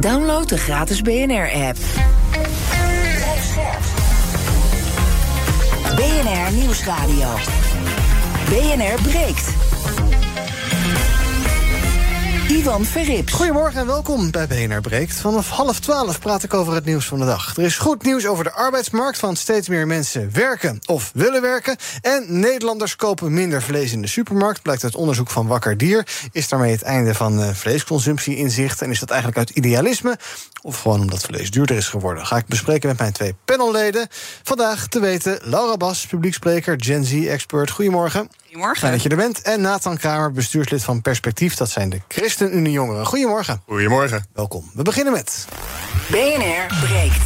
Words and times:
Download 0.00 0.48
de 0.48 0.58
gratis 0.58 1.02
BNR-app. 1.02 1.76
BNR 5.96 6.52
Nieuwsradio. 6.52 7.28
BNR 8.48 9.02
breekt. 9.02 9.69
Ivan 12.50 12.84
Verrips. 12.84 13.32
Goedemorgen 13.32 13.80
en 13.80 13.86
welkom 13.86 14.30
bij 14.30 14.46
BNR. 14.46 15.06
Vanaf 15.08 15.48
half 15.48 15.80
twaalf 15.80 16.20
praat 16.20 16.42
ik 16.42 16.54
over 16.54 16.74
het 16.74 16.84
nieuws 16.84 17.06
van 17.06 17.18
de 17.18 17.24
dag. 17.24 17.56
Er 17.56 17.62
is 17.62 17.78
goed 17.78 18.02
nieuws 18.02 18.26
over 18.26 18.44
de 18.44 18.52
arbeidsmarkt, 18.52 19.20
want 19.20 19.38
steeds 19.38 19.68
meer 19.68 19.86
mensen 19.86 20.30
werken 20.32 20.78
of 20.86 21.10
willen 21.14 21.42
werken. 21.42 21.76
En 22.00 22.40
Nederlanders 22.40 22.96
kopen 22.96 23.32
minder 23.32 23.62
vlees 23.62 23.92
in 23.92 24.02
de 24.02 24.08
supermarkt, 24.08 24.62
blijkt 24.62 24.84
uit 24.84 24.94
onderzoek 24.94 25.30
van 25.30 25.46
Wakker 25.46 25.76
Dier. 25.76 26.06
Is 26.32 26.48
daarmee 26.48 26.72
het 26.72 26.82
einde 26.82 27.14
van 27.14 27.40
uh, 27.40 27.48
vleesconsumptie 27.48 28.36
in 28.36 28.50
zicht? 28.50 28.82
En 28.82 28.90
is 28.90 29.00
dat 29.00 29.10
eigenlijk 29.10 29.38
uit 29.38 29.56
idealisme? 29.56 30.18
Of 30.62 30.80
gewoon 30.80 31.00
omdat 31.00 31.22
vlees 31.22 31.50
duurder 31.50 31.76
is 31.76 31.88
geworden? 31.88 32.26
Ga 32.26 32.36
ik 32.36 32.46
bespreken 32.46 32.88
met 32.88 32.98
mijn 32.98 33.12
twee 33.12 33.34
panelleden. 33.44 34.06
Vandaag 34.42 34.86
te 34.86 35.00
weten 35.00 35.38
Laura 35.42 35.76
Bas, 35.76 36.06
publiekspreker, 36.06 36.74
Gen 36.78 37.04
Z-expert. 37.04 37.70
Goedemorgen. 37.70 38.28
Goedemorgen. 38.50 38.80
Fijn 38.80 38.92
dat 38.92 39.02
je 39.02 39.08
er 39.08 39.16
bent. 39.16 39.42
En 39.42 39.60
Nathan 39.60 39.96
Kramer, 39.96 40.32
bestuurslid 40.32 40.84
van 40.84 41.02
Perspectief. 41.02 41.54
Dat 41.54 41.70
zijn 41.70 41.88
de 41.88 42.00
ChristenUnie 42.08 42.72
Jongeren. 42.72 43.06
Goedemorgen. 43.06 43.62
Goedemorgen. 43.66 44.26
Welkom. 44.32 44.70
We 44.74 44.82
beginnen 44.82 45.12
met... 45.12 45.46
BNR 46.08 46.66
breekt. 46.80 47.22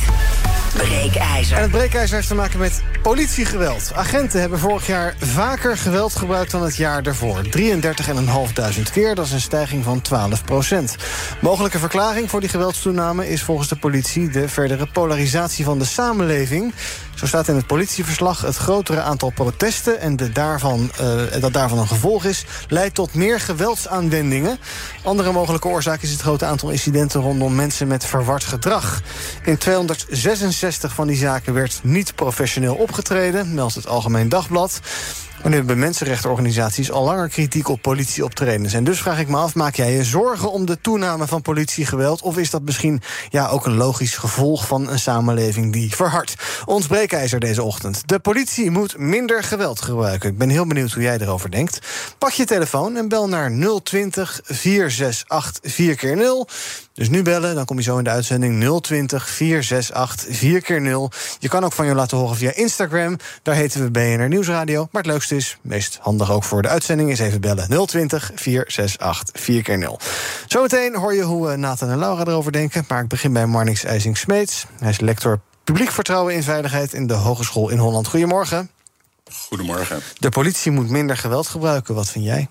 Breekijzer. 0.76 1.56
En 1.56 1.62
het 1.62 1.70
breekijzer 1.70 2.16
heeft 2.16 2.28
te 2.28 2.34
maken 2.34 2.58
met 2.58 2.82
politiegeweld. 3.02 3.92
Agenten 3.94 4.40
hebben 4.40 4.58
vorig 4.58 4.86
jaar 4.86 5.14
vaker 5.18 5.76
geweld 5.76 6.16
gebruikt 6.16 6.50
dan 6.50 6.62
het 6.62 6.76
jaar 6.76 7.02
daarvoor. 7.02 7.42
33.500 7.58 8.92
keer, 8.92 9.14
dat 9.14 9.26
is 9.26 9.32
een 9.32 9.40
stijging 9.40 9.84
van 9.84 10.00
12 10.00 10.44
procent. 10.44 10.96
Mogelijke 11.40 11.78
verklaring 11.78 12.30
voor 12.30 12.40
die 12.40 12.48
geweldstoename 12.48 13.28
is 13.28 13.42
volgens 13.42 13.68
de 13.68 13.76
politie... 13.76 14.28
de 14.28 14.48
verdere 14.48 14.86
polarisatie 14.86 15.64
van 15.64 15.78
de 15.78 15.84
samenleving. 15.84 16.74
Zo 17.14 17.26
staat 17.26 17.48
in 17.48 17.56
het 17.56 17.66
politieverslag 17.66 18.40
het 18.40 18.56
grotere 18.56 19.00
aantal 19.00 19.30
protesten... 19.30 20.00
en 20.00 20.16
de 20.16 20.32
daarvan, 20.32 20.90
uh, 21.00 21.40
dat 21.40 21.52
daarvan 21.52 21.78
een 21.78 21.86
gevolg 21.86 22.24
is, 22.24 22.44
leidt 22.68 22.94
tot 22.94 23.14
meer 23.14 23.40
geweldsaanwendingen. 23.40 24.58
Andere 25.02 25.32
mogelijke 25.32 25.68
oorzaak 25.68 26.02
is 26.02 26.10
het 26.10 26.20
grote 26.20 26.44
aantal 26.44 26.70
incidenten... 26.70 27.20
rondom 27.20 27.54
mensen 27.54 27.88
met 27.88 28.06
verward 28.06 28.44
gedrag. 28.44 29.02
In 29.44 29.58
266 29.58 30.92
van 30.94 31.06
die 31.06 31.16
zaken 31.16 31.54
werd 31.54 31.80
niet 31.82 32.14
professioneel 32.14 32.74
opgetreden... 32.74 33.54
meldt 33.54 33.74
het 33.74 33.86
Algemeen 33.86 34.28
Dagblad. 34.28 34.80
Maar 35.44 35.52
nu 35.52 35.58
hebben 35.58 35.78
mensenrechtenorganisaties 35.78 36.90
al 36.90 37.04
langer 37.04 37.28
kritiek 37.28 37.68
op 37.68 37.82
politieoptredens. 37.82 38.72
En 38.72 38.84
dus 38.84 39.00
vraag 39.00 39.18
ik 39.18 39.28
me 39.28 39.36
af, 39.36 39.54
maak 39.54 39.74
jij 39.74 39.92
je 39.92 40.04
zorgen 40.04 40.52
om 40.52 40.66
de 40.66 40.80
toename 40.80 41.26
van 41.26 41.42
politiegeweld? 41.42 42.22
Of 42.22 42.38
is 42.38 42.50
dat 42.50 42.62
misschien 42.62 43.02
ja, 43.28 43.48
ook 43.48 43.66
een 43.66 43.76
logisch 43.76 44.16
gevolg 44.16 44.66
van 44.66 44.88
een 44.88 44.98
samenleving 44.98 45.72
die 45.72 45.94
verhardt? 45.94 46.34
Ons 46.64 46.86
breekijzer 46.86 47.40
deze 47.40 47.62
ochtend. 47.62 48.08
De 48.08 48.18
politie 48.18 48.70
moet 48.70 48.98
minder 48.98 49.42
geweld 49.42 49.80
gebruiken. 49.82 50.30
Ik 50.30 50.38
ben 50.38 50.48
heel 50.48 50.66
benieuwd 50.66 50.92
hoe 50.92 51.02
jij 51.02 51.18
erover 51.18 51.50
denkt. 51.50 51.78
Pak 52.18 52.30
je 52.30 52.44
telefoon 52.44 52.96
en 52.96 53.08
bel 53.08 53.28
naar 53.28 53.52
020 53.82 54.40
468 54.44 55.72
4x0. 55.72 56.52
Dus 56.94 57.08
nu 57.08 57.22
bellen, 57.22 57.54
dan 57.54 57.64
kom 57.64 57.76
je 57.76 57.82
zo 57.82 57.98
in 57.98 58.04
de 58.04 58.10
uitzending 58.10 58.80
020 58.80 59.28
468 59.28 60.42
4x0. 60.42 61.16
Je 61.38 61.48
kan 61.48 61.64
ook 61.64 61.72
van 61.72 61.86
je 61.86 61.94
laten 61.94 62.16
horen 62.16 62.36
via 62.36 62.54
Instagram. 62.54 63.16
Daar 63.42 63.54
heten 63.54 63.82
we 63.82 63.90
BNR 63.90 64.28
Nieuwsradio. 64.28 64.88
Maar 64.90 65.02
het 65.02 65.10
leukste 65.10 65.36
is, 65.36 65.58
meest 65.60 65.98
handig 66.00 66.30
ook 66.30 66.44
voor 66.44 66.62
de 66.62 66.68
uitzending, 66.68 67.10
is 67.10 67.18
even 67.18 67.40
bellen 67.40 67.86
020 67.86 68.30
468 68.34 69.40
4x0. 69.40 70.06
Zometeen 70.46 70.96
hoor 70.96 71.14
je 71.14 71.22
hoe 71.22 71.56
Nathan 71.56 71.90
en 71.90 71.98
Laura 71.98 72.24
erover 72.24 72.52
denken. 72.52 72.84
Maar 72.88 73.02
ik 73.02 73.08
begin 73.08 73.32
bij 73.32 73.46
Marnix 73.46 73.84
IJsing-Smeets. 73.84 74.66
Hij 74.78 74.90
is 74.90 75.00
lector 75.00 75.40
publiek 75.64 75.90
vertrouwen 75.90 76.34
in 76.34 76.42
veiligheid 76.42 76.92
in 76.92 77.06
de 77.06 77.14
Hogeschool 77.14 77.68
in 77.68 77.78
Holland. 77.78 78.06
Goedemorgen. 78.06 78.70
Goedemorgen. 79.48 80.02
De 80.18 80.28
politie 80.28 80.72
moet 80.72 80.88
minder 80.88 81.16
geweld 81.16 81.46
gebruiken. 81.46 81.94
Wat 81.94 82.10
vind 82.10 82.24
jij? 82.24 82.48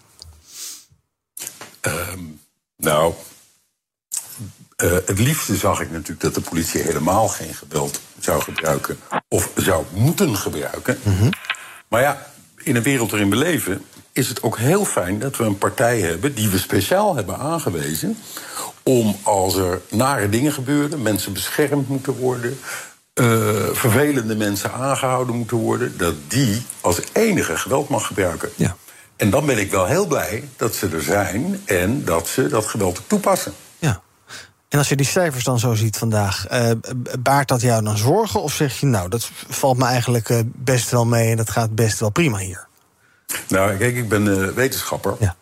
Um, 1.81 2.41
nou, 2.77 3.13
uh, 4.77 4.91
het 4.91 5.19
liefste 5.19 5.55
zag 5.55 5.81
ik 5.81 5.91
natuurlijk 5.91 6.21
dat 6.21 6.33
de 6.33 6.49
politie 6.49 6.81
helemaal 6.81 7.27
geen 7.27 7.53
geweld 7.53 7.99
zou 8.19 8.41
gebruiken. 8.41 8.97
Of 9.27 9.51
zou 9.55 9.85
moeten 9.93 10.37
gebruiken. 10.37 10.97
Mhm. 11.03 11.09
Mm 11.09 11.19
-hmm. 11.19 11.31
Maar 11.87 12.01
ja, 12.01 12.27
in 12.63 12.75
een 12.75 12.83
wereld 12.83 13.11
waarin 13.11 13.29
we 13.29 13.35
leven, 13.35 13.85
is 14.11 14.27
het 14.27 14.43
ook 14.43 14.57
heel 14.57 14.85
fijn 14.85 15.19
dat 15.19 15.37
we 15.37 15.43
een 15.43 15.57
partij 15.57 15.99
hebben 15.99 16.35
die 16.35 16.49
we 16.49 16.57
speciaal 16.57 17.15
hebben 17.15 17.37
aangewezen. 17.37 18.17
Om 18.83 19.17
als 19.23 19.55
er 19.55 19.81
nare 19.89 20.29
dingen 20.29 20.53
gebeuren, 20.53 21.01
mensen 21.01 21.33
beschermd 21.33 21.87
moeten 21.87 22.13
worden. 22.13 22.59
Uh, 23.13 23.25
vervelende 23.71 24.35
mensen 24.35 24.71
aangehouden 24.71 25.35
moeten 25.35 25.57
worden, 25.57 25.97
dat 25.97 26.13
die 26.27 26.65
als 26.81 26.99
enige 27.11 27.57
geweld 27.57 27.89
mag 27.89 28.07
gebruiken. 28.07 28.49
Ja. 28.55 28.75
En 29.15 29.29
dan 29.29 29.45
ben 29.45 29.57
ik 29.57 29.71
wel 29.71 29.85
heel 29.85 30.07
blij 30.07 30.49
dat 30.55 30.75
ze 30.75 30.89
er 30.89 31.01
zijn 31.01 31.61
en 31.65 32.05
dat 32.05 32.27
ze 32.27 32.47
dat 32.47 32.65
geweld 32.65 33.01
toepassen. 33.07 33.53
En 34.73 34.79
als 34.79 34.89
je 34.89 34.95
die 34.95 35.05
cijfers 35.05 35.43
dan 35.43 35.59
zo 35.59 35.73
ziet 35.73 35.97
vandaag, 35.97 36.51
uh, 36.51 36.71
baart 37.19 37.47
dat 37.47 37.61
jou 37.61 37.83
dan 37.83 37.97
zorgen? 37.97 38.41
Of 38.41 38.53
zeg 38.53 38.79
je, 38.79 38.85
nou, 38.85 39.09
dat 39.09 39.29
valt 39.49 39.77
me 39.77 39.85
eigenlijk 39.85 40.29
uh, 40.29 40.39
best 40.45 40.89
wel 40.89 41.05
mee 41.05 41.29
en 41.29 41.37
dat 41.37 41.49
gaat 41.49 41.75
best 41.75 41.99
wel 41.99 42.09
prima 42.09 42.37
hier? 42.37 42.67
Nou, 43.47 43.77
kijk, 43.77 43.95
ik 43.95 44.09
ben 44.09 44.25
uh, 44.25 44.47
wetenschapper. 44.47 45.15
Ja. 45.19 45.35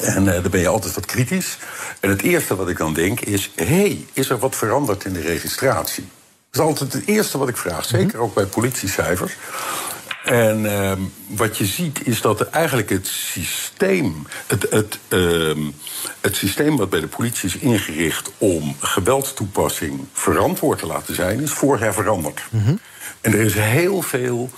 En 0.00 0.24
dan 0.24 0.50
ben 0.50 0.60
je 0.60 0.68
altijd 0.68 0.94
wat 0.94 1.06
kritisch. 1.06 1.58
En 2.00 2.10
het 2.10 2.22
eerste 2.22 2.56
wat 2.56 2.68
ik 2.68 2.78
dan 2.78 2.94
denk 2.94 3.20
is: 3.20 3.50
hé, 3.54 3.64
hey, 3.64 4.06
is 4.12 4.30
er 4.30 4.38
wat 4.38 4.56
veranderd 4.56 5.04
in 5.04 5.12
de 5.12 5.20
registratie? 5.20 6.08
Dat 6.50 6.62
is 6.62 6.68
altijd 6.68 6.92
het 6.92 7.06
eerste 7.06 7.38
wat 7.38 7.48
ik 7.48 7.56
vraag, 7.56 7.84
zeker 7.84 8.06
mm 8.06 8.10
-hmm. 8.10 8.20
ook 8.20 8.34
bij 8.34 8.46
politiecijfers. 8.46 9.36
En 10.30 10.64
uh, 10.64 10.92
wat 11.26 11.58
je 11.58 11.66
ziet 11.66 12.06
is 12.06 12.20
dat 12.20 12.40
eigenlijk 12.40 12.90
het 12.90 13.06
systeem, 13.06 14.26
het, 14.46 14.66
het, 14.70 14.98
uh, 15.08 15.56
het 16.20 16.36
systeem 16.36 16.76
wat 16.76 16.90
bij 16.90 17.00
de 17.00 17.06
politie 17.06 17.48
is 17.48 17.56
ingericht 17.56 18.30
om 18.38 18.76
geweldtoepassing 18.78 20.06
verantwoord 20.12 20.78
te 20.78 20.86
laten 20.86 21.14
zijn, 21.14 21.40
is 21.40 21.50
vorig 21.50 21.80
jaar 21.80 21.94
veranderd. 21.94 22.42
Mm 22.50 22.62
-hmm. 22.64 22.80
En 23.20 23.32
er 23.32 23.40
is 23.40 23.54
heel 23.54 24.02
veel 24.02 24.50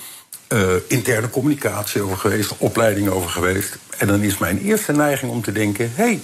uh, 0.48 0.70
interne 0.88 1.30
communicatie 1.30 2.02
over 2.02 2.16
geweest, 2.16 2.54
opleiding 2.58 3.08
over 3.08 3.30
geweest. 3.30 3.78
En 3.98 4.06
dan 4.06 4.22
is 4.22 4.38
mijn 4.38 4.58
eerste 4.58 4.92
neiging 4.92 5.30
om 5.30 5.42
te 5.42 5.52
denken: 5.52 5.92
hé, 5.94 6.04
hey, 6.04 6.20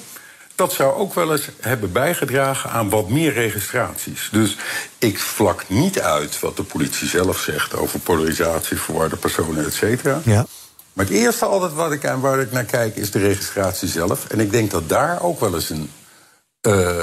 dat 0.58 0.72
zou 0.72 0.94
ook 0.94 1.14
wel 1.14 1.32
eens 1.32 1.48
hebben 1.60 1.92
bijgedragen 1.92 2.70
aan 2.70 2.88
wat 2.88 3.08
meer 3.08 3.32
registraties. 3.32 4.28
Dus 4.32 4.56
ik 4.98 5.18
vlak 5.18 5.64
niet 5.68 6.00
uit 6.00 6.40
wat 6.40 6.56
de 6.56 6.62
politie 6.62 7.08
zelf 7.08 7.40
zegt 7.40 7.76
over 7.76 7.98
polarisatie, 7.98 8.76
verwarde 8.76 9.16
personen, 9.16 9.64
et 9.64 9.74
cetera. 9.74 10.20
Ja. 10.24 10.46
Maar 10.92 11.04
het 11.04 11.14
eerste 11.14 11.44
altijd 11.44 11.72
wat 11.72 11.92
ik, 11.92 12.02
waar 12.20 12.40
ik 12.40 12.52
naar 12.52 12.64
kijk 12.64 12.96
is 12.96 13.10
de 13.10 13.18
registratie 13.18 13.88
zelf. 13.88 14.26
En 14.28 14.40
ik 14.40 14.50
denk 14.50 14.70
dat 14.70 14.88
daar 14.88 15.22
ook 15.22 15.40
wel 15.40 15.54
eens 15.54 15.70
een, 15.70 15.90
uh, 16.66 16.98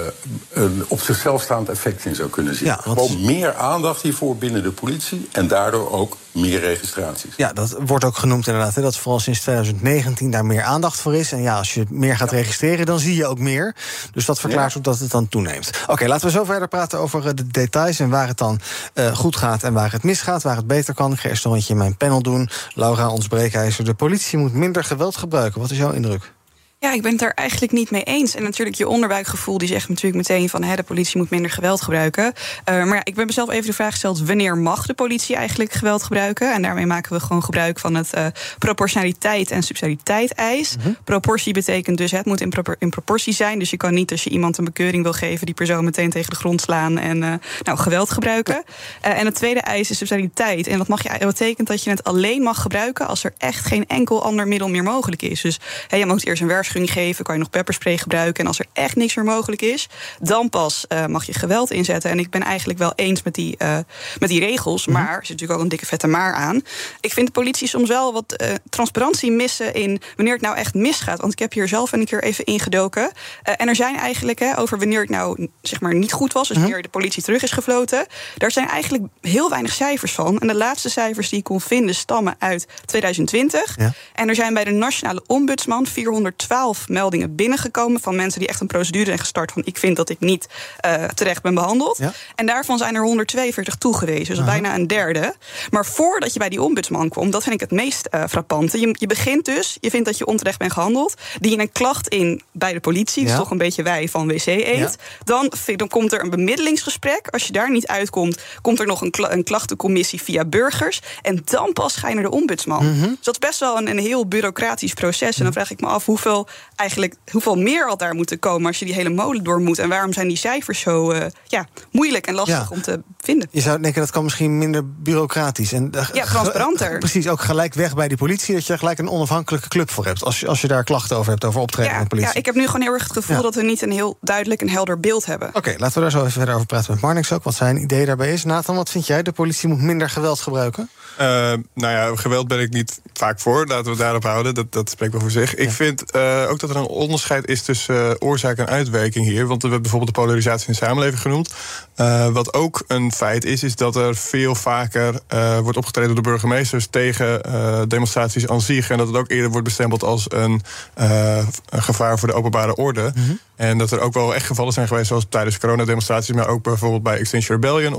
een 0.53 0.85
op 0.87 0.99
zichzelf 0.99 1.41
staand 1.41 1.69
effect 1.69 2.05
in 2.05 2.15
zou 2.15 2.29
kunnen 2.29 2.55
zitten. 2.55 2.77
Ja, 2.85 2.93
want... 2.93 2.99
Gewoon 2.99 3.25
meer 3.25 3.53
aandacht 3.53 4.01
hiervoor 4.01 4.37
binnen 4.37 4.63
de 4.63 4.71
politie 4.71 5.29
en 5.31 5.47
daardoor 5.47 5.91
ook 5.91 6.17
meer 6.31 6.59
registraties. 6.59 7.33
Ja, 7.37 7.53
dat 7.53 7.77
wordt 7.85 8.03
ook 8.03 8.17
genoemd 8.17 8.47
inderdaad. 8.47 8.75
Hè, 8.75 8.81
dat 8.81 8.97
vooral 8.97 9.19
sinds 9.19 9.39
2019 9.39 10.31
daar 10.31 10.45
meer 10.45 10.63
aandacht 10.63 10.99
voor 10.99 11.15
is. 11.15 11.31
En 11.31 11.41
ja, 11.41 11.57
als 11.57 11.73
je 11.73 11.85
meer 11.89 12.17
gaat 12.17 12.31
registreren, 12.31 12.85
dan 12.85 12.99
zie 12.99 13.15
je 13.15 13.25
ook 13.25 13.39
meer. 13.39 13.75
Dus 14.11 14.25
dat 14.25 14.39
verklaart 14.39 14.71
ja. 14.71 14.77
ook 14.77 14.83
dat 14.83 14.99
het 14.99 15.11
dan 15.11 15.27
toeneemt. 15.27 15.69
Oké, 15.81 15.91
okay, 15.91 16.07
laten 16.07 16.25
we 16.25 16.31
zo 16.31 16.43
verder 16.43 16.67
praten 16.67 16.99
over 16.99 17.35
de 17.35 17.47
details 17.47 17.99
en 17.99 18.09
waar 18.09 18.27
het 18.27 18.37
dan 18.37 18.59
uh, 18.93 19.15
goed 19.15 19.35
gaat 19.35 19.63
en 19.63 19.73
waar 19.73 19.91
het 19.91 20.03
misgaat, 20.03 20.43
waar 20.43 20.55
het 20.55 20.67
beter 20.67 20.93
kan. 20.93 21.11
Ik 21.11 21.19
ga 21.19 21.29
eerst 21.29 21.45
een 21.45 21.51
rondje 21.51 21.73
in 21.73 21.79
mijn 21.79 21.97
panel 21.97 22.21
doen. 22.21 22.49
Laura, 22.73 23.09
ons 23.09 23.27
breekijzer. 23.27 23.85
De 23.85 23.93
politie 23.93 24.37
moet 24.37 24.53
minder 24.53 24.83
geweld 24.83 25.17
gebruiken. 25.17 25.61
Wat 25.61 25.71
is 25.71 25.77
jouw 25.77 25.91
indruk? 25.91 26.33
Ja, 26.79 26.93
ik 26.93 27.01
ben 27.01 27.11
het 27.11 27.21
er 27.21 27.33
eigenlijk 27.33 27.71
niet 27.71 27.91
mee 27.91 28.03
eens. 28.03 28.35
En 28.35 28.43
natuurlijk, 28.43 28.77
je 28.77 28.87
onderbuikgevoel 28.87 29.57
die 29.57 29.67
zegt 29.67 29.89
natuurlijk 29.89 30.15
meteen 30.15 30.49
van 30.49 30.63
hè, 30.63 30.75
de 30.75 30.83
politie 30.83 31.17
moet 31.17 31.29
minder 31.29 31.51
geweld 31.51 31.81
gebruiken. 31.81 32.23
Uh, 32.25 32.33
maar 32.65 32.95
ja, 32.95 33.01
ik 33.03 33.15
ben 33.15 33.25
mezelf 33.25 33.49
even 33.49 33.65
de 33.65 33.73
vraag 33.73 33.91
gesteld: 33.91 34.21
wanneer 34.21 34.57
mag 34.57 34.85
de 34.85 34.93
politie 34.93 35.35
eigenlijk 35.35 35.71
geweld 35.71 36.03
gebruiken? 36.03 36.53
En 36.53 36.61
daarmee 36.61 36.85
maken 36.85 37.13
we 37.13 37.19
gewoon 37.19 37.43
gebruik 37.43 37.79
van 37.79 37.95
het 37.95 38.11
uh, 38.15 38.25
proportionaliteit 38.59 39.51
en 39.51 39.63
subsidiariteit-eis. 39.63 40.75
Mm 40.75 40.83
-hmm. 40.83 40.97
Proportie 41.03 41.53
betekent 41.53 41.97
dus 41.97 42.11
het 42.11 42.25
moet 42.25 42.41
in, 42.41 42.49
propor 42.49 42.75
in, 42.79 42.89
proportie 42.89 43.33
zijn. 43.33 43.59
Dus 43.59 43.69
je 43.69 43.77
kan 43.77 43.93
niet 43.93 44.11
als 44.11 44.23
je 44.23 44.29
iemand 44.29 44.57
een 44.57 44.65
bekeuring 44.65 45.03
wil 45.03 45.13
geven, 45.13 45.45
die 45.45 45.55
persoon 45.55 45.83
meteen 45.83 46.09
tegen 46.09 46.29
de 46.29 46.35
grond 46.35 46.61
slaan 46.61 46.97
en 46.97 47.17
uh, 47.21 47.33
nou, 47.63 47.77
geweld 47.77 48.11
gebruiken. 48.11 48.63
en 49.01 49.25
het 49.25 49.35
tweede 49.35 49.59
eis 49.59 49.89
is 49.89 49.97
subsidiariteit. 49.97 50.67
En 50.67 50.77
dat, 50.77 50.87
mag 50.87 51.03
je, 51.03 51.09
dat 51.09 51.27
betekent 51.27 51.67
dat 51.67 51.83
je 51.83 51.89
het 51.89 52.03
alleen 52.03 52.41
mag 52.41 52.61
gebruiken 52.61 53.07
als 53.07 53.23
er 53.23 53.33
echt 53.37 53.65
geen 53.65 53.87
enkel 53.87 54.23
ander 54.23 54.47
middel 54.47 54.69
meer 54.69 54.83
mogelijk 54.83 55.21
is. 55.21 55.41
Dus 55.41 55.59
hè, 55.87 55.97
je 55.97 56.05
moet 56.05 56.25
eerst 56.25 56.41
een 56.41 56.47
waarschuwing 56.65 56.91
geven, 56.91 57.25
kan 57.25 57.33
je 57.33 57.39
nog 57.39 57.49
pepperspray 57.49 57.97
gebruiken. 57.97 58.43
En 58.43 58.47
als 58.47 58.59
er 58.59 58.65
echt 58.73 58.95
niks 58.95 59.15
meer 59.15 59.25
mogelijk 59.25 59.61
is, 59.61 59.87
dan 60.19 60.49
pas 60.49 60.85
uh, 60.89 61.05
mag 61.05 61.25
je 61.25 61.33
geweld 61.33 61.71
inzetten. 61.71 62.11
En 62.11 62.19
ik 62.19 62.29
ben 62.29 62.41
eigenlijk 62.41 62.79
wel 62.79 62.93
eens 62.95 63.23
met 63.23 63.33
die, 63.33 63.55
uh, 63.61 63.77
met 64.19 64.29
die 64.29 64.39
regels. 64.39 64.87
Maar 64.87 65.07
er 65.07 65.25
zit 65.25 65.29
natuurlijk 65.29 65.51
ook 65.51 65.63
een 65.63 65.69
dikke 65.69 65.85
vette 65.85 66.07
maar 66.07 66.33
aan. 66.33 66.61
Ik 66.99 67.13
vind 67.13 67.27
de 67.27 67.33
politie 67.33 67.67
soms 67.67 67.89
wel 67.89 68.13
wat 68.13 68.41
uh, 68.41 68.49
transparantie 68.69 69.31
missen 69.31 69.73
in 69.73 70.01
wanneer 70.15 70.33
het 70.33 70.41
nou 70.41 70.55
echt 70.55 70.73
misgaat. 70.73 71.19
Want 71.19 71.33
ik 71.33 71.39
heb 71.39 71.53
hier 71.53 71.67
zelf 71.67 71.91
een 71.91 72.05
keer 72.05 72.23
even 72.23 72.45
ingedoken. 72.45 73.11
en 73.43 73.67
er 73.67 73.75
zijn 73.75 73.97
eigenlijk 73.97 74.39
hè, 74.39 74.59
over 74.59 74.77
wanneer 74.77 75.01
het 75.01 75.09
nou 75.09 75.47
zeg 75.61 75.81
maar 75.81 75.95
niet 75.95 76.13
goed 76.13 76.33
was, 76.33 76.47
dus 76.47 76.57
wanneer 76.57 76.81
de 76.81 76.89
politie 76.89 77.23
terug 77.23 77.43
is 77.43 77.51
gefloten. 77.51 78.05
Daar 78.37 78.51
zijn 78.51 78.67
eigenlijk 78.67 79.03
heel 79.21 79.49
weinig 79.49 79.73
cijfers 79.73 80.11
van. 80.11 80.39
En 80.39 80.47
de 80.47 80.55
laatste 80.55 80.89
cijfers 80.89 81.29
die 81.29 81.37
ik 81.37 81.43
kon 81.43 81.61
vinden 81.61 81.95
stammen 81.95 82.35
uit 82.39 82.67
2020. 82.85 83.75
Ja. 83.77 83.93
En 84.13 84.29
er 84.29 84.35
zijn 84.35 84.53
bij 84.53 84.63
de 84.63 84.71
Nationale 84.71 85.23
Ombudsman 85.27 85.85
412 85.85 86.54
meldingen 86.87 87.35
binnengekomen 87.35 88.01
van 88.01 88.15
mensen 88.15 88.39
die 88.39 88.49
echt 88.49 88.61
een 88.61 88.67
procedure 88.67 89.05
zijn 89.05 89.19
gestart 89.19 89.51
van 89.51 89.61
ik 89.65 89.77
vind 89.77 89.95
dat 89.95 90.09
ik 90.09 90.19
niet 90.19 90.47
uh, 90.85 91.03
terecht 91.03 91.41
ben 91.41 91.53
behandeld. 91.53 91.97
Ja? 91.97 92.13
En 92.35 92.45
daarvan 92.45 92.77
zijn 92.77 92.95
er 92.95 93.03
142 93.03 93.75
toegewezen, 93.75 94.25
dus 94.25 94.37
uh 94.37 94.43
-huh. 94.43 94.45
bijna 94.45 94.75
een 94.75 94.87
derde. 94.87 95.35
Maar 95.69 95.85
voordat 95.85 96.33
je 96.33 96.39
bij 96.39 96.49
die 96.49 96.61
ombudsman 96.61 97.09
kwam, 97.09 97.31
dat 97.31 97.43
vind 97.43 97.55
ik 97.55 97.61
het 97.61 97.71
meest 97.71 98.07
uh, 98.11 98.23
frappante. 98.29 98.79
Je, 98.79 98.95
je, 98.99 99.07
begint 99.07 99.45
dus, 99.45 99.77
je 99.79 99.89
vindt 99.89 100.05
dat 100.05 100.17
je 100.17 100.25
onterecht 100.25 100.59
bent 100.59 100.71
gehandeld, 100.71 101.13
die 101.39 101.51
je 101.51 101.59
een 101.59 101.71
klacht 101.71 102.07
in 102.07 102.41
bij 102.51 102.73
de 102.73 102.79
politie, 102.79 103.23
ja? 103.23 103.27
dus 103.27 103.37
toch 103.37 103.51
een 103.51 103.57
beetje 103.57 103.83
wij 103.83 104.07
van 104.07 104.27
WC 104.27 104.45
eet. 104.45 104.77
Ja? 104.77 104.91
Dan, 105.23 105.51
dan 105.75 105.87
komt 105.87 106.13
er 106.13 106.23
een 106.23 106.29
bemiddelingsgesprek. 106.29 107.27
Als 107.29 107.45
je 107.45 107.51
daar 107.51 107.71
niet 107.71 107.87
uitkomt, 107.87 108.41
komt 108.61 108.79
er 108.79 108.85
nog 108.85 109.01
een, 109.01 109.11
kla 109.11 109.31
een 109.31 109.43
klachtencommissie 109.43 110.21
via 110.21 110.45
burgers. 110.45 111.01
En 111.21 111.41
dan 111.45 111.73
pas 111.73 111.95
ga 111.95 112.07
je 112.07 112.13
naar 112.13 112.23
de 112.23 112.31
ombudsman. 112.31 112.85
Mhm. 112.85 112.93
Mm 112.93 113.01
-hmm. 113.01 113.09
Dus 113.15 113.25
dat 113.25 113.33
is 113.33 113.47
best 113.47 113.59
wel 113.59 113.77
een, 113.77 113.89
een 113.89 113.99
heel 113.99 114.27
bureaucratisch 114.27 114.93
proces. 114.93 115.37
En 115.37 115.43
dan 115.43 115.53
vraag 115.53 115.71
ik 115.71 115.81
me 115.81 115.87
af 115.87 116.05
hoeveel 116.05 116.44
eigenlijk 116.75 117.15
hoeveel 117.31 117.55
meer 117.55 117.87
had 117.87 117.99
daar 117.99 118.15
moeten 118.15 118.39
komen 118.39 118.67
als 118.67 118.79
je 118.79 118.85
die 118.85 118.93
hele 118.93 119.09
molen 119.09 119.43
door 119.43 119.59
moet. 119.59 119.79
En 119.79 119.89
waarom 119.89 120.13
zijn 120.13 120.27
die 120.27 120.37
cijfers 120.37 120.79
zo 120.79 121.11
uh, 121.11 121.25
ja, 121.47 121.65
moeilijk 121.91 122.27
en 122.27 122.33
lastig 122.33 122.57
ja. 122.57 122.67
om 122.69 122.81
te 122.81 123.01
vinden? 123.19 123.47
Je 123.51 123.61
zou 123.61 123.81
denken 123.81 124.01
dat 124.01 124.11
kan 124.11 124.23
misschien 124.23 124.57
minder 124.57 124.93
bureaucratisch. 124.93 125.73
En, 125.73 125.91
uh, 125.95 126.07
ja, 126.13 126.25
transparanter. 126.25 126.97
Precies, 127.05 127.27
ook 127.27 127.41
gelijk 127.41 127.73
weg 127.73 127.95
bij 127.95 128.07
die 128.07 128.17
politie. 128.17 128.53
Dat 128.55 128.65
je 128.65 128.73
er 128.73 128.79
gelijk 128.79 128.99
een 128.99 129.09
onafhankelijke 129.09 129.67
club 129.67 129.91
voor 129.91 130.05
hebt. 130.05 130.23
Als 130.23 130.39
je, 130.39 130.47
als 130.47 130.61
je 130.61 130.67
daar 130.67 130.83
klachten 130.83 131.17
over 131.17 131.31
hebt, 131.31 131.45
over 131.45 131.61
optreden 131.61 131.91
ja, 131.91 131.97
van 131.97 132.03
de 132.03 132.09
politie. 132.09 132.31
Ja, 132.33 132.39
ik 132.39 132.45
heb 132.45 132.55
nu 132.55 132.65
gewoon 132.65 132.81
heel 132.81 132.93
erg 132.93 133.03
het 133.03 133.11
gevoel 133.11 133.35
ja. 133.35 133.41
dat 133.41 133.55
we 133.55 133.61
niet 133.61 133.81
een 133.81 133.91
heel 133.91 134.17
duidelijk 134.21 134.61
en 134.61 134.69
helder 134.69 134.99
beeld 134.99 135.25
hebben. 135.25 135.47
Oké, 135.47 135.57
okay, 135.57 135.75
laten 135.77 135.95
we 135.95 136.01
daar 136.01 136.11
zo 136.11 136.19
even 136.19 136.31
verder 136.31 136.53
over 136.53 136.67
praten 136.67 136.93
met 136.93 137.01
Marnix 137.01 137.31
ook. 137.31 137.43
Wat 137.43 137.55
zijn 137.55 137.81
idee 137.81 138.05
daarbij 138.05 138.33
is. 138.33 138.43
Nathan, 138.43 138.75
wat 138.75 138.89
vind 138.89 139.07
jij? 139.07 139.23
De 139.23 139.31
politie 139.31 139.69
moet 139.69 139.81
minder 139.81 140.09
geweld 140.09 140.39
gebruiken? 140.39 140.89
Uh, 141.19 141.25
nou 141.73 141.93
ja, 141.93 142.15
geweld 142.15 142.47
ben 142.47 142.59
ik 142.59 142.73
niet 142.73 143.01
vaak 143.13 143.39
voor. 143.39 143.65
Laten 143.65 143.83
we 143.83 143.89
het 143.89 143.99
daarop 143.99 144.23
houden. 144.23 144.53
Dat, 144.53 144.71
dat 144.71 144.89
spreekt 144.89 145.11
wel 145.11 145.21
voor 145.21 145.31
zich. 145.31 145.55
Ik 145.55 145.71
vind 145.71 146.15
uh, 146.15 146.34
ook 146.49 146.59
dat 146.59 146.69
er 146.69 146.75
een 146.75 146.87
onderscheid 146.87 147.47
is 147.47 147.61
tussen 147.61 147.95
uh, 147.95 148.11
oorzaak 148.19 148.57
en 148.57 148.67
uitwerking 148.67 149.25
hier. 149.25 149.47
Want 149.47 149.61
we 149.61 149.67
hebben 149.69 149.81
bijvoorbeeld 149.81 150.15
de 150.15 150.21
polarisatie 150.21 150.67
in 150.67 150.73
de 150.73 150.85
samenleving 150.85 151.21
genoemd. 151.21 151.53
Uh, 151.97 152.27
wat 152.27 152.53
ook 152.53 152.83
een 152.87 153.11
feit 153.11 153.45
is, 153.45 153.63
is 153.63 153.75
dat 153.75 153.95
er 153.95 154.15
veel 154.15 154.55
vaker 154.55 155.19
wordt 155.61 155.77
opgetreden 155.77 156.13
door 156.13 156.23
de 156.23 156.29
burgemeesters 156.29 156.87
tegen 156.87 157.41
demonstraties 157.87 158.47
aan 158.47 158.61
zich. 158.61 158.89
En 158.89 158.97
dat 158.97 159.07
het 159.07 159.15
ook 159.15 159.29
eerder 159.31 159.49
wordt 159.49 159.63
bestempeld 159.63 160.03
als 160.03 160.25
een, 160.27 160.61
een 160.95 161.83
gevaar 161.83 162.19
voor 162.19 162.27
de 162.27 162.33
openbare 162.33 162.75
orde. 162.75 163.11
Mm 163.15 163.25
-hmm. 163.25 163.39
En 163.55 163.77
dat 163.77 163.91
er 163.91 163.99
ook 163.99 164.13
wel 164.13 164.35
echt 164.35 164.45
gevallen 164.45 164.73
zijn 164.73 164.87
geweest, 164.87 165.07
zoals 165.07 165.25
tijdens 165.29 165.57
coronademonstraties, 165.57 166.35
maar 166.35 166.47
ook 166.47 166.63
bijvoorbeeld 166.63 167.03
bij 167.03 167.17
Extinction 167.17 167.61
Rebellion 167.61 167.95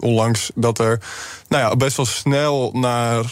onlangs, 0.00 0.50
dat 0.54 0.78
er 0.78 1.00
nou 1.48 1.62
ja, 1.62 1.76
best 1.76 1.96
wel 1.96 2.06
snel 2.06 2.70
naar 2.72 3.24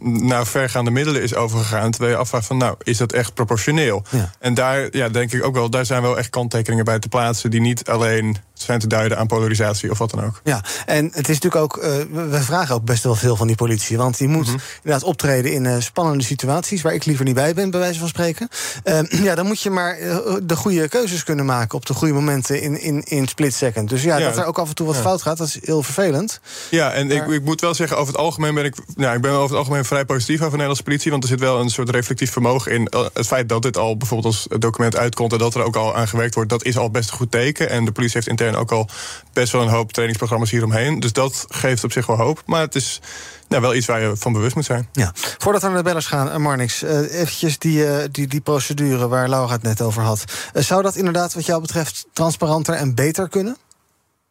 naar 0.00 0.46
vergaande 0.46 0.90
middelen 0.90 1.22
is 1.22 1.34
overgegaan. 1.34 1.90
Terwijl 1.90 2.12
je 2.12 2.18
afvraagt 2.18 2.46
van, 2.46 2.56
nou, 2.56 2.76
is 2.82 2.96
dat 2.96 3.12
echt 3.12 3.34
proportioneel? 3.34 4.04
Ja. 4.10 4.30
En 4.38 4.54
daar 4.54 4.88
ja, 4.90 5.08
denk 5.08 5.32
ik 5.32 5.44
ook 5.44 5.54
wel, 5.54 5.70
daar 5.70 5.86
zijn 5.86 6.02
wel 6.02 6.18
echt 6.18 6.30
kanttekeningen 6.30 6.84
bij 6.84 6.98
te 6.98 7.08
plaatsen... 7.08 7.50
die 7.50 7.60
niet 7.60 7.88
alleen 7.88 8.36
zijn 8.62 8.78
te 8.78 8.86
duiden 8.86 9.18
aan 9.18 9.26
polarisatie 9.26 9.90
of 9.90 9.98
wat 9.98 10.10
dan 10.10 10.24
ook. 10.24 10.40
Ja, 10.44 10.64
en 10.86 11.04
het 11.04 11.28
is 11.28 11.40
natuurlijk 11.40 11.62
ook, 11.62 11.76
uh, 11.76 11.84
we 12.30 12.40
vragen 12.40 12.74
ook 12.74 12.84
best 12.84 13.04
wel 13.04 13.14
veel 13.14 13.36
van 13.36 13.46
die 13.46 13.56
politie. 13.56 13.96
Want 13.96 14.18
die 14.18 14.28
moet 14.28 14.46
mm 14.46 14.52
-hmm. 14.52 14.60
inderdaad 14.82 15.08
optreden 15.08 15.52
in 15.52 15.64
uh, 15.64 15.74
spannende 15.78 16.24
situaties... 16.24 16.82
waar 16.82 16.94
ik 16.94 17.04
liever 17.04 17.24
niet 17.24 17.34
bij 17.34 17.54
ben, 17.54 17.70
bij 17.70 17.80
wijze 17.80 17.98
van 17.98 18.08
spreken. 18.08 18.48
Uh, 18.84 19.00
ja, 19.26 19.34
dan 19.34 19.46
moet 19.46 19.62
je 19.62 19.70
maar 19.70 19.96
de 20.42 20.56
goede 20.56 20.88
keuzes 20.88 21.24
kunnen 21.24 21.44
maken... 21.44 21.78
op 21.78 21.86
de 21.86 21.94
goede 21.94 22.14
momenten 22.14 22.62
in, 22.62 22.80
in, 22.80 23.02
in 23.02 23.28
split 23.28 23.54
second. 23.54 23.88
Dus 23.88 24.02
ja, 24.02 24.16
ja. 24.16 24.28
dat 24.28 24.36
er 24.36 24.44
ook 24.44 24.58
af 24.58 24.68
en 24.68 24.74
toe 24.74 24.86
wat 24.86 24.96
ja. 24.96 25.02
fout 25.02 25.22
gaat, 25.22 25.38
dat 25.38 25.46
is 25.46 25.58
heel 25.62 25.82
vervelend. 25.82 26.40
Ja, 26.70 26.92
en 26.92 27.06
maar... 27.06 27.16
ik, 27.16 27.26
ik 27.26 27.44
moet 27.44 27.60
wel 27.60 27.74
zeggen, 27.74 27.96
over 27.96 28.12
het 28.12 28.22
algemeen 28.22 28.54
ben 28.54 28.64
ik... 28.64 28.74
Nou, 28.94 29.16
ik 29.16 29.20
ben 29.20 29.30
over 29.30 29.48
het 29.48 29.58
algemeen 29.58 29.84
vrij 29.84 30.04
positief 30.04 30.36
over 30.36 30.50
de 30.50 30.50
Nederlandse 30.50 30.82
politie... 30.82 31.10
want 31.10 31.22
er 31.22 31.28
zit 31.28 31.40
wel 31.40 31.60
een 31.60 31.70
soort 31.70 31.90
reflectief 31.90 32.32
vermogen 32.32 32.72
in. 32.72 32.88
Het 33.12 33.26
feit 33.26 33.48
dat 33.48 33.62
dit 33.62 33.76
al 33.76 33.96
bijvoorbeeld 33.96 34.34
als 34.34 34.46
document 34.58 34.96
uitkomt... 34.96 35.32
en 35.32 35.38
dat 35.38 35.54
er 35.54 35.62
ook 35.62 35.76
al 35.76 35.96
aan 35.96 36.08
gewerkt 36.08 36.34
wordt, 36.34 36.50
dat 36.50 36.64
is 36.64 36.78
al 36.78 36.90
best 36.90 37.10
een 37.10 37.16
goed 37.16 37.30
teken. 37.30 37.70
En 37.70 37.84
de 37.84 37.92
politie 37.92 38.16
heeft 38.16 38.28
intern 38.28 38.47
ook 38.56 38.72
al 38.72 38.88
best 39.32 39.52
wel 39.52 39.62
een 39.62 39.68
hoop 39.68 39.92
trainingsprogramma's 39.92 40.50
hieromheen. 40.50 41.00
Dus 41.00 41.12
dat 41.12 41.46
geeft 41.48 41.84
op 41.84 41.92
zich 41.92 42.06
wel 42.06 42.16
hoop. 42.16 42.42
Maar 42.46 42.60
het 42.60 42.74
is 42.74 43.00
nou, 43.48 43.62
wel 43.62 43.74
iets 43.74 43.86
waar 43.86 44.00
je 44.00 44.16
van 44.16 44.32
bewust 44.32 44.54
moet 44.54 44.64
zijn. 44.64 44.88
Ja. 44.92 45.12
Voordat 45.14 45.62
we 45.62 45.68
naar 45.68 45.76
de 45.76 45.82
bellers 45.82 46.06
gaan, 46.06 46.42
Marnix, 46.42 46.82
uh, 46.82 47.20
eventjes 47.20 47.58
die, 47.58 47.86
uh, 47.86 47.96
die, 48.10 48.26
die 48.26 48.40
procedure 48.40 49.08
waar 49.08 49.28
Laura 49.28 49.52
het 49.52 49.62
net 49.62 49.80
over 49.80 50.02
had. 50.02 50.24
Uh, 50.54 50.62
zou 50.62 50.82
dat 50.82 50.96
inderdaad 50.96 51.34
wat 51.34 51.46
jou 51.46 51.60
betreft 51.60 52.06
transparanter 52.12 52.74
en 52.74 52.94
beter 52.94 53.28
kunnen? 53.28 53.56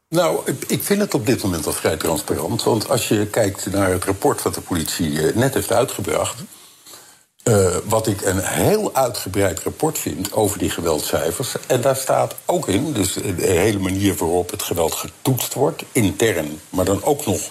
Nou, 0.09 0.39
ik 0.67 0.83
vind 0.83 1.01
het 1.01 1.13
op 1.13 1.25
dit 1.25 1.43
moment 1.43 1.65
al 1.65 1.73
vrij 1.73 1.97
transparant. 1.97 2.63
Want 2.63 2.89
als 2.89 3.07
je 3.07 3.27
kijkt 3.27 3.65
naar 3.71 3.89
het 3.89 4.03
rapport 4.03 4.41
wat 4.41 4.53
de 4.53 4.61
politie 4.61 5.19
net 5.35 5.53
heeft 5.53 5.71
uitgebracht. 5.71 6.43
Uh, 7.47 7.75
wat 7.83 8.07
ik 8.07 8.21
een 8.21 8.39
heel 8.39 8.95
uitgebreid 8.95 9.59
rapport 9.59 9.97
vind 9.97 10.33
over 10.33 10.59
die 10.59 10.69
geweldcijfers. 10.69 11.55
En 11.67 11.81
daar 11.81 11.95
staat 11.95 12.35
ook 12.45 12.67
in, 12.67 12.93
dus 12.93 13.13
de 13.13 13.33
hele 13.37 13.79
manier 13.79 14.15
waarop 14.15 14.51
het 14.51 14.61
geweld 14.61 14.93
getoetst 14.93 15.53
wordt, 15.53 15.83
intern, 15.91 16.59
maar 16.69 16.85
dan 16.85 17.03
ook 17.03 17.25
nog 17.25 17.41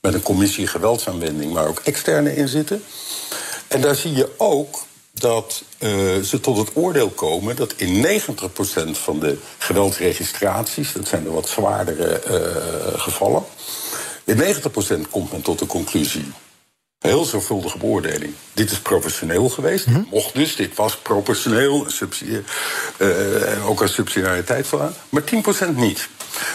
met 0.00 0.14
een 0.14 0.22
commissie 0.22 0.66
geweldsaanwending, 0.66 1.52
waar 1.52 1.68
ook 1.68 1.80
externe 1.84 2.36
in 2.36 2.48
zitten. 2.48 2.82
En 3.68 3.80
daar 3.80 3.94
zie 3.94 4.12
je 4.12 4.28
ook 4.36 4.84
dat 5.12 5.62
uh, 5.78 5.90
ze 6.20 6.40
tot 6.40 6.56
het 6.56 6.70
oordeel 6.72 7.10
komen 7.10 7.56
dat 7.56 7.74
in 7.76 8.06
90% 8.06 8.90
van 8.90 9.20
de 9.20 9.38
geweldsregistraties, 9.58 10.92
dat 10.92 11.08
zijn 11.08 11.22
de 11.22 11.30
wat 11.30 11.48
zwaardere 11.48 12.22
uh, 12.28 13.00
gevallen, 13.00 13.44
in 14.24 14.54
90% 15.06 15.10
komt 15.10 15.32
men 15.32 15.42
tot 15.42 15.58
de 15.58 15.66
conclusie 15.66 16.32
heel 17.08 17.24
zorgvuldige 17.24 17.78
beoordeling. 17.78 18.34
Dit 18.52 18.70
is 18.70 18.78
professioneel 18.78 19.48
geweest. 19.48 19.84
-hmm. 19.84 20.06
Mocht 20.10 20.34
dus, 20.34 20.56
dit 20.56 20.74
was 20.74 20.96
proportioneel. 20.96 21.84
Subsidie, 21.88 22.42
uh, 22.98 23.68
ook 23.68 23.82
als 23.82 23.94
subsidiariteit 23.94 24.66
van. 24.66 24.92
Maar 25.08 25.22
10% 25.22 25.74
niet. 25.74 26.08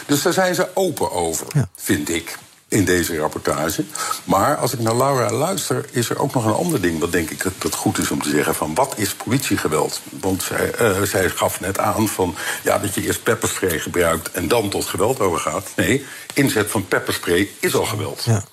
Dus 0.05 0.21
daar 0.21 0.33
zijn 0.33 0.55
ze 0.55 0.67
open 0.73 1.11
over, 1.11 1.47
ja. 1.53 1.69
vind 1.75 2.09
ik. 2.09 2.37
In 2.67 2.85
deze 2.85 3.17
rapportage. 3.17 3.83
Maar 4.23 4.57
als 4.57 4.73
ik 4.73 4.79
naar 4.79 4.95
Laura 4.95 5.31
luister, 5.31 5.85
is 5.91 6.09
er 6.09 6.19
ook 6.19 6.33
nog 6.33 6.45
een 6.45 6.53
ander 6.53 6.81
ding. 6.81 6.99
wat 6.99 7.11
denk 7.11 7.29
ik 7.29 7.43
dat, 7.43 7.53
dat 7.57 7.75
goed 7.75 7.97
is 7.97 8.11
om 8.11 8.21
te 8.21 8.29
zeggen: 8.29 8.55
van 8.55 8.75
wat 8.75 8.93
is 8.97 9.13
politiegeweld? 9.13 10.01
Want 10.19 10.43
zij, 10.43 10.71
uh, 10.81 11.01
zij 11.01 11.29
gaf 11.29 11.59
net 11.59 11.79
aan 11.79 12.07
van 12.07 12.35
ja, 12.63 12.79
dat 12.79 12.93
je 12.93 13.01
eerst 13.01 13.23
pepperspray 13.23 13.79
gebruikt 13.79 14.31
en 14.31 14.47
dan 14.47 14.69
tot 14.69 14.85
geweld 14.85 15.19
overgaat. 15.19 15.69
Nee, 15.75 16.05
inzet 16.33 16.71
van 16.71 16.87
pepperspray 16.87 17.49
is 17.59 17.75
al 17.75 17.85
geweld. 17.85 18.23
Ja. 18.25 18.43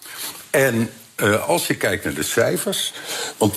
En 0.50 0.90
uh, 1.16 1.48
als 1.48 1.66
je 1.66 1.76
kijkt 1.76 2.04
naar 2.04 2.14
de 2.14 2.22
cijfers. 2.22 2.92
Want 3.36 3.54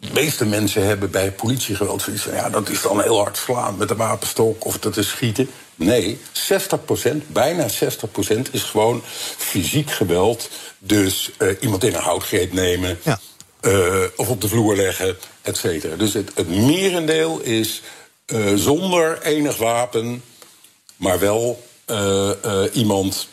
de 0.00 0.08
meeste 0.12 0.44
mensen 0.44 0.86
hebben 0.86 1.10
bij 1.10 1.32
politiegeweld 1.32 2.02
zoiets 2.02 2.22
van... 2.22 2.32
ja, 2.32 2.50
dat 2.50 2.68
is 2.68 2.82
dan 2.82 3.02
heel 3.02 3.18
hard 3.18 3.36
slaan 3.36 3.76
met 3.76 3.90
een 3.90 3.96
wapenstok 3.96 4.64
of 4.64 4.78
dat 4.78 4.96
is 4.96 5.08
schieten. 5.08 5.50
Nee, 5.74 6.18
60%, 6.50 7.26
bijna 7.26 7.66
60% 7.68 7.72
is 8.50 8.62
gewoon 8.62 9.02
fysiek 9.36 9.90
geweld. 9.90 10.50
Dus 10.78 11.30
uh, 11.38 11.48
iemand 11.60 11.84
in 11.84 11.94
een 11.94 12.00
houtgreep 12.00 12.52
nemen... 12.52 12.98
Ja. 13.02 13.20
Uh, 13.62 14.04
of 14.16 14.28
op 14.28 14.40
de 14.40 14.48
vloer 14.48 14.76
leggen, 14.76 15.16
et 15.42 15.56
cetera. 15.56 15.96
Dus 15.96 16.12
het, 16.12 16.30
het 16.34 16.48
merendeel 16.48 17.40
is 17.40 17.82
uh, 18.26 18.54
zonder 18.54 19.22
enig 19.22 19.56
wapen... 19.56 20.22
maar 20.96 21.18
wel 21.18 21.68
iemand 22.72 23.28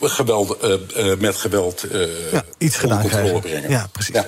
geweld, 0.00 0.64
uh, 0.64 1.18
met 1.18 1.36
geweld 1.36 1.92
uh, 1.92 2.32
ja, 2.32 2.42
iets 2.58 2.76
gedaan 2.76 3.06
krijgen. 3.06 3.40
Brengen. 3.40 3.70
Ja, 3.70 3.86
precies. 3.92 4.14
Ja. 4.14 4.22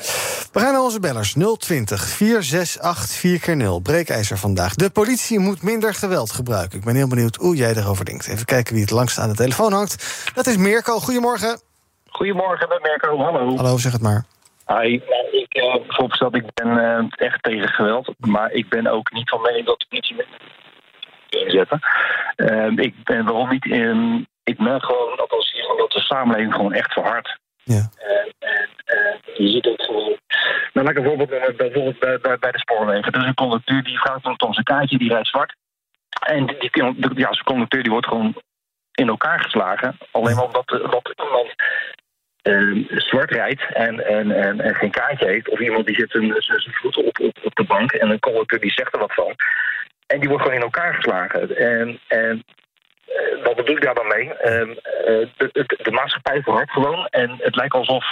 We 0.53 0.61
gaan 0.61 0.73
naar 0.73 0.83
onze 0.83 1.01
bellers. 1.01 1.35
020 1.59 2.07
468 2.07 3.19
4 3.19 3.41
keer 3.41 3.57
0 3.57 3.81
Breekijzer 3.81 4.39
vandaag. 4.39 4.75
De 4.75 4.91
politie 4.91 5.39
moet 5.39 5.63
minder 5.63 5.95
geweld 5.95 6.33
gebruiken. 6.33 6.79
Ik 6.79 6.85
ben 6.85 6.95
heel 6.95 7.09
benieuwd 7.09 7.37
hoe 7.37 7.57
jij 7.57 7.75
erover 7.75 8.05
denkt. 8.05 8.29
Even 8.29 8.45
kijken 8.45 8.73
wie 8.73 8.83
het 8.83 8.91
langst 8.91 9.19
aan 9.19 9.29
de 9.29 9.35
telefoon 9.37 9.73
hangt. 9.73 10.31
Dat 10.35 10.47
is 10.47 10.57
Mirko. 10.57 10.99
Goedemorgen. 10.99 11.61
Goedemorgen, 12.09 12.69
met 12.69 12.83
Mirko. 12.83 13.19
Hallo. 13.19 13.57
Hallo, 13.57 13.79
zeg 13.79 13.93
het 13.93 14.03
maar. 14.03 14.25
Hi. 14.67 15.01
Ik, 15.31 15.57
uh, 15.57 15.75
vooropgesteld, 15.89 16.35
ik 16.35 16.45
ben 16.55 16.69
uh, 16.77 17.27
echt 17.27 17.43
tegen 17.43 17.69
geweld. 17.69 18.15
Maar 18.19 18.51
ik 18.53 18.69
ben 18.69 18.87
ook 18.87 19.13
niet 19.13 19.29
van 19.29 19.41
mening 19.41 19.67
dat 19.67 19.79
de 19.79 19.87
politie 19.89 20.17
met 20.17 20.27
inzetten. 21.29 21.81
Uh, 22.37 22.85
ik 22.85 22.95
ben 23.05 23.25
waarom 23.25 23.49
niet. 23.49 23.65
in. 23.65 24.27
Ik 24.45 24.57
ben 24.57 24.83
gewoon, 24.83 25.19
althans 25.19 25.53
hier, 25.53 25.77
dat 25.77 25.91
de 25.91 26.01
samenleving 26.01 26.55
gewoon 26.55 26.73
echt 26.73 26.93
verhardt. 26.93 27.39
Ja. 27.63 27.89
En, 27.97 28.35
en, 28.39 28.69
en, 28.85 29.21
je 29.35 29.49
ziet 29.49 29.65
het 29.65 29.83
gewoon. 29.83 30.19
Nou, 30.73 30.87
laat 30.87 30.97
ik 30.97 31.03
bijvoorbeeld, 31.03 31.57
bijvoorbeeld 31.57 31.99
bij, 31.99 32.19
bij, 32.19 32.39
bij 32.39 32.53
de 32.53 32.59
spoorwegen. 32.59 33.13
Er 33.13 33.21
is 33.21 33.27
een 33.27 33.35
conducteur 33.35 33.83
die 33.83 33.99
vraagt 33.99 34.43
om 34.43 34.53
zijn 34.53 34.65
kaartje, 34.65 34.99
die 34.99 35.13
rijdt 35.13 35.29
zwart. 35.29 35.55
En 36.27 36.47
die, 36.47 36.71
die, 36.71 37.11
ja, 37.15 37.33
zo'n 37.33 37.45
conducteur 37.45 37.83
die 37.83 37.93
wordt 37.93 38.07
gewoon 38.07 38.35
in 38.93 39.09
elkaar 39.09 39.41
geslagen. 39.41 39.99
Alleen 40.11 40.35
maar 40.35 40.45
omdat, 40.45 40.83
omdat 40.83 41.13
iemand 41.17 41.55
uh, 42.43 42.89
zwart 43.01 43.31
rijdt 43.31 43.63
en, 43.73 44.07
en, 44.07 44.31
en, 44.31 44.61
en, 44.61 44.75
geen 44.75 44.91
kaartje 44.91 45.27
heeft. 45.27 45.49
Of 45.49 45.61
iemand 45.61 45.87
die 45.87 45.95
zit 45.95 46.11
zijn 46.11 46.75
voeten 46.75 47.05
op, 47.05 47.19
op, 47.21 47.39
op 47.43 47.55
de 47.55 47.65
bank 47.65 47.93
en 47.93 48.11
een 48.11 48.21
conducteur 48.21 48.61
die 48.61 48.73
zegt 48.73 48.95
er 48.95 49.01
wat 49.01 49.15
van. 49.15 49.35
En 50.07 50.21
die 50.21 50.29
wordt 50.29 50.45
gewoon 50.45 50.59
in 50.59 50.65
elkaar 50.65 50.95
geslagen. 50.95 51.57
En, 51.57 52.01
en 52.07 52.45
wat 53.45 53.57
bedoel 53.57 53.77
ik 53.77 53.83
daar 53.83 53.95
dan 53.95 54.07
mee? 54.07 54.27
Uh, 54.27 54.35
de, 55.37 55.49
de, 55.53 55.81
de, 55.83 55.91
maatschappij 55.91 56.43
verhardt 56.43 56.71
gewoon. 56.71 57.07
En 57.07 57.37
het 57.39 57.57
lijkt 57.57 57.75
alsof 57.75 58.05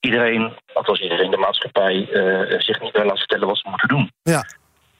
iedereen, 0.00 0.52
althans 0.72 1.00
iedereen, 1.00 1.30
de 1.30 1.36
maatschappij 1.36 2.08
zich 2.58 2.80
niet 2.80 2.94
meer 2.94 3.04
laat 3.04 3.18
vertellen 3.18 3.46
wat 3.46 3.58
ze 3.58 3.68
moeten 3.68 3.88
doen. 3.88 4.10
Ja. 4.22 4.44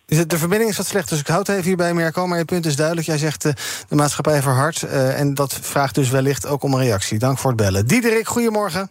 De 0.06 0.38
verbinding 0.38 0.70
is 0.70 0.76
wat 0.76 0.86
slecht, 0.86 1.08
dus 1.08 1.20
ik 1.20 1.26
houd 1.26 1.48
even 1.48 1.62
hierbij, 1.62 1.94
Merkel. 1.94 2.26
Maar 2.26 2.38
je 2.38 2.44
punt 2.44 2.66
is 2.66 2.76
duidelijk. 2.76 3.06
Jij 3.06 3.18
zegt 3.18 3.42
de 3.88 3.94
maatschappij 3.94 4.42
verhardt. 4.42 4.82
En 5.16 5.34
dat 5.34 5.54
vraagt 5.54 5.94
dus 5.94 6.10
wellicht 6.10 6.46
ook 6.46 6.62
om 6.62 6.74
een 6.74 6.80
reactie. 6.80 7.18
Dank 7.18 7.38
voor 7.38 7.50
het 7.50 7.60
bellen. 7.60 7.86
Diederik, 7.86 8.26
goedemorgen. 8.26 8.90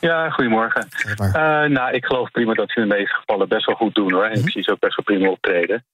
Ja, 0.00 0.30
goedemorgen. 0.30 0.88
Uh, 1.18 1.32
nou, 1.76 1.92
ik 1.92 2.04
geloof 2.04 2.30
prima 2.30 2.54
dat 2.54 2.70
ze 2.70 2.80
in 2.80 2.88
de 2.88 2.94
meeste 2.94 3.14
gevallen 3.14 3.48
best 3.48 3.66
wel 3.66 3.74
goed 3.74 3.94
doen 3.94 4.12
hoor. 4.12 4.24
En 4.24 4.40
ik 4.40 4.50
zie 4.50 4.62
ze 4.62 4.70
ook 4.70 4.78
best 4.78 4.96
wel 4.96 5.16
prima 5.16 5.30
optreden. 5.30 5.84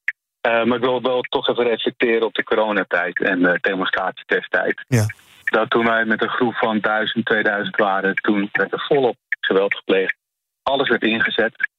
Maar 0.41 0.77
ik 0.77 0.83
wil 0.83 1.01
wel 1.01 1.21
toch 1.21 1.47
even 1.47 1.63
reflecteren 1.63 2.25
op 2.25 2.33
de 2.33 2.43
coronatijd 2.43 3.21
en 3.21 3.41
de 3.41 3.57
demonstratietesttijd. 3.61 4.83
Ja. 4.87 5.05
Dat 5.43 5.69
toen 5.69 5.85
wij 5.85 6.05
met 6.05 6.21
een 6.21 6.29
groep 6.29 6.55
van 6.55 6.79
1000, 6.79 7.25
2000 7.25 7.75
waren, 7.75 8.15
toen 8.15 8.49
werd 8.51 8.71
er 8.71 8.85
volop 8.87 9.17
geweld 9.39 9.75
gepleegd. 9.75 10.15
Alles 10.63 10.89
werd 10.89 11.03
ingezet. 11.03 11.69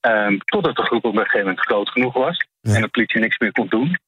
Um, 0.00 0.38
totdat 0.38 0.76
de 0.76 0.82
groep 0.82 1.04
op 1.04 1.12
een 1.12 1.18
gegeven 1.18 1.46
moment 1.46 1.60
groot 1.60 1.88
genoeg 1.88 2.14
was. 2.14 2.46
Ja. 2.60 2.74
En 2.74 2.80
de 2.80 2.88
politie 2.88 3.20
niks 3.20 3.38
meer 3.38 3.52
kon 3.52 3.66
doen. 3.68 3.98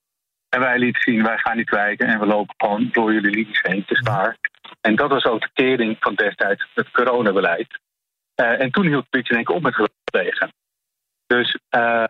En 0.48 0.60
wij 0.60 0.78
lieten 0.78 1.02
zien, 1.02 1.22
wij 1.22 1.38
gaan 1.38 1.56
niet 1.56 1.70
wijken 1.70 2.06
en 2.06 2.18
we 2.18 2.26
lopen 2.26 2.54
gewoon 2.58 2.88
door 2.92 3.12
jullie 3.12 3.30
linies 3.30 3.62
heen 3.62 3.84
te 3.84 3.94
spaar. 3.94 4.36
En 4.80 4.96
dat 4.96 5.10
was 5.10 5.24
ook 5.24 5.40
de 5.40 5.50
kering 5.52 5.96
van 6.00 6.14
destijds 6.14 6.66
het 6.74 6.90
coronabeleid. 6.90 7.78
Uh, 8.36 8.60
en 8.60 8.70
toen 8.70 8.86
hield 8.86 9.02
de 9.02 9.08
politie 9.10 9.34
denk 9.34 9.48
ik 9.48 9.54
op 9.54 9.62
met 9.62 9.74
geweld 9.74 9.92
plegen. 10.04 10.52
Dus 11.26 11.58
uh, 11.70 12.04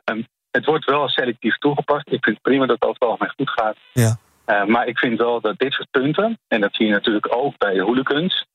het 0.50 0.64
wordt 0.64 0.84
wel 0.84 1.08
selectief 1.08 1.58
toegepast. 1.58 2.06
Ik 2.06 2.24
vind 2.24 2.36
het 2.36 2.42
prima 2.42 2.66
dat 2.66 2.74
het 2.80 2.88
over 2.88 3.00
het 3.00 3.08
algemeen 3.08 3.34
goed 3.36 3.50
gaat. 3.50 3.76
Ja. 3.92 4.16
Uh, 4.46 4.64
maar 4.64 4.86
ik 4.86 4.98
vind 4.98 5.18
wel 5.18 5.40
dat 5.40 5.58
dit 5.58 5.72
soort 5.72 5.90
punten, 5.90 6.38
en 6.48 6.60
dat 6.60 6.74
zie 6.74 6.86
je 6.86 6.92
natuurlijk 6.92 7.36
ook 7.36 7.58
bij 7.58 7.74
de 7.74 7.82
hooligans. 7.82 8.46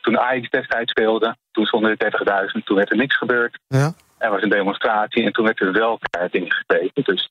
toen 0.00 0.18
Ajax 0.18 0.50
destijds 0.50 0.90
speelde, 0.90 1.36
toen 1.50 1.64
stonden 1.64 1.96
er 1.96 2.50
30.000, 2.54 2.64
toen 2.64 2.76
werd 2.76 2.90
er 2.90 2.96
niks 2.96 3.16
gebeurd. 3.16 3.58
Ja. 3.68 3.92
Er 4.18 4.30
was 4.30 4.42
een 4.42 4.48
demonstratie 4.48 5.24
en 5.24 5.32
toen 5.32 5.44
werd 5.44 5.60
er 5.60 5.72
wel 5.72 5.98
keihard 6.10 6.34
ingekregen. 6.34 7.02
Dus, 7.04 7.30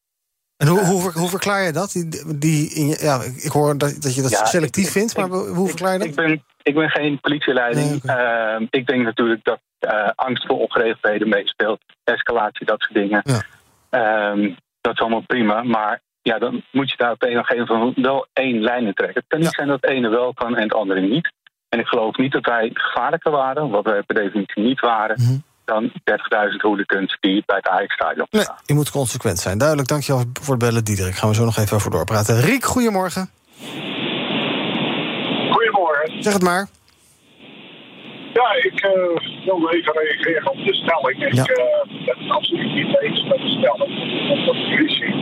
en 0.57 0.67
hoe, 0.67 0.79
hoe, 0.79 1.11
hoe, 1.11 1.29
verklaar 1.29 1.63
je 1.63 1.71
dat? 1.71 1.91
Die, 1.91 2.37
die 2.37 2.73
in 2.73 2.87
je, 2.87 2.97
ja, 3.01 3.21
ik 3.35 3.51
hoor 3.51 3.77
dat, 3.77 4.01
dat 4.01 4.15
je 4.15 4.21
dat 4.21 4.31
ja, 4.31 4.45
selectief 4.45 4.85
ik, 4.85 4.91
vindt, 4.91 5.17
maar 5.17 5.25
ik, 5.25 5.31
hoe 5.31 5.67
verklaar 5.67 5.93
je 5.93 5.99
dat? 5.99 6.07
Ik 6.07 6.15
ben, 6.15 6.43
ik 6.63 6.73
ben 6.75 6.89
geen 6.89 7.19
politieleiding. 7.19 7.87
Nee, 7.89 7.99
okay. 8.03 8.55
uh, 8.59 8.67
ik 8.69 8.87
denk 8.87 9.03
natuurlijk 9.03 9.43
dat 9.43 9.59
uh, 9.79 10.09
angst 10.15 10.45
voor 10.45 10.59
opgeregenheden 10.59 11.29
meespeelt. 11.29 11.79
Escalatie, 12.03 12.65
dat 12.65 12.81
soort 12.81 12.93
dingen. 12.93 13.21
Ja. 13.23 14.31
Um, 14.31 14.57
dat 14.81 14.93
is 14.93 14.99
allemaal 14.99 15.23
prima. 15.27 15.63
Maar 15.63 16.01
ja, 16.21 16.39
dan 16.39 16.63
moet 16.71 16.89
je 16.89 16.97
daar 16.97 17.11
op 17.11 17.23
een 17.23 17.39
of 17.39 17.49
andere 17.49 17.77
manier 17.79 17.93
wel 17.95 18.27
één 18.33 18.61
lijn 18.61 18.85
in 18.85 18.93
trekken. 18.93 19.19
Het 19.19 19.27
kan 19.29 19.39
niet 19.39 19.47
Ja. 19.47 19.53
zijn 19.55 19.67
dat 19.67 19.81
het 19.81 19.91
ene 19.91 20.09
wel 20.09 20.33
kan 20.33 20.55
en 20.55 20.63
het 20.63 20.73
andere 20.73 21.01
niet. 21.01 21.31
En 21.69 21.79
ik 21.79 21.87
geloof 21.87 22.17
niet 22.17 22.31
dat 22.31 22.45
wij 22.45 22.69
gevaarlijker 22.73 23.31
waren, 23.31 23.69
wat 23.69 23.83
wij 23.85 24.01
per 24.01 24.15
definitie 24.15 24.63
niet 24.63 24.79
waren, 24.79 25.15
Mhm. 25.21 25.37
dan 25.65 25.91
30.000 26.03 26.61
hooligans 26.61 27.17
die 27.19 27.43
bij 27.45 27.55
het 27.57 27.67
Ajax-stadion 27.67 28.27
Nee, 28.29 28.45
je 28.65 28.73
moet 28.73 28.91
consequent 28.91 29.39
zijn. 29.39 29.57
Duidelijk, 29.57 29.87
dankjewel 29.87 30.23
voor 30.41 30.53
het 30.55 30.63
bellen, 30.63 30.83
Diederik. 30.83 31.15
Gaan 31.15 31.29
we 31.29 31.35
zo 31.35 31.45
nog 31.45 31.57
even 31.57 31.75
over 31.75 31.91
doorpraten. 31.91 32.41
Riek, 32.41 32.63
goedemorgen. 32.63 33.29
Zeg 36.19 36.33
het 36.33 36.41
maar. 36.43 36.67
Ja, 38.33 38.49
ik 38.69 38.85
uh, 38.85 39.45
wilde 39.45 39.67
even 39.75 39.93
reageren 39.93 40.51
op 40.51 40.57
de 40.65 40.73
stelling. 40.73 41.17
Ik 41.27 41.33
Ja. 41.33 41.41
uh, 41.41 42.05
ben 42.05 42.17
het 42.23 42.31
absoluut 42.31 42.73
niet 42.73 43.01
eens 43.01 43.23
met 43.23 43.37
de 43.37 43.49
stelling. 43.57 43.91
Dat 44.29 44.39
de 44.45 44.53
politie, 44.69 45.13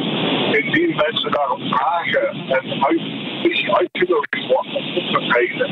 indien 0.62 0.96
mensen 0.96 1.32
daarom 1.32 1.62
vragen 1.74 2.28
en 2.58 2.84
uit, 2.86 3.02
politie 3.42 3.74
uitgenodigd 3.76 4.48
wordt 4.48 4.76
om 4.76 4.86
op 4.98 5.08
te 5.14 5.26
treden. 5.30 5.68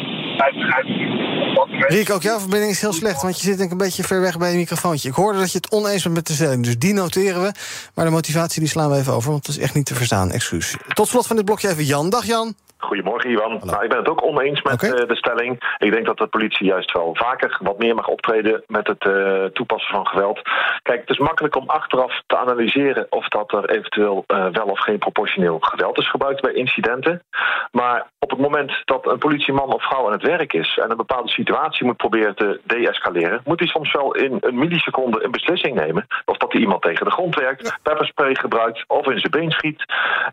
En, 0.46 0.56
en 0.78 1.54
wat 1.54 1.68
Riek, 1.88 2.10
ook 2.10 2.22
jouw 2.22 2.40
verbinding 2.40 2.72
is 2.72 2.82
heel 2.82 2.94
slecht, 2.94 3.22
want 3.22 3.36
je 3.42 3.44
zit 3.48 3.58
denk 3.58 3.72
ik 3.72 3.72
een 3.80 3.86
beetje 3.86 4.04
ver 4.04 4.22
weg 4.22 4.38
bij 4.38 4.52
je 4.52 4.58
microfoontje. 4.58 5.10
Ik 5.10 5.16
hoorde 5.16 5.40
dat 5.40 5.52
je 5.52 5.58
het 5.58 5.72
oneens 5.72 6.04
bent 6.04 6.16
met 6.16 6.28
de 6.28 6.34
stelling, 6.34 6.64
dus 6.64 6.78
die 6.78 6.94
noteren 6.94 7.42
we. 7.42 7.52
Maar 7.94 8.06
de 8.06 8.12
motivatie 8.12 8.60
die 8.60 8.70
slaan 8.70 8.90
we 8.92 8.98
even 8.98 9.14
over, 9.14 9.32
want 9.32 9.48
het 9.48 9.56
is 9.56 9.62
echt 9.62 9.74
niet 9.76 9.86
te 9.86 9.96
verstaan. 9.96 10.32
Excuus. 10.32 10.76
Tot 10.94 11.08
slot 11.08 11.28
van 11.28 11.36
dit 11.36 11.46
blokje 11.46 11.70
even 11.70 11.84
Jan. 11.84 12.10
Dag 12.10 12.26
Jan. 12.26 12.56
Goedemorgen, 12.86 13.30
Iwan. 13.30 13.62
Nou, 13.64 13.84
ik 13.84 13.90
ben 13.90 13.98
het 13.98 14.10
ook 14.10 14.24
oneens 14.24 14.62
met 14.62 14.84
eh, 14.84 15.08
de 15.08 15.16
stelling. 15.16 15.76
Ik 15.78 15.92
denk 15.92 16.06
dat 16.06 16.18
de 16.18 16.28
politie 16.28 16.66
juist 16.66 16.92
wel 16.92 17.16
vaker 17.16 17.58
wat 17.62 17.78
meer 17.78 17.96
mag 17.96 18.08
optreden 18.08 18.64
met 18.68 18.88
het 18.88 19.06
eh, 19.06 19.44
toepassen 19.44 19.96
van 19.96 20.08
geweld. 20.08 20.42
Kijk, 20.82 21.00
het 21.00 21.10
is 21.10 21.18
makkelijk 21.18 21.56
om 21.56 21.70
achteraf 21.70 22.22
te 22.28 22.38
analyseren 22.38 23.08
of 23.10 23.28
dat 23.28 23.54
er 23.54 23.70
eventueel 23.70 24.24
eh, 24.28 24.48
wel 24.52 24.66
of 24.66 24.80
geen 24.80 24.98
proportioneel 24.98 25.58
geweld 25.60 25.98
is 25.98 26.10
gebruikt 26.10 26.42
bij 26.42 26.54
incidenten. 26.54 27.24
Maar 27.72 28.08
op 28.20 28.30
het 28.30 28.40
moment 28.40 28.72
dat 28.86 29.08
een 29.08 29.18
politieman 29.18 29.74
of 29.74 29.84
vrouw 29.84 30.06
aan 30.06 30.12
het 30.12 30.28
werk 30.28 30.54
is 30.54 30.78
en 30.78 30.92
een 30.92 30.98
bepaalde 30.98 31.30
situatie 31.30 31.86
moet 31.86 31.98
proberen 31.98 32.36
te 32.36 32.60
deescaleren, 32.64 33.42
moet 33.44 33.60
hij 33.60 33.68
soms 33.68 33.92
wel 33.92 34.16
in 34.16 34.38
een 34.40 34.58
milliseconde 34.58 35.24
een 35.24 35.32
beslissing 35.32 35.76
nemen. 35.76 36.08
Of 36.26 36.38
dat 36.38 36.52
hij 36.52 36.62
iemand 36.62 36.82
tegen 36.82 37.06
de 37.06 37.12
grond 37.12 37.36
werkt, 37.36 37.80
pepperspray 37.82 38.36
gebruikt 38.36 38.84
of 38.88 39.08
in 39.08 39.20
zijn 39.20 39.32
been 39.32 39.52
schiet. 39.52 39.84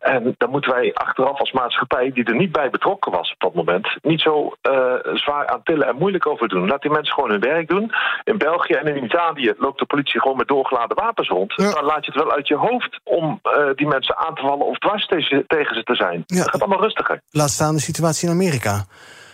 En 0.00 0.35
dan 0.38 0.50
moeten 0.50 0.73
wij 0.73 0.94
achteraf 0.94 1.38
als 1.38 1.52
maatschappij, 1.52 2.12
die 2.12 2.25
er 2.25 2.35
niet 2.35 2.42
bij 2.51 2.71
betrokken 2.71 3.13
was 3.13 3.33
op 3.33 3.41
dat 3.41 3.55
moment, 3.55 3.97
niet 4.03 4.21
zo 4.21 4.55
eh, 4.61 4.95
zwaar 5.15 5.47
aan 5.47 5.63
tillen 5.63 5.87
en 5.87 5.97
moeilijk 5.97 6.27
over 6.27 6.49
doen. 6.49 6.69
Laat 6.69 6.83
die 6.83 6.91
mensen 6.91 7.15
gewoon 7.15 7.31
hun 7.31 7.41
werk 7.41 7.69
doen. 7.69 7.93
In 8.25 8.39
België 8.39 8.73
en 8.73 8.97
in 8.97 9.05
Italië 9.05 9.55
loopt 9.59 9.79
de 9.79 9.87
politie 9.87 10.21
gewoon 10.21 10.37
met 10.37 10.49
doorgeladen 10.49 10.97
wapens 10.97 11.29
rond. 11.29 11.53
Ja. 11.57 11.71
Dan 11.71 11.85
laat 11.85 12.05
je 12.05 12.13
het 12.13 12.23
wel 12.23 12.33
uit 12.33 12.49
je 12.49 12.57
hoofd 12.57 13.01
om 13.05 13.41
eh, 13.43 13.53
die 13.75 13.87
mensen 13.87 14.17
aan 14.19 14.35
te 14.35 14.43
vallen 14.43 14.67
of 14.67 14.79
dwars 14.79 15.07
tegen, 15.07 15.45
tegen 15.47 15.77
ze 15.77 15.83
te 15.83 15.95
zijn. 15.95 16.23
Ja. 16.27 16.37
Dat 16.37 16.51
gaat 16.51 16.61
allemaal 16.61 16.83
rustiger. 16.83 17.21
Laat 17.31 17.51
staan 17.51 17.75
de 17.75 17.81
situatie 17.81 18.29
in 18.29 18.35
Amerika. 18.35 18.85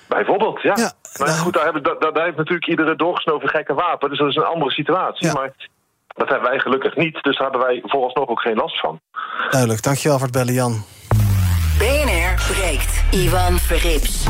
Bijvoorbeeld, 0.09 0.62
ja. 0.62 0.75
Ja, 0.77 0.93
maar 1.19 1.29
nou- 1.29 1.41
goed, 1.41 1.55
daar, 1.55 1.65
hebben, 1.65 1.83
daar, 1.83 2.12
daar 2.12 2.25
heeft 2.25 2.37
natuurlijk 2.37 2.67
iedere 2.67 2.97
doorgesnoven 2.97 3.49
gekke 3.49 3.75
wapen. 3.75 4.09
Dus 4.09 4.19
dat 4.19 4.29
is 4.29 4.37
een 4.37 4.45
andere 4.45 4.71
situatie. 4.71 5.33
Maar 5.33 5.53
dat 6.07 6.29
hebben 6.29 6.49
wij 6.49 6.59
gelukkig 6.59 6.97
niet. 6.97 7.23
Dus 7.23 7.37
daar 7.37 7.50
hebben 7.50 7.67
wij 7.69 7.83
vooralsnog 7.85 8.29
ook 8.29 8.41
geen 8.41 8.57
last 8.57 8.81
van. 8.81 9.00
Duidelijk, 9.50 9.83
dankjewel 9.83 10.19
voor 10.19 10.27
het 10.27 10.37
bellen 10.37 10.55
Jan. 10.55 10.85
Breekt. 12.47 12.90
Ivan 13.12 13.59
Verrips. 13.59 14.26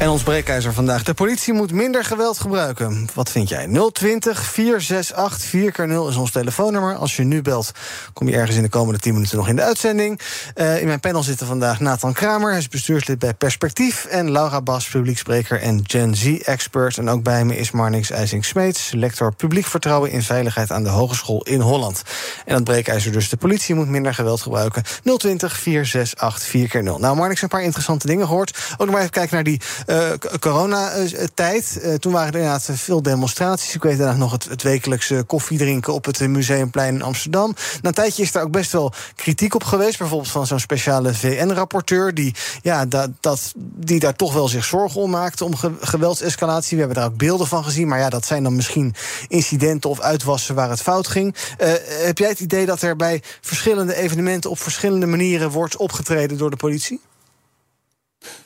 En 0.00 0.08
ons 0.08 0.22
breekijzer 0.22 0.72
vandaag. 0.72 1.02
De 1.02 1.14
politie 1.14 1.52
moet 1.52 1.72
minder 1.72 2.04
geweld 2.04 2.38
gebruiken. 2.38 3.08
Wat 3.14 3.30
vind 3.30 3.48
jij? 3.48 3.66
020 3.92 4.42
468 4.42 5.48
4 5.48 5.72
keer 5.72 5.86
0 5.86 6.08
is 6.08 6.16
ons 6.16 6.30
telefoonnummer. 6.30 6.94
Als 6.94 7.16
je 7.16 7.22
nu 7.22 7.42
belt, 7.42 7.72
kom 8.12 8.28
je 8.28 8.36
ergens 8.36 8.56
in 8.56 8.62
de 8.62 8.68
komende 8.68 9.00
10 9.00 9.12
minuten 9.12 9.36
nog 9.36 9.48
in 9.48 9.56
de 9.56 9.62
uitzending. 9.62 10.20
Eh, 10.54 10.80
in 10.80 10.86
mijn 10.86 11.00
panel 11.00 11.22
zitten 11.22 11.46
vandaag 11.46 11.80
Nathan 11.80 12.12
Kramer. 12.12 12.50
Hij 12.50 12.58
is 12.58 12.68
bestuurslid 12.68 13.18
bij 13.18 13.34
Perspectief. 13.34 14.04
En 14.04 14.30
Laura 14.30 14.60
Bas, 14.60 14.88
publiekspreker 14.88 15.60
en 15.60 15.80
Gen 15.86 16.14
Z-expert. 16.14 16.98
En 16.98 17.08
ook 17.08 17.22
bij 17.22 17.44
me 17.44 17.56
is 17.56 17.70
Marnix 17.70 18.10
IJsing-Smeets... 18.10 18.92
lector 18.92 19.34
publiek 19.34 19.66
vertrouwen 19.66 20.10
in 20.10 20.22
veiligheid 20.22 20.70
aan 20.70 20.82
de 20.82 20.88
Hogeschool 20.88 21.42
in 21.42 21.60
Holland. 21.60 22.02
En 22.44 22.54
dat 22.54 22.64
breekijzer 22.64 23.12
dus. 23.12 23.28
De 23.28 23.36
politie 23.36 23.74
moet 23.74 23.88
minder 23.88 24.14
geweld 24.14 24.40
gebruiken. 24.40 24.82
020 25.16 25.56
468 25.56 26.48
4 26.48 26.68
keer 26.68 26.82
0 26.82 26.98
Nou, 26.98 27.16
Marnix, 27.16 27.42
een 27.42 27.48
paar 27.48 27.62
interessante 27.62 28.06
dingen 28.06 28.26
gehoord. 28.26 28.58
Ook 28.72 28.78
nog 28.78 28.90
maar 28.90 29.00
even 29.00 29.10
kijken 29.10 29.34
naar 29.34 29.44
die 29.44 29.60
Uh, 29.90 30.10
Coronatijd, 30.40 31.80
uh, 31.82 31.94
toen 31.94 32.12
waren 32.12 32.32
er 32.32 32.38
inderdaad 32.38 32.68
veel 32.72 33.02
demonstraties. 33.02 33.74
Ik 33.74 33.82
weet 33.82 33.92
inderdaad 33.92 34.16
nog 34.16 34.32
het, 34.32 34.62
wekelijkse 34.62 35.22
koffiedrinken 35.26 35.92
op 35.92 36.04
het 36.04 36.28
Museumplein 36.28 36.94
in 36.94 37.02
Amsterdam. 37.02 37.54
Na 37.82 37.88
een 37.88 37.94
tijdje 37.94 38.22
is 38.22 38.32
daar 38.32 38.42
ook 38.42 38.50
best 38.50 38.72
wel 38.72 38.92
kritiek 39.14 39.54
op 39.54 39.64
geweest. 39.64 39.98
Bijvoorbeeld 39.98 40.30
van 40.30 40.46
zo'n 40.46 40.60
speciale 40.60 41.14
VN-rapporteur... 41.14 42.14
Die, 42.14 42.34
ja, 42.62 42.86
dat, 42.86 43.10
dat, 43.20 43.52
die 43.56 44.00
daar 44.00 44.16
toch 44.16 44.32
wel 44.32 44.48
zich 44.48 44.64
zorgen 44.64 45.00
om 45.00 45.10
maakte 45.10 45.44
om 45.44 45.56
ge 45.56 45.72
geweldsescalatie. 45.80 46.76
We 46.76 46.82
hebben 46.82 47.02
daar 47.02 47.10
ook 47.10 47.18
beelden 47.18 47.46
van 47.46 47.64
gezien. 47.64 47.88
Maar 47.88 47.98
ja, 47.98 48.08
dat 48.08 48.26
zijn 48.26 48.42
dan 48.42 48.56
misschien 48.56 48.94
incidenten 49.28 49.90
of 49.90 50.00
uitwassen 50.00 50.54
waar 50.54 50.70
het 50.70 50.82
fout 50.82 51.08
ging. 51.08 51.34
Uh, 51.58 51.72
heb 51.86 52.18
jij 52.18 52.28
het 52.28 52.40
idee 52.40 52.66
dat 52.66 52.82
er 52.82 52.96
bij 52.96 53.22
verschillende 53.40 53.94
evenementen... 53.94 54.50
op 54.50 54.58
verschillende 54.58 55.06
manieren 55.06 55.50
wordt 55.50 55.76
opgetreden 55.76 56.38
door 56.38 56.50
de 56.50 56.56
politie? 56.56 57.00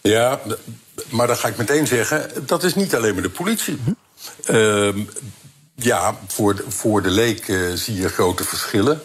Ja, 0.00 0.40
maar 1.08 1.26
dan 1.26 1.36
ga 1.36 1.48
ik 1.48 1.56
meteen 1.56 1.86
zeggen... 1.86 2.30
dat 2.46 2.62
is 2.62 2.74
niet 2.74 2.94
alleen 2.94 3.14
maar 3.14 3.22
de 3.22 3.30
politie. 3.30 3.78
Uh, 4.50 4.88
ja, 5.74 6.18
voor 6.26 6.54
de, 6.56 6.64
voor 6.68 7.02
de 7.02 7.10
leek 7.10 7.48
uh, 7.48 7.72
zie 7.74 7.94
je 7.94 8.08
grote 8.08 8.44
verschillen. 8.44 9.02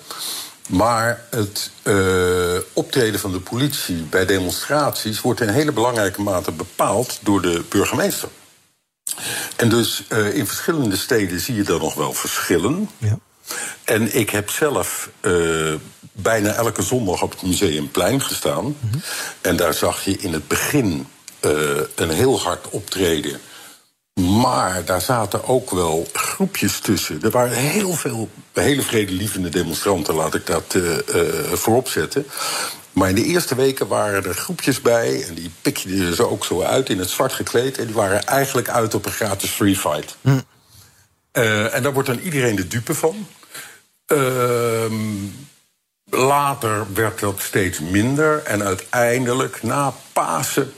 Maar 0.70 1.26
het 1.30 1.72
uh, 1.84 2.58
optreden 2.74 3.20
van 3.20 3.32
de 3.32 3.40
politie 3.40 4.04
bij 4.04 4.26
demonstraties 4.26 5.22
wordt 5.22 5.42
in 5.42 5.50
hele 5.50 5.72
belangrijke 5.72 6.22
mate 6.22 6.52
bepaald 6.52 7.20
door 7.22 7.42
de 7.42 7.64
burgemeester. 7.70 8.30
En 9.56 9.70
dus 9.70 10.04
uh, 10.10 10.36
in 10.36 10.48
verschillende 10.48 10.98
steden 10.98 11.40
zie 11.40 11.56
je 11.56 11.64
dan 11.64 11.80
nog 11.80 11.94
wel 11.94 12.14
verschillen. 12.14 12.90
Ja. 12.98 13.18
En 13.84 14.16
ik 14.16 14.30
heb 14.30 14.50
zelf 14.50 15.10
bijna 16.12 16.54
elke 16.54 16.82
zondag 16.82 17.22
op 17.22 17.32
het 17.32 17.42
Museumplein 17.42 18.22
gestaan. 18.22 18.64
Mm 18.66 18.76
-hmm. 18.80 19.02
En 19.42 19.56
daar 19.56 19.74
zag 19.74 20.04
je 20.04 20.18
in 20.18 20.34
het 20.34 20.48
begin 20.48 21.08
een 21.96 22.10
heel 22.10 22.40
hard 22.40 22.70
optreden 22.70 23.40
maar 24.20 24.86
daar 24.86 25.02
zaten 25.02 25.48
ook 25.48 25.72
wel 25.72 26.08
groepjes 26.14 26.80
tussen. 26.80 27.22
Er 27.22 27.30
waren 27.30 27.58
heel 27.58 27.94
veel 27.94 28.30
hele 28.54 28.82
vredelievende 28.82 29.50
demonstranten, 29.50 30.14
laat 30.14 30.36
ik 30.36 30.46
dat 30.46 30.76
uh, 30.76 30.98
voorop 31.54 31.88
zetten. 31.88 32.26
Maar 32.92 33.10
in 33.10 33.16
de 33.16 33.24
eerste 33.24 33.56
weken 33.56 33.88
waren 33.88 34.26
er 34.26 34.34
groepjes 34.34 34.82
bij. 34.82 35.26
En 35.28 35.34
die 35.34 35.52
pik 35.62 35.78
je 35.78 36.16
er 36.18 36.30
ook 36.30 36.46
zo 36.46 36.62
uit 36.62 36.90
in 36.90 37.00
het 37.00 37.10
zwart 37.10 37.34
gekleed. 37.34 37.78
En 37.78 37.86
die 37.86 37.96
waren 37.96 38.26
eigenlijk 38.26 38.70
uit 38.70 38.94
op 38.94 39.06
een 39.06 39.12
gratis 39.12 39.50
free 39.50 39.76
fight. 39.76 40.18
Hm. 40.22 40.40
Uh, 41.34 41.76
en 41.76 41.84
daar 41.84 41.94
wordt 41.94 42.08
dan 42.08 42.20
iedereen 42.20 42.56
de 42.56 42.68
dupe 42.68 42.96
van. 42.96 43.28
Ehm, 44.06 44.94
later 46.06 46.86
werd 46.94 47.20
dat 47.20 47.42
steeds 47.42 47.80
minder. 47.80 48.44
En 48.44 48.64
uiteindelijk, 48.64 49.64
na 49.64 49.94
Pasen 50.14 50.74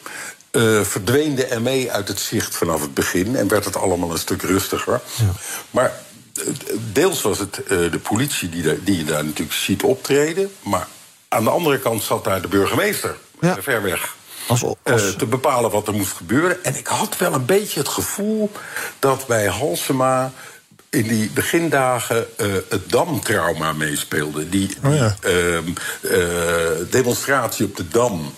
uh, 0.51 0.81
verdween 0.81 1.36
de 1.36 1.60
ME 1.62 1.91
uit 1.91 2.08
het 2.08 2.20
zicht 2.20 2.55
vanaf 2.55 2.81
het 2.81 2.93
begin 2.93 3.36
en 3.36 3.48
werd 3.48 3.65
het 3.65 3.75
allemaal 3.75 4.12
een 4.12 4.17
stuk 4.17 4.41
rustiger. 4.41 5.01
Ja. 5.15 5.31
Maar 5.72 5.93
deels 6.91 7.22
was 7.22 7.39
het 7.39 7.62
uh, 7.63 7.91
de 7.91 8.00
politie 8.00 8.50
die, 8.50 8.62
de, 8.62 8.84
die 8.84 8.98
je 8.98 9.03
daar 9.03 9.25
natuurlijk 9.25 9.58
ziet 9.58 9.84
optreden, 9.84 10.51
maar 10.62 10.88
aan 11.27 11.43
de 11.43 11.50
andere 11.50 11.79
kant 11.79 12.03
zat 12.03 12.24
daar 12.24 12.41
de 12.41 12.48
burgemeester, 12.48 13.15
ja. 13.39 13.58
ver 13.62 13.81
weg. 13.81 14.15
Als, 14.48 14.63
als... 14.84 15.03
Uh, 15.03 15.10
te 15.10 15.25
bepalen 15.25 15.72
wat 15.72 15.88
er 15.88 15.93
moest 15.93 16.13
gebeuren. 16.13 16.63
En 16.63 16.75
ik 16.75 16.88
had 16.88 17.17
wel 17.17 17.34
een 17.34 17.46
beetje 17.46 17.79
het 17.79 17.89
gevoel 17.89 18.51
dat 19.00 19.27
bij 19.27 19.48
Halsema 19.48 20.31
in 20.89 21.08
die 21.08 21.29
begindagen 21.29 22.27
uh, 22.38 22.53
het 22.70 22.89
Dam-trauma 22.89 23.74
meespeelde. 23.74 24.50
Die, 24.50 24.77
oh 24.84 24.96
ja. 24.96 25.15
uh, 25.25 25.60
demonstratie 26.89 27.65
op 27.65 27.75
de 27.75 27.88
Dam 27.88 28.34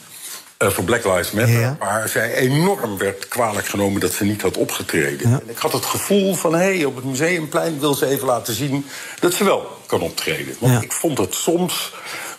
uh, 0.63 0.69
voor 0.69 0.83
Black 0.83 1.03
Lives 1.03 1.31
Matter. 1.31 1.59
Ja. 1.59 1.75
Waar 1.79 2.09
zij 2.09 2.33
enorm 2.33 2.97
werd 2.97 3.27
kwalijk 3.27 3.67
genomen 3.67 4.01
dat 4.01 4.11
ze 4.13 4.23
niet 4.23 4.41
had 4.41 4.57
opgetreden. 4.57 5.29
Ja. 5.29 5.39
En 5.39 5.49
ik 5.49 5.57
had 5.57 5.73
het 5.73 5.85
gevoel 5.85 6.35
van, 6.35 6.53
hé, 6.53 6.75
hey, 6.75 6.85
op 6.85 6.95
het 6.95 7.05
Museumplein 7.05 7.79
wil 7.79 7.93
ze 7.93 8.05
even 8.05 8.27
laten 8.27 8.53
zien 8.53 8.85
dat 9.19 9.33
ze 9.33 9.43
wel 9.43 9.77
kan 9.85 10.01
optreden. 10.01 10.55
Want 10.59 10.73
ja. 10.73 10.81
ik 10.81 10.91
vond 10.91 11.17
het 11.17 11.33
soms 11.33 11.93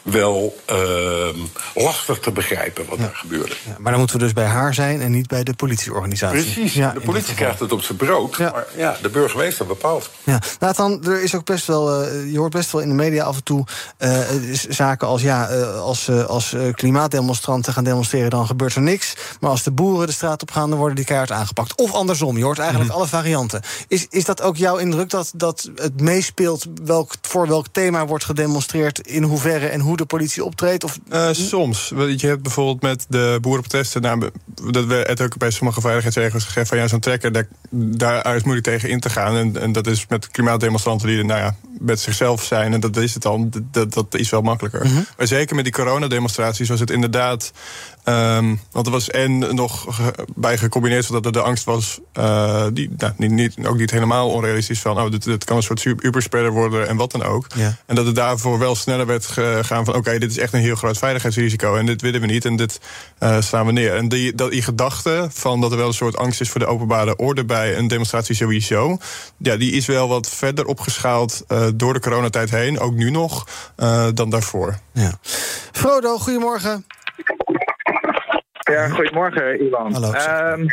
wel 0.04 0.56
uh, 0.70 0.76
lastig 1.74 2.18
te 2.18 2.30
begrijpen 2.30 2.84
wat 2.88 2.98
ja. 2.98 3.04
er 3.04 3.14
gebeurde. 3.14 3.54
Ja, 3.66 3.76
maar 3.78 3.90
dan 3.90 4.00
moeten 4.00 4.18
we 4.18 4.24
dus 4.24 4.32
bij 4.32 4.44
haar 4.44 4.74
zijn 4.74 5.00
en 5.00 5.10
niet 5.10 5.26
bij 5.26 5.44
de 5.44 5.54
politieorganisatie. 5.54 6.42
Precies, 6.42 6.74
ja, 6.74 6.90
de 6.90 7.00
politie 7.00 7.34
krijgt 7.34 7.60
het 7.60 7.72
op 7.72 7.82
zijn 7.82 7.98
brood, 7.98 8.36
ja. 8.36 8.50
maar 8.50 8.66
ja, 8.76 8.96
de 9.02 9.08
burgemeester 9.08 9.66
bepaalt. 9.66 10.10
Ja. 10.24 10.38
Nathan, 10.60 11.04
er 11.04 11.22
is 11.22 11.34
ook 11.34 11.44
best 11.44 11.66
wel, 11.66 12.04
uh, 12.04 12.32
je 12.32 12.38
hoort 12.38 12.52
best 12.52 12.72
wel 12.72 12.80
in 12.80 12.88
de 12.88 12.94
media 12.94 13.24
af 13.24 13.36
en 13.36 13.42
toe 13.42 13.64
uh, 13.98 14.18
zaken 14.68 15.08
als 15.08 15.22
ja, 15.22 15.44
als, 15.64 16.10
als 16.10 16.56
klimaatdemonstranten 16.72 17.72
gaan 17.72 17.84
demonstreren, 17.84 18.30
dan 18.30 18.46
gebeurt 18.46 18.74
er 18.74 18.82
niks. 18.82 19.14
Maar 19.40 19.50
als 19.50 19.62
de 19.62 19.70
boeren 19.70 20.06
de 20.06 20.12
straat 20.12 20.42
op 20.42 20.50
gaan, 20.50 20.68
dan 20.68 20.78
worden 20.78 20.96
die 20.96 21.04
keihard 21.04 21.30
aangepakt. 21.30 21.74
Of 21.76 21.92
andersom, 21.92 22.36
je 22.36 22.44
hoort 22.44 22.58
eigenlijk 22.58 22.90
mm. 22.90 22.96
alle 22.96 23.06
varianten. 23.06 23.62
Is, 23.88 24.06
is 24.10 24.24
dat 24.24 24.42
ook 24.42 24.56
jouw 24.56 24.76
indruk 24.76 25.10
dat, 25.10 25.32
dat 25.36 25.70
het 25.76 26.00
meespeelt 26.00 26.64
welk, 26.84 27.12
voor 27.22 27.48
welk 27.48 27.66
thema 27.72 28.06
wordt 28.06 28.24
gedemonstreerd, 28.24 28.98
in 29.06 29.22
hoeverre 29.22 29.66
en 29.66 29.80
hoe 29.80 29.93
de 29.96 30.04
politie 30.04 30.44
optreedt? 30.44 30.84
Of... 30.84 30.98
Uh, 31.12 31.28
soms. 31.32 31.92
Je 32.16 32.26
hebt 32.26 32.42
bijvoorbeeld 32.42 32.82
met 32.82 33.06
de 33.08 33.38
boerenprotesten... 33.40 34.02
Nou, 34.02 34.30
dat 34.70 34.84
werd 34.84 35.20
ook 35.20 35.36
bij 35.36 35.50
sommige 35.50 35.80
veiligheidsregels 35.80 36.44
gezegd... 36.44 36.68
van 36.68 36.78
ja, 36.78 36.88
zo'n 36.88 37.00
trekker, 37.00 37.32
daar, 37.32 37.48
daar 37.70 38.36
is 38.36 38.42
moeilijk 38.42 38.66
tegen 38.66 38.88
in 38.88 39.00
te 39.00 39.10
gaan. 39.10 39.36
En, 39.36 39.60
en 39.60 39.72
dat 39.72 39.86
is 39.86 40.06
met 40.08 40.28
klimaatdemonstranten 40.28 41.08
die 41.08 41.24
nou 41.24 41.40
ja, 41.40 41.56
met 41.78 42.00
zichzelf 42.00 42.44
zijn... 42.44 42.72
en 42.72 42.80
dat 42.80 42.96
is 42.96 43.14
het 43.14 43.22
dan, 43.22 43.52
dat, 43.70 43.92
dat 43.92 44.14
is 44.14 44.30
wel 44.30 44.42
makkelijker. 44.42 44.86
-hmm. 44.86 45.06
Maar 45.16 45.26
zeker 45.26 45.54
met 45.54 45.64
die 45.64 45.74
coronademonstraties 45.74 46.68
was 46.68 46.80
het 46.80 46.90
inderdaad... 46.90 47.52
Um, 48.08 48.60
want 48.72 48.86
er 48.86 48.92
was 48.92 49.10
en 49.10 49.54
nog 49.54 50.00
bij 50.34 50.58
gecombineerd 50.58 51.12
dat 51.12 51.26
er 51.26 51.32
de 51.32 51.40
angst 51.40 51.64
was, 51.64 52.00
uh, 52.18 52.66
die 52.72 52.90
nou, 52.96 53.12
niet, 53.16 53.30
niet, 53.30 53.66
ook 53.66 53.76
niet 53.76 53.90
helemaal 53.90 54.30
onrealistisch 54.30 54.80
van, 54.80 55.00
oh, 55.00 55.10
dit, 55.10 55.24
dit 55.24 55.44
kan 55.44 55.56
een 55.56 55.62
soort 55.62 55.80
superspreader 55.80 56.52
worden 56.52 56.88
en 56.88 56.96
wat 56.96 57.10
dan 57.10 57.22
ook. 57.22 57.46
Ja. 57.54 57.76
En 57.86 57.94
dat 57.94 58.06
het 58.06 58.14
daarvoor 58.14 58.58
wel 58.58 58.74
sneller 58.74 59.06
werd 59.06 59.26
gegaan 59.26 59.84
van, 59.84 59.94
oké, 59.94 60.08
okay, 60.08 60.18
dit 60.18 60.30
is 60.30 60.38
echt 60.38 60.52
een 60.52 60.60
heel 60.60 60.74
groot 60.74 60.98
veiligheidsrisico 60.98 61.76
en 61.76 61.86
dit 61.86 62.00
willen 62.00 62.20
we 62.20 62.26
niet 62.26 62.44
en 62.44 62.56
dit 62.56 62.80
uh, 63.20 63.40
slaan 63.40 63.66
we 63.66 63.72
neer. 63.72 63.94
En 63.94 64.08
die, 64.08 64.34
dat, 64.34 64.50
die 64.50 64.62
gedachte 64.62 65.28
van 65.32 65.60
dat 65.60 65.70
er 65.70 65.76
wel 65.76 65.86
een 65.86 65.94
soort 65.94 66.16
angst 66.16 66.40
is 66.40 66.50
voor 66.50 66.60
de 66.60 66.66
openbare 66.66 67.16
orde 67.16 67.44
bij 67.44 67.76
een 67.76 67.88
demonstratie 67.88 68.34
sowieso, 68.34 68.98
ja, 69.36 69.56
die 69.56 69.72
is 69.72 69.86
wel 69.86 70.08
wat 70.08 70.28
verder 70.28 70.64
opgeschaald 70.64 71.42
uh, 71.48 71.66
door 71.74 71.92
de 71.92 72.00
coronatijd 72.00 72.50
heen, 72.50 72.78
ook 72.78 72.94
nu 72.94 73.10
nog, 73.10 73.46
dan 74.14 74.30
daarvoor. 74.30 74.78
Ja. 74.92 75.18
Frodo, 75.72 76.18
goedemorgen. 76.18 76.84
Ja, 78.72 78.88
goedemorgen, 78.88 79.64
Ivan. 79.64 79.92
Hallo. 79.92 80.12
Um, 80.52 80.66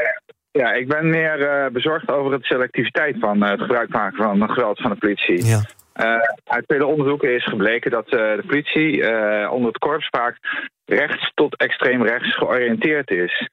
ja, 0.52 0.74
ik 0.74 0.88
ben 0.88 1.10
meer 1.10 1.40
uh, 1.40 1.72
bezorgd 1.72 2.12
over 2.12 2.40
de 2.40 2.46
selectiviteit 2.46 3.16
van 3.20 3.44
uh, 3.44 3.50
het 3.50 3.62
gebruik 3.62 3.90
maken 3.90 4.18
van 4.18 4.50
geweld 4.50 4.82
van 4.82 4.92
de 4.92 4.98
politie. 4.98 5.46
Ja. 5.46 5.62
Uh, 5.96 6.22
uit 6.44 6.64
vele 6.68 6.86
onderzoeken 6.86 7.36
is 7.36 7.44
gebleken 7.44 7.92
dat 7.92 8.10
de 8.10 8.44
politie 8.48 9.02
onder 9.50 9.68
het 9.68 9.78
korps 9.78 10.08
vaak 10.10 10.38
rechts 10.86 11.32
tot 11.34 11.58
extreem 11.58 12.04
rechts 12.04 12.36
georiënteerd 12.36 13.10
is. 13.10 13.50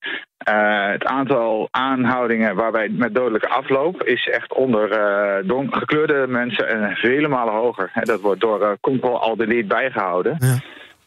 het 0.93 1.05
aantal 1.05 1.69
aanhoudingen 1.71 2.57
waarbij 2.57 2.89
met 2.89 3.15
dodelijke 3.15 3.49
afloop 3.49 4.03
is 4.03 4.29
echt 4.29 4.55
onder 4.55 4.89
gekleurde 5.71 6.27
mensen 6.27 6.69
en 6.69 6.97
vele 6.97 7.29
malen 7.29 7.55
hoger. 7.55 7.91
dat 8.03 8.21
wordt 8.21 8.41
door 8.41 8.79
control 8.81 9.21
al 9.21 9.37
delete 9.37 9.67
bijgehouden. 9.67 10.37
Ja. 10.39 10.57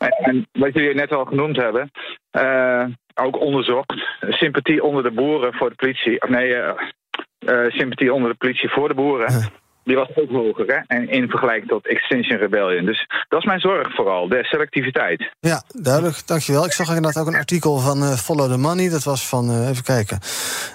En 0.10 0.48
wat 0.52 0.74
jullie 0.74 0.96
net 0.96 1.12
al 1.12 1.26
genoemd 1.26 1.56
hebben, 1.56 1.92
uh, 2.32 2.86
ook 3.14 3.40
onderzocht. 3.40 3.94
Sympathie 4.20 4.84
onder 4.84 5.04
de 5.04 5.12
boeren 5.12 5.54
voor 5.54 5.70
de 5.70 5.76
politie. 5.76 6.22
Of 6.22 6.30
nee, 6.30 6.50
uh, 6.50 7.70
sympathie 7.70 8.14
onder 8.14 8.30
de 8.32 8.38
politie 8.38 8.70
voor 8.70 8.88
de 8.88 8.94
boeren 8.94 9.52
die 9.92 10.00
was 10.00 10.16
ook 10.16 10.30
hoger 10.30 10.66
hè? 10.68 10.96
En 10.96 11.10
in 11.10 11.30
vergelijking 11.30 11.70
tot 11.70 11.88
Extinction 11.88 12.40
Rebellion. 12.40 12.86
Dus 12.86 13.08
dat 13.30 13.40
is 13.40 13.46
mijn 13.46 13.60
zorg 13.60 13.96
vooral, 13.96 14.28
de 14.28 14.44
selectiviteit. 14.44 15.32
Ja, 15.40 15.64
duidelijk, 15.68 16.28
dankjewel. 16.28 16.66
Ik 16.66 16.72
zag 16.72 16.88
inderdaad 16.88 17.22
ook 17.22 17.28
een 17.28 17.40
artikel 17.40 17.78
van 17.78 18.04
uh, 18.04 18.12
Follow 18.14 18.52
the 18.52 18.58
Money. 18.58 18.90
Dat 18.90 19.04
was 19.04 19.28
van, 19.28 19.52
uh, 19.52 19.70
even 19.70 19.84
kijken, 19.84 20.20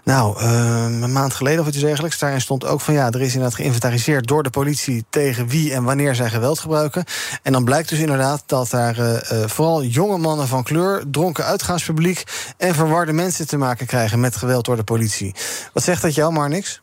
nou, 0.05 0.43
uh, 0.43 1.03
een 1.03 1.13
maand 1.13 1.35
geleden 1.35 1.61
of 1.61 1.67
iets 1.67 1.79
dergelijks. 1.81 2.19
Daarin 2.19 2.41
stond 2.41 2.67
ook 2.67 2.81
van, 2.81 2.95
ja, 2.95 3.11
er 3.11 3.21
is 3.21 3.35
inderdaad 3.35 3.59
geïnventariseerd 3.59 4.27
door 4.27 4.43
de 4.43 4.51
politie... 4.51 5.05
tegen 5.11 5.49
wie 5.49 5.73
en 5.73 5.85
wanneer 5.85 6.15
zij 6.15 6.29
geweld 6.29 6.59
gebruiken. 6.59 7.05
En 7.43 7.53
dan 7.53 7.65
blijkt 7.65 7.89
dus 7.89 7.99
inderdaad 7.99 8.43
dat 8.47 8.71
daar 8.71 8.95
vooral 9.47 9.83
jonge 9.83 10.19
mannen 10.19 10.47
van 10.47 10.63
kleur... 10.63 11.03
dronken 11.11 11.45
uitgaanspubliek 11.45 12.23
en 12.59 12.75
verwarde 12.75 13.13
mensen 13.13 13.47
te 13.47 13.57
maken 13.57 13.87
krijgen... 13.87 14.21
met 14.21 14.37
geweld 14.37 14.65
door 14.65 14.77
de 14.77 14.85
politie. 14.85 15.35
Wat 15.73 15.83
zegt 15.83 16.03
dat 16.03 16.15
jou, 16.15 16.33
maar 16.33 16.49
niks? 16.49 16.81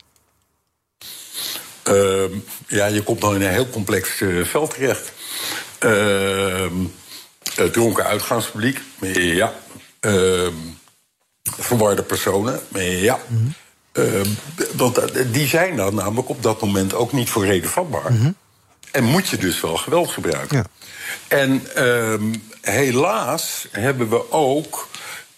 Uh, 1.90 2.24
ja, 2.68 2.86
je 2.86 3.04
komt 3.04 3.22
dan 3.22 3.36
in 3.36 3.42
een 3.42 3.52
heel 3.52 3.70
complex 3.70 4.20
uh, 4.20 4.46
veld 4.46 4.74
terecht. 4.74 5.12
Uh, 5.80 6.66
dronken 7.72 8.06
uitgaanspubliek, 8.06 8.82
ja. 9.16 9.54
Ehm, 10.00 10.54
verwarde 11.44 12.04
personen, 12.04 12.60
ja. 12.80 13.20
Mm 13.28 13.56
-hmm. 13.94 14.36
want 14.76 15.00
die 15.34 15.48
zijn 15.48 15.76
dan 15.76 15.96
namelijk 15.96 16.30
op 16.30 16.44
dat 16.44 16.62
moment 16.62 16.94
ook 16.94 17.12
niet 17.12 17.30
voor 17.30 17.46
reden 17.46 17.70
vatbaar. 17.70 18.12
Mm 18.12 18.18
-hmm. 18.18 18.36
En 18.92 19.04
moet 19.04 19.28
je 19.28 19.38
dus 19.38 19.62
wel 19.62 19.78
geweld 19.78 20.12
gebruiken. 20.12 20.58
Ja. 20.58 20.66
En 21.28 21.76
ehm, 21.76 22.34
helaas 22.62 23.68
hebben 23.72 24.10
we 24.10 24.32
ook 24.32 24.88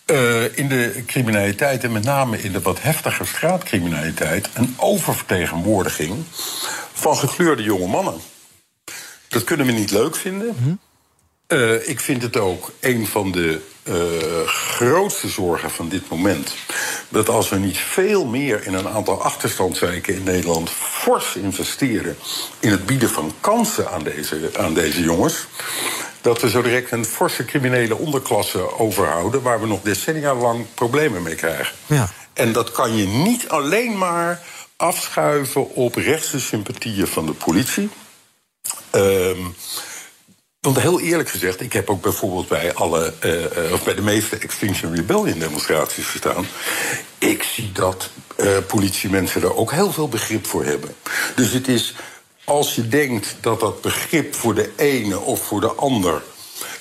uh, 0.05 0.57
in 0.57 0.67
de 0.67 1.03
criminaliteit 1.05 1.83
en 1.83 1.91
met 1.91 2.03
name 2.03 2.41
in 2.41 2.51
de 2.51 2.61
wat 2.61 2.81
heftiger 2.81 3.27
straatcriminaliteit 3.27 4.49
een 4.53 4.75
oververtegenwoordiging 4.77 6.23
van 6.93 7.17
gekleurde 7.17 7.63
jonge 7.63 7.87
mannen. 7.87 8.19
Dat 9.27 9.43
kunnen 9.43 9.65
we 9.65 9.71
niet 9.71 9.91
leuk 9.91 10.15
vinden. 10.15 10.55
Mm 10.59 10.79
uh, 11.47 11.87
ik 11.87 11.99
vind 11.99 12.21
het 12.21 12.37
ook 12.37 12.71
een 12.79 13.07
van 13.07 13.31
de 13.31 13.61
uh, 13.83 14.47
grootste 14.47 15.29
zorgen 15.29 15.71
van 15.71 15.89
dit 15.89 16.09
moment. 16.09 16.55
Dat 17.09 17.29
als 17.29 17.49
we 17.49 17.55
niet 17.55 17.77
veel 17.77 18.25
meer 18.25 18.65
in 18.65 18.73
een 18.73 18.87
aantal 18.87 19.21
achterstandswijken 19.21 20.15
in 20.15 20.23
Nederland 20.23 20.69
fors 20.69 21.35
investeren 21.35 22.17
in 22.59 22.71
het 22.71 22.85
bieden 22.85 23.09
van 23.09 23.33
kansen 23.39 23.91
aan 23.91 24.03
deze, 24.03 24.49
aan 24.57 24.73
deze 24.73 25.01
jongens. 25.01 25.47
Dat 26.25 26.41
we 26.41 26.49
zo 26.49 26.61
direct 26.61 26.91
een 26.91 27.05
forse 27.05 27.45
criminele 27.45 27.95
onderklasse 27.95 28.79
overhouden. 28.79 29.41
waar 29.41 29.61
we 29.61 29.67
nog 29.67 29.81
decennia 29.81 30.35
lang 30.35 30.65
problemen 30.73 31.23
mee 31.23 31.35
krijgen. 31.35 31.75
Ja. 31.85 32.09
En 32.33 32.51
dat 32.51 32.71
kan 32.71 32.95
je 32.95 33.07
niet 33.07 33.49
alleen 33.49 33.97
maar 33.97 34.41
afschuiven 34.75 35.75
op 35.75 35.95
rechtse 35.95 36.39
sympathieën 36.39 37.07
van 37.07 37.25
de 37.25 37.31
politie. 37.31 37.89
Uh, 38.95 39.45
want 40.59 40.79
heel 40.79 40.99
eerlijk 40.99 41.29
gezegd, 41.29 41.61
ik 41.61 41.73
heb 41.73 41.89
ook 41.89 42.01
bijvoorbeeld 42.01 42.47
bij 42.47 42.73
alle, 42.73 43.13
uh, 43.23 43.73
of 43.73 43.83
bij 43.83 43.95
de 43.95 44.01
meeste 44.01 44.37
Extinction 44.37 44.95
Rebellion 44.95 45.39
demonstraties 45.39 46.05
gestaan. 46.05 46.45
Ik 47.17 47.43
zie 47.43 47.71
dat 47.71 48.09
uh, 48.37 48.57
politiemensen 48.67 49.41
er 49.41 49.55
ook 49.55 49.71
heel 49.71 49.91
veel 49.91 50.09
begrip 50.09 50.45
voor 50.45 50.65
hebben. 50.65 50.95
Dus 51.35 51.51
het 51.51 51.67
is, 51.67 51.95
als 52.45 52.75
je 52.75 52.87
denkt 52.87 53.35
dat 53.41 53.59
dat 53.59 53.81
begrip 53.81 54.35
voor 54.35 54.55
de 54.55 54.71
ene 54.75 55.19
of 55.19 55.45
voor 55.45 55.61
de 55.61 55.71
ander 55.71 56.21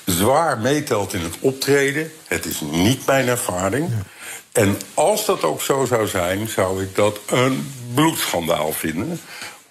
zwaar 0.05 0.59
meetelt 0.59 1.13
in 1.13 1.21
het 1.21 1.37
optreden, 1.41 2.13
het 2.25 2.45
is 2.45 2.61
niet 2.61 3.07
mijn 3.07 3.29
ervaring. 3.29 3.91
En 4.53 4.79
als 4.95 5.25
dat 5.25 5.43
ook 5.43 5.63
zo 5.63 5.85
zou 5.85 6.07
zijn, 6.07 6.49
zou 6.49 6.83
ik 6.83 6.95
dat 6.95 7.19
een 7.27 7.73
bloedschandaal 7.95 8.73
vinden. 8.73 9.21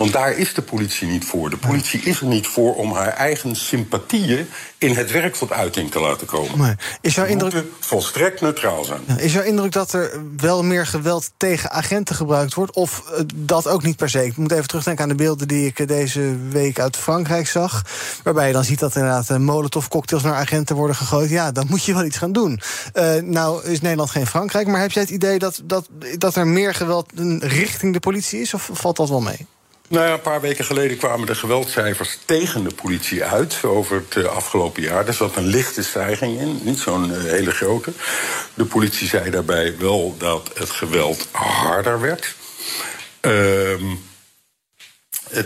Want 0.03 0.15
daar 0.15 0.37
is 0.37 0.53
de 0.53 0.61
politie 0.61 1.07
niet 1.07 1.25
voor. 1.25 1.49
De 1.49 1.57
politie 1.57 2.01
is 2.01 2.19
er 2.19 2.25
niet 2.25 2.47
voor 2.47 2.75
om 2.75 2.93
haar 2.93 3.07
eigen 3.07 3.55
sympathieën 3.55 4.47
in 4.77 4.95
het 4.95 5.11
werk 5.11 5.35
tot 5.35 5.51
uiting 5.51 5.91
te 5.91 5.99
laten 5.99 6.27
komen. 6.27 6.59
Nee. 6.59 6.75
Is 7.01 7.15
jouw 7.15 7.25
indruk... 7.25 7.65
volstrekt 7.79 8.41
neutraal 8.41 8.83
zijn. 8.83 9.01
is 9.17 9.33
jouw 9.33 9.43
indruk 9.43 9.71
dat 9.71 9.93
er 9.93 10.21
wel 10.37 10.63
meer 10.63 10.85
geweld 10.85 11.31
tegen 11.37 11.71
agenten 11.71 12.15
gebruikt 12.15 12.53
wordt? 12.53 12.75
Of 12.75 13.03
uh, 13.11 13.19
dat 13.35 13.67
ook 13.67 13.83
niet 13.83 13.95
per 13.95 14.09
se? 14.09 14.25
Ik 14.25 14.37
moet 14.37 14.51
even 14.51 14.67
terugdenken 14.67 15.03
aan 15.03 15.09
de 15.09 15.15
beelden 15.15 15.47
die 15.47 15.65
ik 15.65 15.79
eh, 15.79 15.87
deze 15.87 16.37
week 16.49 16.79
uit 16.79 16.97
Frankrijk 16.97 17.47
zag. 17.47 17.81
Waarbij 18.23 18.47
je 18.47 18.53
dan 18.53 18.63
ziet 18.63 18.79
dat 18.79 18.95
inderdaad 18.95 19.29
uh, 19.29 19.37
molotov-cocktails 19.37 20.23
naar 20.23 20.35
agenten 20.35 20.75
worden 20.75 20.95
gegooid. 20.95 21.29
Ja, 21.29 21.51
dan 21.51 21.65
moet 21.69 21.83
je 21.83 21.93
wel 21.93 22.05
iets 22.05 22.17
gaan 22.17 22.31
doen. 22.31 22.61
Uh, 22.93 23.15
nou 23.21 23.65
is 23.65 23.81
Nederland 23.81 24.11
geen 24.11 24.27
Frankrijk, 24.27 24.67
maar 24.67 24.81
heb 24.81 24.91
jij 24.91 25.01
het 25.01 25.11
idee 25.11 25.39
dat, 25.39 25.61
dat, 25.63 25.87
dat 26.17 26.35
er 26.35 26.47
meer 26.47 26.73
geweld 26.73 27.11
richting 27.39 27.93
de 27.93 27.99
politie 27.99 28.41
is? 28.41 28.53
Of 28.53 28.69
valt 28.73 28.97
dat 28.97 29.09
wel 29.09 29.21
mee? 29.21 29.47
Nou 29.93 30.05
ja, 30.05 30.13
een 30.13 30.21
paar 30.21 30.41
weken 30.41 30.65
geleden 30.65 30.97
kwamen 30.97 31.27
de 31.27 31.35
geweldcijfers 31.35 32.17
tegen 32.25 32.63
de 32.63 32.75
politie 32.75 33.23
uit 33.23 33.63
over 33.63 33.95
het 33.95 34.15
uh, 34.15 34.25
afgelopen 34.25 34.81
jaar. 34.83 35.07
Er 35.07 35.13
zat 35.13 35.35
een 35.35 35.45
lichte 35.45 35.83
stijging 35.83 36.39
in, 36.39 36.59
niet 36.63 36.79
zo'n 36.79 37.09
uh, 37.09 37.17
hele 37.17 37.51
grote. 37.51 37.91
De 38.53 38.65
politie 38.65 39.07
zei 39.07 39.29
daarbij 39.29 39.77
wel 39.77 40.15
dat 40.17 40.51
het 40.53 40.69
geweld 40.69 41.27
harder 41.31 42.01
werd. 42.01 42.35
Uh, 43.21 43.81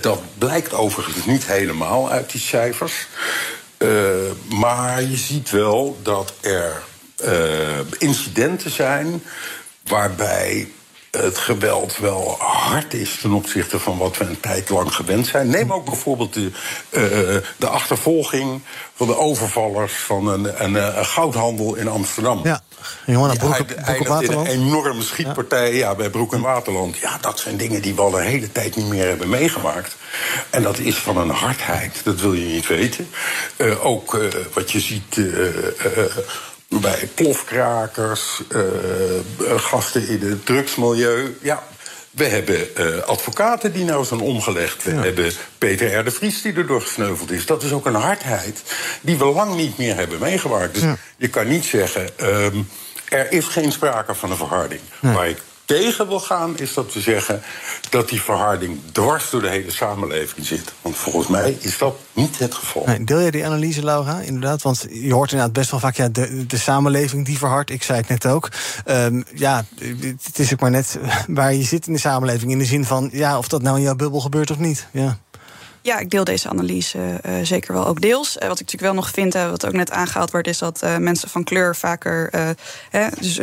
dat 0.02 0.22
blijkt 0.38 0.74
overigens 0.74 1.26
niet 1.26 1.46
helemaal 1.46 2.10
uit 2.10 2.32
die 2.32 2.42
cijfers. 2.42 3.08
Uh, 3.78 3.90
maar 4.50 5.02
je 5.02 5.18
ziet 5.18 5.50
wel 5.50 6.00
dat 6.02 6.34
er 6.42 6.84
incidenten 7.98 8.72
zijn 8.72 9.24
waarbij 9.84 10.72
het 11.12 11.38
geweld 11.38 11.98
wel 11.98 12.36
hard 12.40 12.94
is 12.94 13.18
ten 13.22 13.32
opzichte 13.32 13.80
van 13.80 13.98
wat 13.98 14.18
we 14.18 14.26
een 14.26 14.40
tijd 14.40 14.70
lang 14.70 14.96
gewend 14.96 15.28
zijn. 15.28 15.50
Neem 15.50 15.74
ook 15.74 15.86
bijvoorbeeld 15.86 16.34
de, 16.34 16.52
uh, 16.90 17.02
de 17.58 17.68
achtervolging 17.68 18.62
van 18.96 19.08
de 19.08 19.18
overvallers 19.18 19.94
van 19.94 20.28
een, 20.28 20.64
een, 20.64 20.98
een 20.98 21.06
goudhandel 21.06 21.76
in 21.76 21.88
Amsterdam. 21.88 22.40
Ja, 22.44 22.62
jongen, 23.06 23.28
naar 23.28 23.38
Broek, 23.38 23.66
Broek 24.04 24.22
in 24.22 24.32
een 24.32 24.46
enorme 24.46 25.02
schietpartij 25.02 25.74
ja. 25.74 25.78
ja. 25.78 25.96
bij 25.96 26.10
Broek 26.10 26.34
en 26.34 26.42
Waterland. 26.42 26.98
Ja, 26.98 27.18
dat 27.22 27.40
zijn 27.40 27.58
dingen 27.58 27.82
die 27.82 27.96
we 27.96 28.02
al 28.02 28.20
een 28.20 28.26
hele 28.26 28.52
tijd 28.52 28.76
niet 28.76 28.88
meer 28.88 29.08
hebben 29.08 29.30
meegemaakt. 29.30 29.96
En 30.50 30.64
dat 30.64 30.78
is 30.78 30.96
van 30.96 31.18
een 31.18 31.30
hardheid, 31.30 32.02
dat 32.04 32.22
wil 32.22 32.34
je 32.34 32.46
niet 32.46 32.68
weten. 32.68 33.10
Uh, 33.58 33.86
ook 33.86 34.14
uh, 34.14 34.28
wat 34.54 34.72
je 34.72 34.80
ziet 34.80 35.18
bij 36.68 37.10
plofkrakers, 37.14 38.42
uh, 38.50 38.62
gasten 39.58 40.08
in 40.08 40.22
het 40.22 40.46
drugsmilieu. 40.46 41.38
Ja, 41.42 41.64
we 42.12 42.26
hebben 42.26 42.68
uh, 42.78 42.98
advocaten 43.04 43.74
die 43.74 43.86
nou 43.86 44.06
zijn 44.06 44.20
omgelegd. 44.20 44.84
We 44.84 44.92
hebben 44.92 45.32
Peter 45.58 46.00
R. 46.00 46.04
de 46.04 46.12
Vries 46.12 46.42
die 46.42 46.54
erdoor 46.54 46.82
gesneuveld 46.82 47.32
is. 47.32 47.46
Dat 47.46 47.64
is 47.64 47.72
ook 47.72 47.86
een 47.86 47.96
hardheid 47.96 48.64
die 49.02 49.18
we 49.18 49.26
lang 49.26 49.56
niet 49.56 49.78
meer 49.78 49.96
hebben 49.96 50.20
meegemaakt. 50.20 50.74
Dus 50.74 50.84
je 51.18 51.28
kan 51.28 51.48
niet 51.48 51.66
zeggen, 51.66 52.10
um, 52.22 52.70
er 53.10 53.32
is 53.32 53.46
geen 53.46 53.72
sprake 53.72 54.16
van 54.16 54.32
een 54.32 54.38
verharding. 54.38 54.82
Maar 55.00 55.30
ik 55.30 55.38
tegen 55.68 56.08
wil 56.08 56.20
gaan, 56.20 56.58
is 56.58 56.74
dat 56.74 56.94
we 56.94 57.00
zeggen 57.00 57.42
dat 57.90 58.10
die 58.10 58.22
verharding 58.22 58.80
dwars 58.92 59.30
door 59.30 59.42
de 59.42 59.50
hele 59.50 59.72
samenleving 59.72 60.46
zit. 60.46 60.74
Want 60.82 60.96
volgens 60.96 61.28
mij 61.28 61.58
is 61.60 61.78
dat 61.78 61.96
niet 62.14 62.40
het 62.40 62.54
geval. 62.54 62.84
Nee, 62.86 63.04
deel 63.04 63.22
jij 63.22 63.32
die 63.32 63.46
analyse, 63.46 63.84
Laura? 63.84 64.20
Inderdaad, 64.20 64.62
want 64.62 64.86
je 64.90 65.14
hoort 65.14 65.32
inderdaad 65.32 65.56
best 65.56 65.72
wel 65.72 65.80
vaak 65.80 65.96
ja, 65.96 66.10
de, 66.10 66.46
de 66.46 66.58
samenleving 66.58 67.26
die 67.26 67.38
verhardt. 67.38 67.70
Ik 67.70 67.84
zei 67.84 68.00
het 68.00 68.08
net 68.08 68.26
ook. 68.26 68.50
Um, 68.86 69.24
ja, 69.34 69.66
het 70.24 70.40
is 70.40 70.54
ook 70.54 70.60
maar 70.60 70.72
net 70.72 71.00
waar 71.28 71.54
je 71.54 71.64
zit 71.64 71.88
in 71.88 71.94
de 71.94 72.00
samenleving. 72.00 72.52
In 72.52 72.60
de 72.60 72.66
zin 72.66 72.86
van, 72.86 73.10
ja, 73.14 73.38
of 73.38 73.48
dat 73.48 73.62
nou 73.62 73.78
in 73.78 73.84
jouw 73.84 73.96
bubbel 73.96 74.20
gebeurt 74.20 74.52
of 74.52 74.58
niet. 74.58 74.88
Ja. 74.92 75.18
Ja, 75.82 75.98
ik 76.00 76.10
deel 76.10 76.24
deze 76.24 76.50
analyse 76.50 76.98
uh, 77.26 77.34
zeker 77.44 77.74
wel 77.74 77.88
ook 77.88 78.02
deels. 78.02 78.36
Uh, 78.36 78.48
wat 78.48 78.60
ik 78.60 78.66
natuurlijk 78.66 78.94
wel 78.94 78.94
nog 78.94 79.10
vind, 79.10 79.36
uh, 79.36 79.50
wat 79.50 79.66
ook 79.66 79.74
net 79.74 79.92
aangehaald 79.92 80.32
wordt, 80.32 80.48
is 80.48 80.58
dat 80.58 80.86
mensen 81.00 81.30
van 81.30 81.44
kleur 81.44 81.76
vaker. 81.76 82.30
Hè, 82.90 83.08
dus 83.20 83.40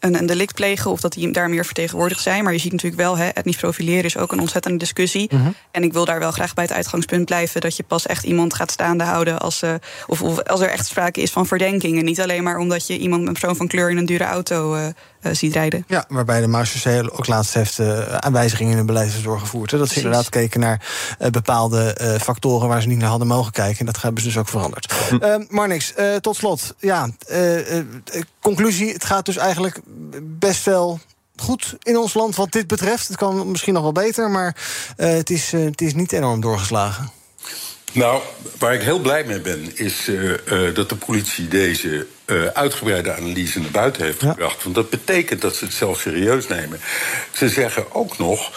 een, 0.00 0.18
een 0.18 0.26
delict 0.26 0.54
plegen 0.54 0.90
of 0.90 1.00
dat 1.00 1.12
die 1.12 1.30
daar 1.30 1.48
meer 1.48 1.64
vertegenwoordigd 1.64 2.22
zijn. 2.22 2.44
Maar 2.44 2.52
je 2.52 2.58
ziet 2.58 2.72
natuurlijk 2.72 3.00
wel, 3.00 3.16
hè, 3.16 3.28
etnisch 3.28 3.56
profileren 3.56 4.04
is 4.04 4.16
ook 4.16 4.32
een 4.32 4.40
ontzettende 4.40 4.78
discussie. 4.78 5.28
Mhm. 5.32 5.50
En 5.70 5.82
ik 5.82 5.92
wil 5.92 6.04
daar 6.04 6.18
wel 6.18 6.30
graag 6.30 6.54
bij 6.54 6.64
het 6.64 6.72
uitgangspunt 6.72 7.24
blijven 7.24 7.60
dat 7.60 7.76
je 7.76 7.82
pas 7.82 8.06
echt 8.06 8.24
iemand 8.24 8.54
gaat 8.54 8.70
staande 8.70 9.04
houden 9.04 9.38
als, 9.38 9.62
uh, 9.62 9.74
of, 10.06 10.22
of, 10.22 10.42
als 10.42 10.60
er 10.60 10.70
echt 10.70 10.86
sprake 10.86 11.20
is 11.20 11.30
van 11.30 11.46
verdenking. 11.46 11.98
En 11.98 12.04
niet 12.04 12.20
alleen 12.20 12.42
maar 12.42 12.58
omdat 12.58 12.86
je 12.86 12.98
iemand 12.98 13.20
met 13.20 13.28
een 13.28 13.40
persoon 13.40 13.56
van 13.56 13.68
kleur 13.68 13.90
in 13.90 13.96
een 13.96 14.06
dure 14.06 14.24
auto 14.24 14.74
uh, 14.74 14.86
uh, 15.22 15.32
ziet 15.34 15.54
rijden. 15.54 15.84
Ja, 15.88 16.04
waarbij 16.08 16.40
de 16.40 16.46
Marseillais 16.46 17.10
ook 17.10 17.26
laatst 17.26 17.54
heeft 17.54 17.78
uh, 17.78 18.14
aanwijzigingen 18.14 18.70
in 18.70 18.76
hun 18.76 18.86
beleid 18.86 19.08
is 19.08 19.22
doorgevoerd. 19.22 19.70
Hè. 19.70 19.78
Dat 19.78 19.88
ze 19.88 19.96
inderdaad 19.96 20.28
keken 20.28 20.60
naar 20.60 20.88
uh, 21.20 21.28
bepaalde 21.28 22.18
factoren 22.20 22.68
waar 22.68 22.82
ze 22.82 22.88
niet 22.88 22.98
naar 22.98 23.08
hadden 23.08 23.26
mogen 23.26 23.52
kijken. 23.52 23.78
En 23.78 23.86
dat 23.86 24.02
hebben 24.02 24.22
ze 24.22 24.28
dus 24.28 24.38
ook 24.38 24.48
veranderd. 24.48 24.92
Hm. 25.08 25.44
Marnix, 25.48 25.94
tot 26.20 26.36
slot. 26.36 26.74
Ja, 26.78 27.08
conclusie, 28.40 28.92
het 28.92 29.04
gaat 29.04 29.26
dus 29.26 29.36
eigenlijk 29.36 29.80
best 30.22 30.64
wel 30.64 31.00
goed 31.36 31.76
in 31.82 31.96
ons 31.96 32.14
land 32.14 32.36
wat 32.36 32.52
dit 32.52 32.66
betreft. 32.66 33.08
Het 33.08 33.16
kan 33.16 33.50
misschien 33.50 33.74
nog 33.74 33.82
wel 33.82 33.92
beter, 33.92 34.30
maar 34.30 34.56
het, 34.96 35.30
is, 35.30 35.52
het 35.52 35.80
is 35.80 35.94
niet 35.94 36.12
enorm 36.12 36.40
doorgeslagen. 36.40 37.10
Nou, 37.92 38.22
waar 38.58 38.74
ik 38.74 38.82
heel 38.82 38.98
blij 38.98 39.24
mee 39.24 39.40
ben, 39.40 39.76
is 39.76 40.08
uh, 40.08 40.22
uh, 40.22 40.74
dat 40.74 40.88
de 40.88 40.96
politie 40.96 41.48
deze 41.48 42.06
uh, 42.30 42.46
uitgebreide 42.46 43.14
analyse 43.14 43.60
naar 43.60 43.70
buiten 43.70 44.04
heeft 44.04 44.20
gebracht. 44.20 44.62
Want 44.62 44.74
dat 44.74 44.90
betekent 44.90 45.40
dat 45.40 45.56
ze 45.56 45.64
het 45.64 45.74
zelf 45.74 46.00
serieus 46.00 46.48
nemen. 46.48 46.80
Ze 47.32 47.48
zeggen 47.48 47.94
ook 47.94 48.18
nog. 48.18 48.52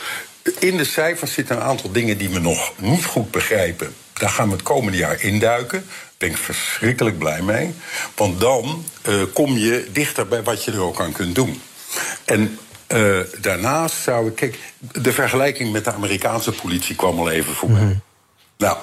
In 0.59 0.77
de 0.77 0.85
cijfers 0.85 1.33
zitten 1.33 1.55
een 1.55 1.61
aantal 1.61 1.91
dingen 1.91 2.17
die 2.17 2.29
we 2.29 2.39
nog 2.39 2.73
niet 2.77 3.05
goed 3.05 3.31
begrijpen. 3.31 3.93
Daar 4.13 4.29
gaan 4.29 4.47
we 4.47 4.53
het 4.53 4.63
komende 4.63 4.97
jaar 4.97 5.23
induiken. 5.23 5.85
Daar 5.87 6.13
ben 6.17 6.29
ik 6.29 6.37
verschrikkelijk 6.37 7.17
blij 7.17 7.41
mee. 7.41 7.73
Want 8.15 8.39
dan 8.39 8.85
kom 9.33 9.57
je 9.57 9.87
dichter 9.91 10.27
bij 10.27 10.43
wat 10.43 10.63
je 10.63 10.71
er 10.71 10.81
ook 10.81 11.01
aan 11.01 11.11
kunt 11.11 11.35
doen. 11.35 11.61
En 12.25 12.57
uh, 12.87 13.19
daarnaast 13.41 13.95
zou 13.95 14.27
ik. 14.27 14.35
Kijk, 14.35 14.59
de 14.91 15.13
vergelijking 15.13 15.71
met 15.71 15.83
de 15.83 15.93
Amerikaanse 15.93 16.51
politie 16.51 16.95
kwam 16.95 17.19
al 17.19 17.29
even 17.29 17.53
voorbij. 17.53 17.81
Mm 17.81 17.87
-hmm. 17.87 18.01
Nou, 18.57 18.77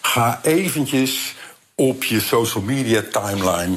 ga 0.00 0.40
eventjes 0.42 1.34
op 1.74 2.04
je 2.04 2.20
social 2.20 2.62
media 2.62 3.02
timeline 3.12 3.76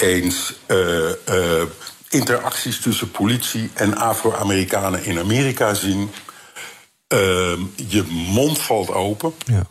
eens 0.00 0.54
uh, 0.66 1.08
uh, 1.28 1.62
interacties 2.08 2.80
tussen 2.80 3.10
politie 3.10 3.70
en 3.74 3.96
Afro-Amerikanen 3.96 5.04
in 5.04 5.18
Amerika 5.18 5.74
zien. 5.74 6.10
Uh, 7.08 7.18
je 7.76 8.04
mond 8.08 8.58
valt 8.58 8.90
open. 8.90 9.32
Ja. 9.44 9.66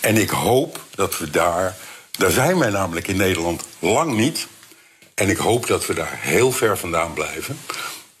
En 0.00 0.16
ik 0.16 0.30
hoop 0.30 0.84
dat 0.94 1.18
we 1.18 1.30
daar. 1.30 1.76
Daar 2.10 2.30
zijn 2.30 2.58
wij 2.58 2.70
namelijk 2.70 3.08
in 3.08 3.16
Nederland 3.16 3.64
lang 3.78 4.16
niet. 4.16 4.46
En 5.14 5.28
ik 5.28 5.36
hoop 5.36 5.66
dat 5.66 5.86
we 5.86 5.94
daar 5.94 6.18
heel 6.20 6.52
ver 6.52 6.78
vandaan 6.78 7.12
blijven. 7.12 7.58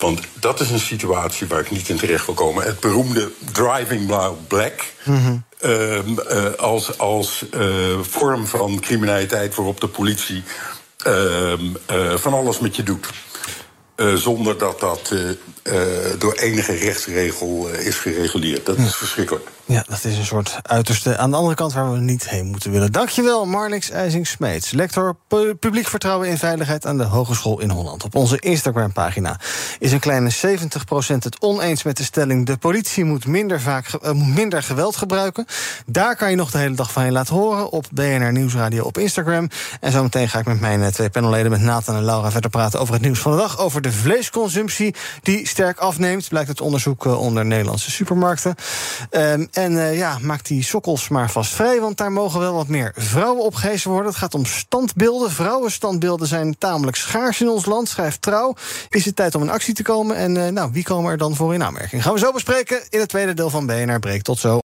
Want 0.00 0.20
dat 0.34 0.60
is 0.60 0.70
een 0.70 0.80
situatie 0.80 1.46
waar 1.46 1.60
ik 1.60 1.70
niet 1.70 1.88
in 1.88 1.96
terecht 1.96 2.26
wil 2.26 2.34
komen. 2.34 2.64
Het 2.64 2.80
beroemde 2.80 3.30
driving 3.52 4.06
black. 4.46 4.92
Mm 5.04 5.16
-hmm. 5.16 5.44
uh, 5.60 5.96
uh, 5.96 6.52
als 6.56 6.98
als 6.98 7.44
uh, 7.54 8.00
vorm 8.00 8.46
van 8.46 8.80
criminaliteit 8.80 9.54
waarop 9.54 9.80
de 9.80 9.88
politie 9.88 10.36
ehm, 10.36 10.46
eh, 10.46 10.79
van 12.14 12.32
alles 12.32 12.58
met 12.58 12.76
je 12.76 12.82
doet. 12.82 13.06
Eh, 14.00 14.14
zonder 14.14 14.58
dat 14.58 14.80
dat 14.80 15.12
eh, 15.12 15.30
eh, 15.62 16.18
door 16.18 16.32
enige 16.32 16.72
rechtsregel 16.72 17.68
eh, 17.70 17.86
is 17.86 17.96
gereguleerd. 17.96 18.66
Dat 18.66 18.78
is 18.78 18.96
verschrikkelijk. 18.96 19.48
Ja, 19.70 19.84
dat 19.88 20.04
is 20.04 20.18
een 20.18 20.26
soort 20.26 20.58
uiterste 20.62 21.16
aan 21.16 21.30
de 21.30 21.36
andere 21.36 21.54
kant 21.54 21.72
waar 21.72 21.92
we 21.92 21.98
niet 21.98 22.28
heen 22.28 22.46
moeten 22.46 22.70
willen. 22.70 22.92
Dankjewel, 22.92 23.46
Marnix 23.46 23.90
IJsing-Smeets, 23.90 24.70
lector 24.70 25.16
pu- 25.28 25.54
publiek 25.54 25.88
vertrouwen 25.88 26.28
in 26.28 26.38
veiligheid 26.38 26.86
aan 26.86 26.98
de 26.98 27.04
Hogeschool 27.04 27.60
in 27.60 27.70
Holland. 27.70 28.04
Op 28.04 28.14
onze 28.14 28.38
Instagram-pagina 28.38 29.40
is 29.78 29.92
een 29.92 29.98
kleine 30.00 30.30
70% 30.30 31.24
het 31.24 31.40
oneens 31.40 31.82
met 31.82 31.96
de 31.96 32.02
stelling: 32.02 32.46
de 32.46 32.56
politie 32.56 33.04
moet 33.04 33.26
minder, 33.26 33.60
vaak, 33.60 33.88
eh, 33.88 34.12
minder 34.12 34.62
geweld 34.62 34.96
gebruiken. 34.96 35.46
Daar 35.86 36.16
kan 36.16 36.30
je 36.30 36.36
nog 36.36 36.50
de 36.50 36.58
hele 36.58 36.74
dag 36.74 36.92
van 36.92 37.04
je 37.04 37.12
laten 37.12 37.34
horen 37.34 37.70
op 37.70 37.86
BNR 37.92 38.32
Nieuwsradio 38.32 38.84
op 38.84 38.98
Instagram. 38.98 39.48
En 39.80 39.92
zometeen 39.92 40.28
ga 40.28 40.38
ik 40.38 40.46
met 40.46 40.60
mijn 40.60 40.82
eh, 40.82 40.88
twee 40.88 41.10
panelleden, 41.10 41.50
met 41.50 41.60
Nathan 41.60 41.96
en 41.96 42.04
Laura, 42.04 42.30
verder 42.30 42.50
praten 42.50 42.80
over 42.80 42.94
het 42.94 43.02
nieuws 43.02 43.18
van 43.18 43.32
de 43.32 43.38
dag. 43.38 43.58
Over 43.58 43.82
de 43.82 43.92
vleesconsumptie 43.92 44.94
die 45.22 45.48
sterk 45.48 45.78
afneemt, 45.78 46.28
blijkt 46.28 46.48
uit 46.48 46.60
onderzoek 46.60 47.06
eh, 47.06 47.20
onder 47.20 47.46
Nederlandse 47.46 47.90
supermarkten. 47.90 48.54
Ehm, 49.10 49.46
en 49.60 49.78
eh, 49.78 49.96
ja, 49.96 50.18
maak 50.22 50.44
die 50.44 50.62
sokkels 50.62 51.08
maar 51.08 51.30
vast 51.30 51.52
vrij, 51.52 51.80
want 51.80 51.96
daar 51.96 52.12
mogen 52.12 52.40
wel 52.40 52.54
wat 52.54 52.68
meer 52.68 52.92
vrouwen 52.96 53.44
opgehezen 53.44 53.90
worden. 53.90 54.08
Het 54.08 54.20
gaat 54.20 54.34
om 54.34 54.44
standbeelden. 54.44 55.30
Vrouwenstandbeelden 55.30 56.26
zijn 56.26 56.58
tamelijk 56.58 56.96
schaars 56.96 57.40
in 57.40 57.48
ons 57.48 57.66
land, 57.66 57.88
schrijft 57.88 58.22
Trouw. 58.22 58.54
Is 58.88 59.04
het 59.04 59.16
tijd 59.16 59.34
om 59.34 59.42
in 59.42 59.50
actie 59.50 59.74
te 59.74 59.82
komen? 59.82 60.16
En 60.16 60.46
eh, 60.46 60.52
nou, 60.52 60.70
wie 60.72 60.82
komen 60.82 61.10
er 61.10 61.18
dan 61.18 61.36
voor 61.36 61.54
in 61.54 61.62
aanmerking? 61.62 62.02
Gaan 62.02 62.12
we 62.12 62.18
zo 62.18 62.32
bespreken 62.32 62.80
in 62.88 62.98
het 63.00 63.08
tweede 63.08 63.34
deel 63.34 63.50
van 63.50 63.66
BNR 63.66 63.98
Breek. 63.98 64.22
Tot 64.22 64.38
zo. 64.38 64.58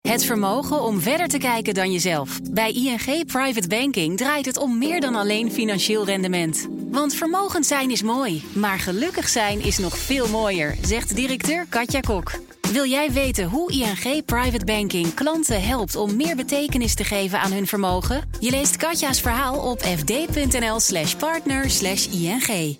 Het 0.00 0.24
vermogen 0.24 0.82
om 0.82 1.00
verder 1.00 1.28
te 1.28 1.38
kijken 1.38 1.74
dan 1.74 1.92
jezelf. 1.92 2.38
Bij 2.50 2.72
ING 2.72 3.26
Private 3.26 3.68
Banking 3.68 4.16
draait 4.16 4.46
het 4.46 4.56
om 4.56 4.78
meer 4.78 5.00
dan 5.00 5.14
alleen 5.14 5.52
financieel 5.52 6.04
rendement. 6.04 6.66
Want 6.90 7.14
vermogend 7.14 7.66
zijn 7.66 7.90
is 7.90 8.02
mooi, 8.02 8.44
maar 8.54 8.78
gelukkig 8.78 9.28
zijn 9.28 9.60
is 9.60 9.78
nog 9.78 9.98
veel 9.98 10.28
mooier, 10.28 10.76
zegt 10.82 11.16
directeur 11.16 11.66
Katja 11.68 12.00
Kok. 12.00 12.32
Wil 12.72 12.84
jij 12.84 13.12
weten 13.12 13.44
hoe 13.44 13.72
ING 13.72 14.24
Private 14.24 14.64
Banking 14.64 15.14
klanten 15.14 15.62
helpt 15.62 15.96
om 15.96 16.16
meer 16.16 16.36
betekenis 16.36 16.94
te 16.94 17.04
geven 17.04 17.40
aan 17.40 17.52
hun 17.52 17.66
vermogen? 17.66 18.30
Je 18.40 18.50
leest 18.50 18.76
Katja's 18.76 19.20
verhaal 19.20 19.70
op 19.70 19.80
fd.nl/slash 19.80 21.14
partner 21.14 21.70
slash 21.70 22.06
ING. 22.06 22.78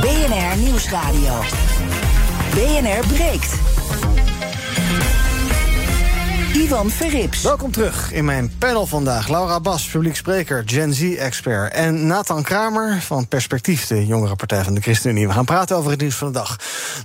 BNR 0.00 0.58
Nieuwsradio. 0.58 1.40
BNR 2.54 3.06
breekt. 3.06 3.73
Ivan 6.54 6.90
Verrips. 6.90 7.42
Welkom 7.42 7.70
terug 7.70 8.12
in 8.12 8.24
mijn 8.24 8.52
panel 8.58 8.86
vandaag. 8.86 9.28
Laura 9.28 9.60
Bas, 9.60 9.88
publiek 9.88 10.16
spreker, 10.16 10.62
Gen 10.66 10.92
Z-expert. 10.92 11.72
En 11.72 12.06
Nathan 12.06 12.42
Kramer 12.42 13.00
van 13.00 13.28
Perspectief, 13.28 13.86
de 13.86 14.06
jongere 14.06 14.36
partij 14.36 14.64
van 14.64 14.74
de 14.74 14.80
ChristenUnie. 14.80 15.26
We 15.26 15.32
gaan 15.32 15.44
praten 15.44 15.76
over 15.76 15.90
het 15.90 16.00
nieuws 16.00 16.14
van 16.14 16.26
de 16.26 16.32
dag. 16.32 16.56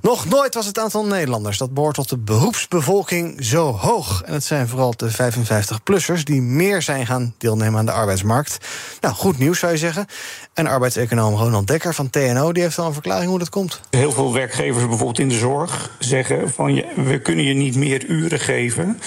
Nog 0.02 0.26
nooit 0.26 0.54
was 0.54 0.66
het 0.66 0.80
aantal 0.80 1.06
Nederlanders 1.06 1.58
dat 1.58 1.74
behoort 1.74 1.96
tot 1.96 2.10
de 2.10 2.18
beroepsbevolking 2.18 3.46
zo 3.46 3.72
hoog. 3.72 4.22
En 4.26 4.34
het 4.34 4.44
zijn 4.44 4.68
vooral 4.68 4.94
de 4.96 5.12
55-plussers 5.12 6.24
die 6.24 6.42
meer 6.42 6.82
zijn 6.82 7.06
gaan 7.06 7.34
deelnemen 7.38 7.80
aan 7.80 7.86
de 7.86 7.92
arbeidsmarkt. 7.92 8.58
Nou, 9.02 9.16
goed 9.16 9.38
nieuws 9.38 9.60
zou 9.60 9.72
je 9.72 9.78
zeggen. 9.78 10.06
En 10.54 10.68
arbeidseconoom 10.68 11.36
Ronald 11.36 11.68
Dekker 11.68 11.94
van 11.94 12.10
TNO 12.10 12.52
die 12.52 12.64
heeft 12.64 12.80
al 12.80 12.88
een 12.88 12.94
verklaring 12.94 13.30
hoe 13.30 13.40
dat 13.40 13.50
komt. 13.50 13.82
Heel 13.90 14.12
veel 14.12 14.34
werkgevers 14.34 14.86
bijvoorbeeld 14.86 15.20
in 15.20 15.30
de 15.30 15.38
zorg 15.38 15.92
zeggen 16.00 16.52
van 16.52 16.74
je, 16.74 16.86
we 16.96 17.22
kunnen 17.22 17.46
je 17.46 17.54
niet 17.54 17.76
meer 17.76 18.06
uren 18.06 18.40
geven. 18.40 19.00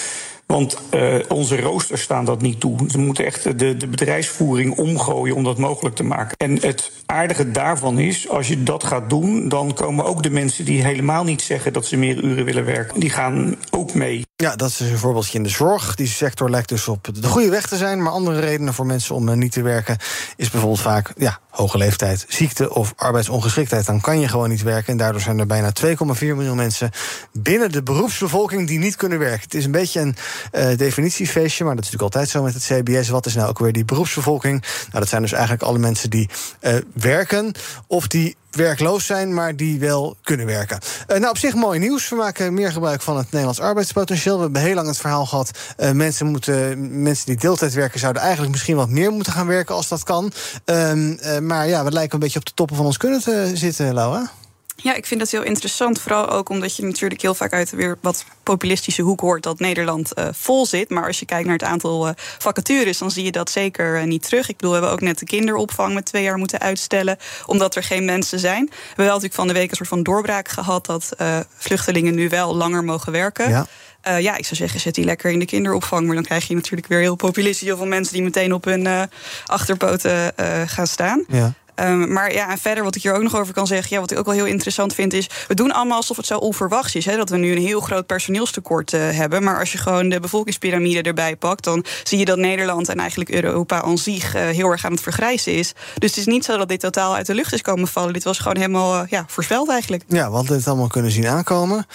Want 0.53 0.77
uh, 0.93 1.15
onze 1.27 1.61
roosters 1.61 2.01
staan 2.01 2.25
dat 2.25 2.41
niet 2.41 2.59
toe. 2.59 2.77
Ze 2.87 2.97
moeten 2.97 3.25
echt 3.25 3.59
de, 3.59 3.77
de 3.77 3.87
bedrijfsvoering 3.87 4.77
omgooien 4.77 5.35
om 5.35 5.43
dat 5.43 5.57
mogelijk 5.57 5.95
te 5.95 6.03
maken. 6.03 6.37
En 6.37 6.57
het 6.61 6.91
aardige 7.05 7.51
daarvan 7.51 7.99
is, 7.99 8.29
als 8.29 8.47
je 8.47 8.63
dat 8.63 8.83
gaat 8.83 9.09
doen, 9.09 9.49
dan 9.49 9.73
komen 9.73 10.05
ook 10.05 10.23
de 10.23 10.29
mensen 10.29 10.65
die 10.65 10.83
helemaal 10.83 11.23
niet 11.23 11.41
zeggen 11.41 11.73
dat 11.73 11.85
ze 11.85 11.97
meer 11.97 12.23
uren 12.23 12.45
willen 12.45 12.65
werken, 12.65 12.99
die 12.99 13.09
gaan 13.09 13.55
ook 13.71 13.93
mee. 13.93 14.23
Ja, 14.43 14.55
dat 14.55 14.69
is 14.69 14.79
een 14.79 14.97
voorbeeldje 14.97 15.37
in 15.37 15.43
de 15.43 15.49
zorg. 15.49 15.95
Die 15.95 16.07
sector 16.07 16.49
lijkt 16.49 16.69
dus 16.69 16.87
op 16.87 17.09
de 17.13 17.27
goede 17.27 17.49
weg 17.49 17.67
te 17.67 17.77
zijn. 17.77 18.01
Maar 18.01 18.11
andere 18.11 18.39
redenen 18.39 18.73
voor 18.73 18.85
mensen 18.85 19.15
om 19.15 19.37
niet 19.37 19.51
te 19.51 19.61
werken 19.61 19.97
is 20.35 20.49
bijvoorbeeld 20.49 20.81
vaak 20.81 21.13
ja, 21.17 21.39
hoge 21.49 21.77
leeftijd, 21.77 22.25
ziekte 22.27 22.73
of 22.73 22.93
arbeidsongeschiktheid. 22.95 23.85
Dan 23.85 24.01
kan 24.01 24.19
je 24.19 24.27
gewoon 24.27 24.49
niet 24.49 24.61
werken. 24.61 24.91
En 24.91 24.97
daardoor 24.97 25.21
zijn 25.21 25.39
er 25.39 25.47
bijna 25.47 25.71
2,4 25.85 25.95
miljoen 26.19 26.55
mensen 26.55 26.89
binnen 27.31 27.71
de 27.71 27.83
beroepsbevolking 27.83 28.67
die 28.67 28.79
niet 28.79 28.95
kunnen 28.95 29.19
werken. 29.19 29.41
Het 29.41 29.53
is 29.53 29.65
een 29.65 29.71
beetje 29.71 29.99
een 29.99 30.15
uh, 30.53 30.77
definitiefeestje, 30.77 31.63
maar 31.63 31.75
dat 31.75 31.83
is 31.83 31.91
natuurlijk 31.91 32.15
altijd 32.15 32.29
zo 32.29 32.43
met 32.43 32.53
het 32.53 32.63
CBS. 32.63 33.09
Wat 33.09 33.25
is 33.25 33.35
nou 33.35 33.49
ook 33.49 33.59
weer 33.59 33.73
die 33.73 33.85
beroepsbevolking? 33.85 34.61
Nou, 34.61 34.99
dat 34.99 35.09
zijn 35.09 35.21
dus 35.21 35.31
eigenlijk 35.31 35.63
alle 35.63 35.79
mensen 35.79 36.09
die 36.09 36.29
uh, 36.61 36.75
werken 36.93 37.51
of 37.87 38.07
die 38.07 38.35
werkloos 38.55 39.05
zijn, 39.05 39.33
maar 39.33 39.55
die 39.55 39.79
wel 39.79 40.17
kunnen 40.23 40.45
werken. 40.45 40.79
Uh, 41.07 41.17
nou, 41.17 41.29
op 41.29 41.37
zich 41.37 41.53
mooi 41.53 41.79
nieuws. 41.79 42.09
We 42.09 42.15
maken 42.15 42.53
meer 42.53 42.71
gebruik 42.71 43.01
van 43.01 43.17
het 43.17 43.25
Nederlands 43.25 43.59
arbeidspotentieel. 43.59 44.35
We 44.35 44.41
hebben 44.41 44.61
heel 44.61 44.75
lang 44.75 44.87
het 44.87 44.97
verhaal 44.97 45.25
gehad. 45.25 45.51
Uh, 45.77 45.91
mensen, 45.91 46.25
moeten, 46.25 47.01
mensen 47.01 47.25
die 47.25 47.35
deeltijd 47.35 47.73
werken 47.73 47.99
zouden 47.99 48.21
eigenlijk 48.21 48.51
misschien 48.51 48.75
wat 48.75 48.89
meer 48.89 49.11
moeten 49.11 49.33
gaan 49.33 49.47
werken 49.47 49.75
als 49.75 49.87
dat 49.87 50.03
kan. 50.03 50.31
Uh, 50.65 51.37
maar 51.39 51.67
ja, 51.67 51.83
we 51.83 51.91
lijken 51.91 52.13
een 52.13 52.19
beetje 52.19 52.39
op 52.39 52.45
de 52.45 52.53
toppen 52.53 52.75
van 52.75 52.85
ons 52.85 52.97
kunnen 52.97 53.21
te 53.21 53.51
zitten, 53.53 53.93
Laura. 53.93 54.31
Ja, 54.75 54.93
ik 54.93 55.05
vind 55.05 55.19
dat 55.19 55.31
heel 55.31 55.43
interessant. 55.43 56.01
Vooral 56.01 56.29
ook 56.29 56.49
omdat 56.49 56.75
je 56.75 56.83
natuurlijk 56.83 57.21
heel 57.21 57.33
vaak 57.33 57.53
uit 57.53 57.69
weer 57.69 57.97
wat 58.01 58.25
populistische 58.43 59.01
hoek 59.01 59.19
hoort 59.19 59.43
dat 59.43 59.59
Nederland 59.59 60.11
uh, 60.19 60.27
vol 60.31 60.65
zit. 60.65 60.89
Maar 60.89 61.07
als 61.07 61.19
je 61.19 61.25
kijkt 61.25 61.45
naar 61.45 61.57
het 61.57 61.63
aantal 61.63 62.07
uh, 62.07 62.13
vacatures, 62.15 62.97
dan 62.97 63.11
zie 63.11 63.23
je 63.23 63.31
dat 63.31 63.49
zeker 63.49 63.99
uh, 63.99 64.03
niet 64.03 64.23
terug. 64.23 64.49
Ik 64.49 64.55
bedoel, 64.55 64.71
we 64.71 64.77
hebben 64.77 64.93
ook 64.95 65.01
net 65.01 65.19
de 65.19 65.25
kinderopvang 65.25 65.93
met 65.93 66.05
twee 66.05 66.23
jaar 66.23 66.37
moeten 66.37 66.59
uitstellen, 66.59 67.17
omdat 67.45 67.75
er 67.75 67.83
geen 67.83 68.05
mensen 68.05 68.39
zijn. 68.39 68.65
We 68.65 68.75
hebben 68.87 69.05
wel 69.05 69.05
natuurlijk 69.05 69.33
van 69.33 69.47
de 69.47 69.53
week 69.53 69.69
een 69.69 69.75
soort 69.75 69.89
van 69.89 70.03
doorbraak 70.03 70.47
gehad 70.47 70.85
dat 70.85 71.09
vluchtelingen 71.57 72.15
nu 72.15 72.29
wel 72.29 72.55
langer 72.55 72.83
mogen 72.83 73.11
werken. 73.11 73.49
Ja. 73.49 73.67
Uh, 74.07 74.19
ja, 74.19 74.35
ik 74.37 74.43
zou 74.43 74.55
zeggen, 74.55 74.79
zet 74.79 74.95
die 74.95 75.05
lekker 75.05 75.31
in 75.31 75.39
de 75.39 75.45
kinderopvang. 75.45 76.05
Maar 76.05 76.15
dan 76.15 76.23
krijg 76.23 76.47
je 76.47 76.55
natuurlijk 76.55 76.87
weer 76.87 76.99
heel 76.99 77.15
populistisch. 77.15 77.67
Heel 77.67 77.77
veel 77.77 77.85
mensen 77.85 78.13
die 78.13 78.23
meteen 78.23 78.53
op 78.53 78.63
hun 78.65 78.85
uh, 78.85 79.03
achterpoten 79.45 80.33
uh, 80.39 80.61
gaan 80.65 80.87
staan. 80.87 81.23
Ja. 81.27 81.53
Um, 81.75 82.13
maar 82.13 82.33
ja, 82.33 82.49
en 82.49 82.57
verder 82.57 82.83
wat 82.83 82.95
ik 82.95 83.01
hier 83.03 83.13
ook 83.13 83.21
nog 83.21 83.35
over 83.35 83.53
kan 83.53 83.67
zeggen, 83.67 83.95
ja, 83.95 83.99
wat 84.01 84.11
ik 84.11 84.17
ook 84.17 84.25
wel 84.25 84.33
heel 84.33 84.45
interessant 84.45 84.93
vind, 84.93 85.13
is 85.13 85.29
we 85.47 85.53
doen 85.53 85.71
allemaal 85.71 85.97
alsof 85.97 86.17
het 86.17 86.25
zo 86.25 86.37
onverwachts 86.37 86.95
is. 86.95 87.05
Hè, 87.05 87.15
dat 87.15 87.29
we 87.29 87.37
nu 87.37 87.51
een 87.51 87.61
heel 87.61 87.79
groot 87.79 88.05
personeelstekort 88.05 88.93
uh, 88.93 89.09
hebben. 89.09 89.43
Maar 89.43 89.59
als 89.59 89.71
je 89.71 89.77
gewoon 89.77 90.09
de 90.09 90.19
bevolkingspyramide 90.19 91.01
erbij 91.01 91.35
pakt, 91.35 91.63
dan 91.63 91.85
zie 92.03 92.19
je 92.19 92.25
dat 92.25 92.37
Nederland 92.37 92.89
en 92.89 92.99
eigenlijk 92.99 93.29
Europa 93.29 93.81
aan 93.81 93.97
zich 93.97 94.35
uh, 94.35 94.41
heel 94.41 94.69
erg 94.69 94.85
aan 94.85 94.91
het 94.91 95.01
vergrijzen 95.01 95.53
is. 95.53 95.73
Dus 95.97 96.09
het 96.09 96.19
is 96.19 96.25
niet 96.25 96.45
zo 96.45 96.57
dat 96.57 96.69
dit 96.69 96.79
totaal 96.79 97.15
uit 97.15 97.25
de 97.25 97.35
lucht 97.35 97.53
is 97.53 97.61
komen 97.61 97.87
vallen. 97.87 98.13
Dit 98.13 98.23
was 98.23 98.37
gewoon 98.37 98.57
helemaal 98.57 99.03
uh, 99.03 99.09
ja, 99.09 99.25
voorspeld 99.27 99.69
eigenlijk. 99.69 100.03
Ja, 100.07 100.29
we 100.29 100.35
hadden 100.35 100.57
het 100.57 100.67
allemaal 100.67 100.87
kunnen 100.87 101.11
zien 101.11 101.27
aankomen. 101.27 101.85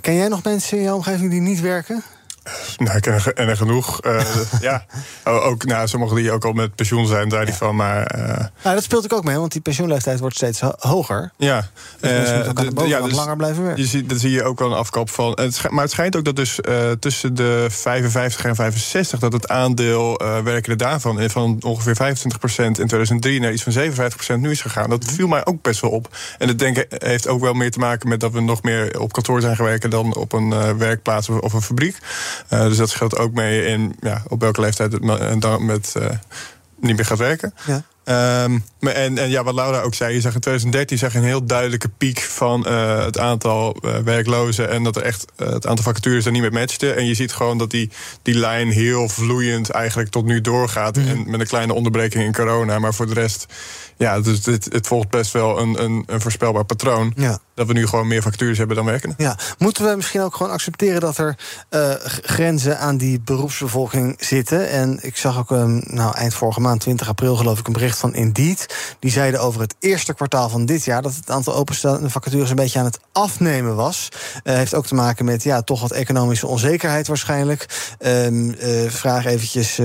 ken 0.00 0.14
jij 0.14 0.28
nog 0.28 0.42
mensen 0.42 0.78
in 0.78 0.84
jouw 0.84 0.94
omgeving 0.94 1.30
die 1.30 1.40
niet 1.40 1.60
werken? 1.60 2.04
Nou, 2.76 2.96
ik 2.96 3.02
ken 3.02 3.12
er, 3.12 3.32
en 3.32 3.48
er 3.48 3.56
genoeg. 3.56 4.04
Uh, 4.04 4.20
ja, 4.60 4.84
ook 5.24 5.64
nou, 5.64 5.88
sommigen 5.88 6.16
die 6.16 6.32
ook 6.32 6.44
al 6.44 6.52
met 6.52 6.74
pensioen 6.74 7.06
zijn, 7.06 7.28
daar 7.28 7.44
die 7.44 7.54
van. 7.54 7.76
Maar, 7.76 8.16
uh, 8.18 8.24
nou, 8.62 8.74
dat 8.74 8.82
speelt 8.82 9.12
ook 9.12 9.24
mee, 9.24 9.38
want 9.38 9.52
die 9.52 9.60
pensioenleeftijd 9.60 10.20
wordt 10.20 10.36
steeds 10.36 10.60
hoger. 10.78 11.32
Ja, 11.36 11.68
dus 12.00 12.10
uh, 12.10 12.16
mensen 12.16 12.34
moeten 12.34 12.52
ook 12.52 12.58
aan 12.58 12.74
de 12.74 12.88
ja, 12.88 13.00
dus 13.00 13.12
langer 13.12 13.36
blijven 13.36 13.62
werken. 13.62 13.82
Je 13.82 13.88
ziet, 13.88 14.08
dat 14.08 14.20
zie 14.20 14.30
je 14.30 14.44
ook 14.44 14.58
wel 14.58 14.70
een 14.70 14.76
afkap 14.76 15.10
van. 15.10 15.32
Het, 15.40 15.70
maar 15.70 15.82
het 15.82 15.92
schijnt 15.92 16.16
ook 16.16 16.24
dat 16.24 16.36
dus 16.36 16.58
tussen 17.00 17.34
de 17.34 17.66
55 17.70 18.44
en 18.44 18.54
65 18.54 19.18
dat 19.18 19.32
het 19.32 19.48
aandeel 19.48 20.20
werkende 20.44 20.76
daarvan 20.76 21.30
van 21.30 21.58
ongeveer 21.60 21.96
25% 21.96 21.96
in 22.56 22.72
2003 22.72 23.40
naar 23.40 23.52
iets 23.52 23.62
van 23.62 23.72
57% 24.36 24.40
nu 24.40 24.50
is 24.50 24.60
gegaan. 24.60 24.90
Dat 24.90 25.04
viel 25.04 25.28
mij 25.28 25.46
ook 25.46 25.62
best 25.62 25.80
wel 25.80 25.90
op. 25.90 26.16
En 26.38 26.46
dat 26.46 26.58
denk 26.58 26.76
ik 26.76 26.86
heeft 26.98 27.28
ook 27.28 27.40
wel 27.40 27.54
meer 27.54 27.70
te 27.70 27.78
maken 27.78 28.08
met 28.08 28.20
dat 28.20 28.32
we 28.32 28.40
nog 28.40 28.62
meer 28.62 29.00
op 29.00 29.12
kantoor 29.12 29.40
zijn 29.40 29.56
gewerkt 29.56 29.90
dan 29.90 30.14
op 30.14 30.32
een 30.32 30.78
werkplaats 30.78 31.28
of 31.28 31.52
een 31.52 31.62
fabriek. 31.62 31.98
Uh, 32.52 32.62
dus 32.62 32.76
dat 32.76 32.90
scheelt 32.90 33.18
ook 33.18 33.32
mee 33.32 33.66
in 33.66 33.96
ja, 34.00 34.22
op 34.28 34.40
welke 34.40 34.60
leeftijd 34.60 34.92
het 34.92 35.40
dan 35.40 35.64
met 35.64 35.94
uh, 35.96 36.04
niet 36.80 36.96
meer 36.96 37.04
gaat 37.04 37.18
werken. 37.18 37.54
Ja. 37.66 37.84
Um, 38.06 38.64
en, 38.80 39.18
en 39.18 39.30
ja, 39.30 39.44
wat 39.44 39.54
Laura 39.54 39.80
ook 39.80 39.94
zei, 39.94 40.14
je 40.14 40.20
zag 40.20 40.34
in 40.34 40.40
2013 40.40 40.98
zag 40.98 41.12
je 41.12 41.18
een 41.18 41.24
heel 41.24 41.46
duidelijke 41.46 41.88
piek 41.88 42.20
van 42.20 42.64
uh, 42.68 43.04
het 43.04 43.18
aantal 43.18 43.76
uh, 43.80 43.96
werklozen. 43.96 44.70
En 44.70 44.82
dat 44.82 44.96
er 44.96 45.02
echt 45.02 45.24
uh, 45.36 45.48
het 45.48 45.66
aantal 45.66 45.84
vacatures 45.84 46.24
er 46.24 46.32
niet 46.32 46.40
mee 46.40 46.50
matchte. 46.50 46.92
En 46.92 47.06
je 47.06 47.14
ziet 47.14 47.32
gewoon 47.32 47.58
dat 47.58 47.70
die, 47.70 47.90
die 48.22 48.34
lijn 48.34 48.70
heel 48.70 49.08
vloeiend 49.08 49.70
eigenlijk 49.70 50.10
tot 50.10 50.24
nu 50.24 50.40
doorgaat. 50.40 50.96
Mm. 50.96 51.08
En 51.08 51.30
met 51.30 51.40
een 51.40 51.46
kleine 51.46 51.74
onderbreking 51.74 52.24
in 52.24 52.32
corona. 52.32 52.78
Maar 52.78 52.94
voor 52.94 53.06
de 53.06 53.14
rest, 53.14 53.46
ja, 53.96 54.20
dus 54.20 54.42
dit, 54.42 54.64
het 54.72 54.86
volgt 54.86 55.08
best 55.08 55.32
wel 55.32 55.58
een, 55.60 55.82
een, 55.82 56.02
een 56.06 56.20
voorspelbaar 56.20 56.64
patroon. 56.64 57.12
Ja. 57.16 57.38
dat 57.54 57.66
we 57.66 57.72
nu 57.72 57.86
gewoon 57.86 58.06
meer 58.06 58.22
vacatures 58.22 58.58
hebben 58.58 58.76
dan 58.76 58.84
werkenden. 58.84 59.16
Ja, 59.18 59.38
moeten 59.58 59.84
we 59.84 59.96
misschien 59.96 60.20
ook 60.20 60.36
gewoon 60.36 60.52
accepteren 60.52 61.00
dat 61.00 61.18
er 61.18 61.36
uh, 61.70 61.94
grenzen 62.22 62.78
aan 62.78 62.96
die 62.96 63.20
beroepsbevolking 63.20 64.16
zitten? 64.18 64.68
En 64.68 64.98
ik 65.02 65.16
zag 65.16 65.38
ook 65.38 65.50
um, 65.50 65.82
nou, 65.86 66.16
eind 66.16 66.34
vorige 66.34 66.60
maand, 66.60 66.80
20 66.80 67.08
april, 67.08 67.36
geloof 67.36 67.58
ik, 67.58 67.66
een 67.66 67.72
bericht 67.72 67.98
van 67.98 68.14
Indeed. 68.14 68.94
Die 68.98 69.10
zeiden 69.10 69.40
over 69.40 69.60
het 69.60 69.74
eerste 69.78 70.14
kwartaal 70.14 70.48
van 70.48 70.66
dit 70.66 70.84
jaar 70.84 71.02
dat 71.02 71.14
het 71.14 71.30
aantal 71.30 71.54
openstaande 71.54 72.10
vacatures 72.10 72.50
een 72.50 72.56
beetje 72.56 72.78
aan 72.78 72.84
het 72.84 73.00
afnemen 73.12 73.76
was. 73.76 74.08
Uh, 74.44 74.54
heeft 74.54 74.74
ook 74.74 74.86
te 74.86 74.94
maken 74.94 75.24
met 75.24 75.42
ja, 75.42 75.62
toch 75.62 75.80
wat 75.80 75.90
economische 75.90 76.46
onzekerheid 76.46 77.06
waarschijnlijk. 77.06 77.94
Um, 77.98 78.48
uh, 78.48 78.90
vraag 78.90 79.24
eventjes, 79.24 79.80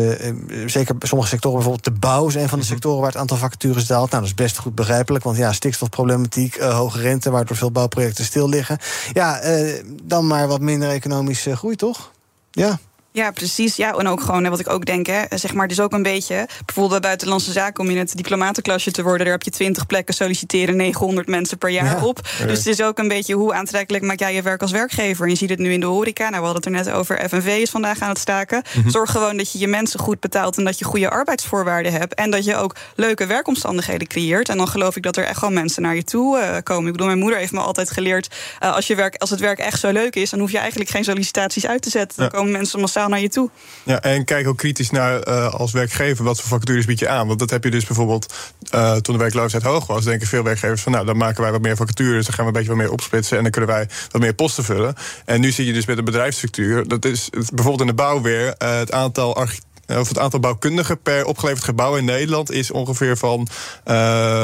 zeker 0.66 0.96
sommige 1.00 1.30
sectoren, 1.30 1.58
bijvoorbeeld 1.58 1.94
de 1.94 2.00
bouw 2.00 2.28
is 2.28 2.36
een 2.36 2.50
van 2.50 2.60
de 2.60 2.66
mhm. 2.66 2.74
sectoren 2.74 3.00
waar 3.00 3.12
het 3.12 3.20
aantal 3.20 3.38
vacatures 3.38 3.86
daalt. 3.86 3.99
Nou, 4.00 4.22
dat 4.22 4.24
is 4.24 4.34
best 4.34 4.58
goed 4.58 4.76
begrijpelijk, 4.76 5.24
want 5.24 5.38
ja, 5.38 5.54
stikstofproblematiek, 5.54 6.60
hoge 6.60 7.02
rente, 7.02 7.32
waardoor 7.32 7.58
veel 7.58 7.72
bouwprojecten 7.72 8.26
stil 8.26 8.50
liggen. 8.50 8.78
Ja, 9.14 9.44
uh, 9.44 9.84
dan 10.04 10.28
maar 10.28 10.48
wat 10.48 10.62
minder 10.62 10.90
economische 10.90 11.56
groei, 11.56 11.76
toch? 11.76 12.12
Ja. 12.52 12.80
Ja, 13.12 13.32
precies. 13.32 13.76
Ja, 13.76 13.94
en 13.94 14.08
ook 14.08 14.22
gewoon 14.22 14.50
wat 14.50 14.60
ik 14.60 14.70
ook 14.70 14.86
denk, 14.86 15.08
hè, 15.08 15.24
zeg 15.30 15.54
maar, 15.54 15.68
dus 15.68 15.80
ook 15.80 15.94
een 15.94 16.04
beetje. 16.04 16.48
Bijvoorbeeld 16.66 17.02
bij 17.02 17.10
buitenlandse 17.10 17.52
zaken 17.52 17.84
om 17.84 17.90
in 17.90 17.98
het 17.98 18.18
diplomatenklasje 18.18 18.92
te 18.92 19.04
worden, 19.04 19.24
daar 19.24 19.34
heb 19.34 19.44
je 19.44 19.52
20 19.52 19.86
plekken 19.86 20.14
solliciteren, 20.14 20.76
900 20.76 21.28
mensen 21.28 21.58
per 21.58 21.70
jaar 21.70 22.04
op. 22.04 22.22
Dus 22.48 22.58
het 22.58 22.68
is 22.68 22.82
ook 22.82 22.98
een 22.98 23.08
beetje 23.08 23.34
hoe 23.34 23.54
aantrekkelijk 23.54 24.04
maak 24.04 24.20
jij 24.20 24.34
je 24.34 24.42
werk 24.42 24.62
als 24.62 24.72
werkgever. 24.72 25.24
En 25.24 25.30
je 25.30 25.38
ziet 25.38 25.50
het 25.50 25.60
nu 25.60 25.72
in 25.72 25.80
de 25.80 25.86
horeca. 25.86 26.30
Nou, 26.30 26.42
we 26.42 26.48
hadden 26.48 26.56
het 26.56 26.66
er 26.66 26.86
net 26.86 26.96
over. 26.98 27.30
FNV 27.30 27.58
is 27.62 27.70
vandaag 27.70 28.00
aan 28.00 28.10
het 28.10 28.18
staken. 28.18 28.62
Mhm. 28.76 28.90
Zorg 28.90 29.12
gewoon 29.12 29.38
dat 29.38 29.52
je 29.52 29.60
je 29.60 29.68
mensen 29.68 30.00
goed 30.00 30.20
betaalt 30.20 30.58
en 30.58 30.64
dat 30.64 30.80
je 30.80 30.86
goede 30.86 31.10
arbeidsvoorwaarden 31.10 31.92
hebt. 31.92 32.14
En 32.14 32.32
dat 32.32 32.46
je 32.46 32.56
ook 32.56 32.76
leuke 32.96 33.26
werkomstandigheden 33.26 34.08
creëert. 34.08 34.50
En 34.50 34.58
dan 34.58 34.68
geloof 34.68 34.96
ik 34.96 35.04
dat 35.04 35.18
er 35.18 35.24
echt 35.24 35.42
wel 35.42 35.52
mensen 35.52 35.82
naar 35.82 35.96
je 35.96 36.04
toe 36.04 36.40
uh, 36.40 36.58
komen. 36.64 36.86
Ik 36.86 36.92
bedoel, 36.92 37.08
mijn 37.08 37.20
moeder 37.20 37.40
heeft 37.40 37.52
me 37.52 37.60
altijd 37.60 37.92
geleerd: 37.92 38.36
uh, 38.64 38.76
als, 38.76 38.88
je 38.88 38.96
werk, 38.96 39.16
als 39.16 39.30
het 39.30 39.40
werk 39.40 39.60
echt 39.60 39.80
zo 39.80 39.92
leuk 39.92 40.16
is, 40.16 40.30
dan 40.30 40.40
hoef 40.40 40.52
je 40.52 40.58
eigenlijk 40.58 40.90
geen 40.90 41.04
sollicitaties 41.04 41.68
uit 41.68 41.82
te 41.82 41.90
zetten. 41.90 42.20
Dan 42.20 42.30
komen 42.30 42.52
mensen 42.52 42.80
massaal 42.80 42.99
naar 43.08 43.20
je 43.20 43.30
toe. 43.30 43.50
Ja, 43.84 44.02
en 44.02 44.26
kijk 44.26 44.48
ook 44.48 44.58
kritisch 44.58 44.90
naar 44.90 45.28
uh, 45.28 45.54
als 45.54 45.72
werkgever 45.72 46.24
wat 46.24 46.40
voor 46.40 46.50
vacatures 46.50 46.86
bied 46.86 47.00
je 47.00 47.10
aan. 47.10 47.28
Want 47.28 47.40
dat 47.40 47.50
heb 47.50 47.64
je 47.64 47.72
dus 47.72 47.86
bijvoorbeeld 47.86 48.34
uh, 48.76 48.96
toen 48.96 49.14
de 49.14 49.22
werkloosheid 49.22 49.64
hoog 49.64 49.88
was, 49.88 50.04
denken 50.04 50.28
veel 50.28 50.44
werkgevers 50.44 50.82
van 50.82 50.92
nou, 50.92 51.06
dan 51.06 51.18
maken 51.18 51.42
wij 51.42 51.52
wat 51.52 51.62
meer 51.62 51.76
vacatures, 51.76 52.26
dan 52.26 52.34
gaan 52.34 52.44
we 52.44 52.52
een 52.52 52.58
beetje 52.58 52.76
wat 52.76 52.78
meer 52.78 52.92
opsplitsen 52.92 53.38
en 53.38 53.44
dan 53.44 53.52
kunnen 53.52 53.70
wij 53.70 53.88
wat 54.12 54.22
meer 54.22 54.34
posten 54.34 54.64
vullen. 54.64 54.96
En 55.26 55.42
nu 55.42 55.52
zie 55.52 55.66
je 55.66 55.74
dus 55.74 55.86
met 55.86 55.96
de 55.96 56.04
bedrijfsstructuur, 56.04 56.88
dat 56.88 57.06
is 57.06 57.30
bijvoorbeeld 57.30 57.82
in 57.82 57.88
de 57.88 57.94
bouw 57.94 58.22
weer, 58.22 58.46
uh, 58.46 58.78
het 58.78 58.92
aantal 58.92 59.36
architecten 59.36 59.69
of 59.98 60.08
het 60.08 60.20
aantal 60.20 60.40
bouwkundigen 60.40 61.02
per 61.02 61.26
opgeleverd 61.26 61.64
gebouw 61.64 61.96
in 61.96 62.06
Nederland 62.06 62.52
is 62.52 62.72
ongeveer 62.72 63.18
van 63.18 63.48
uh, 63.86 63.96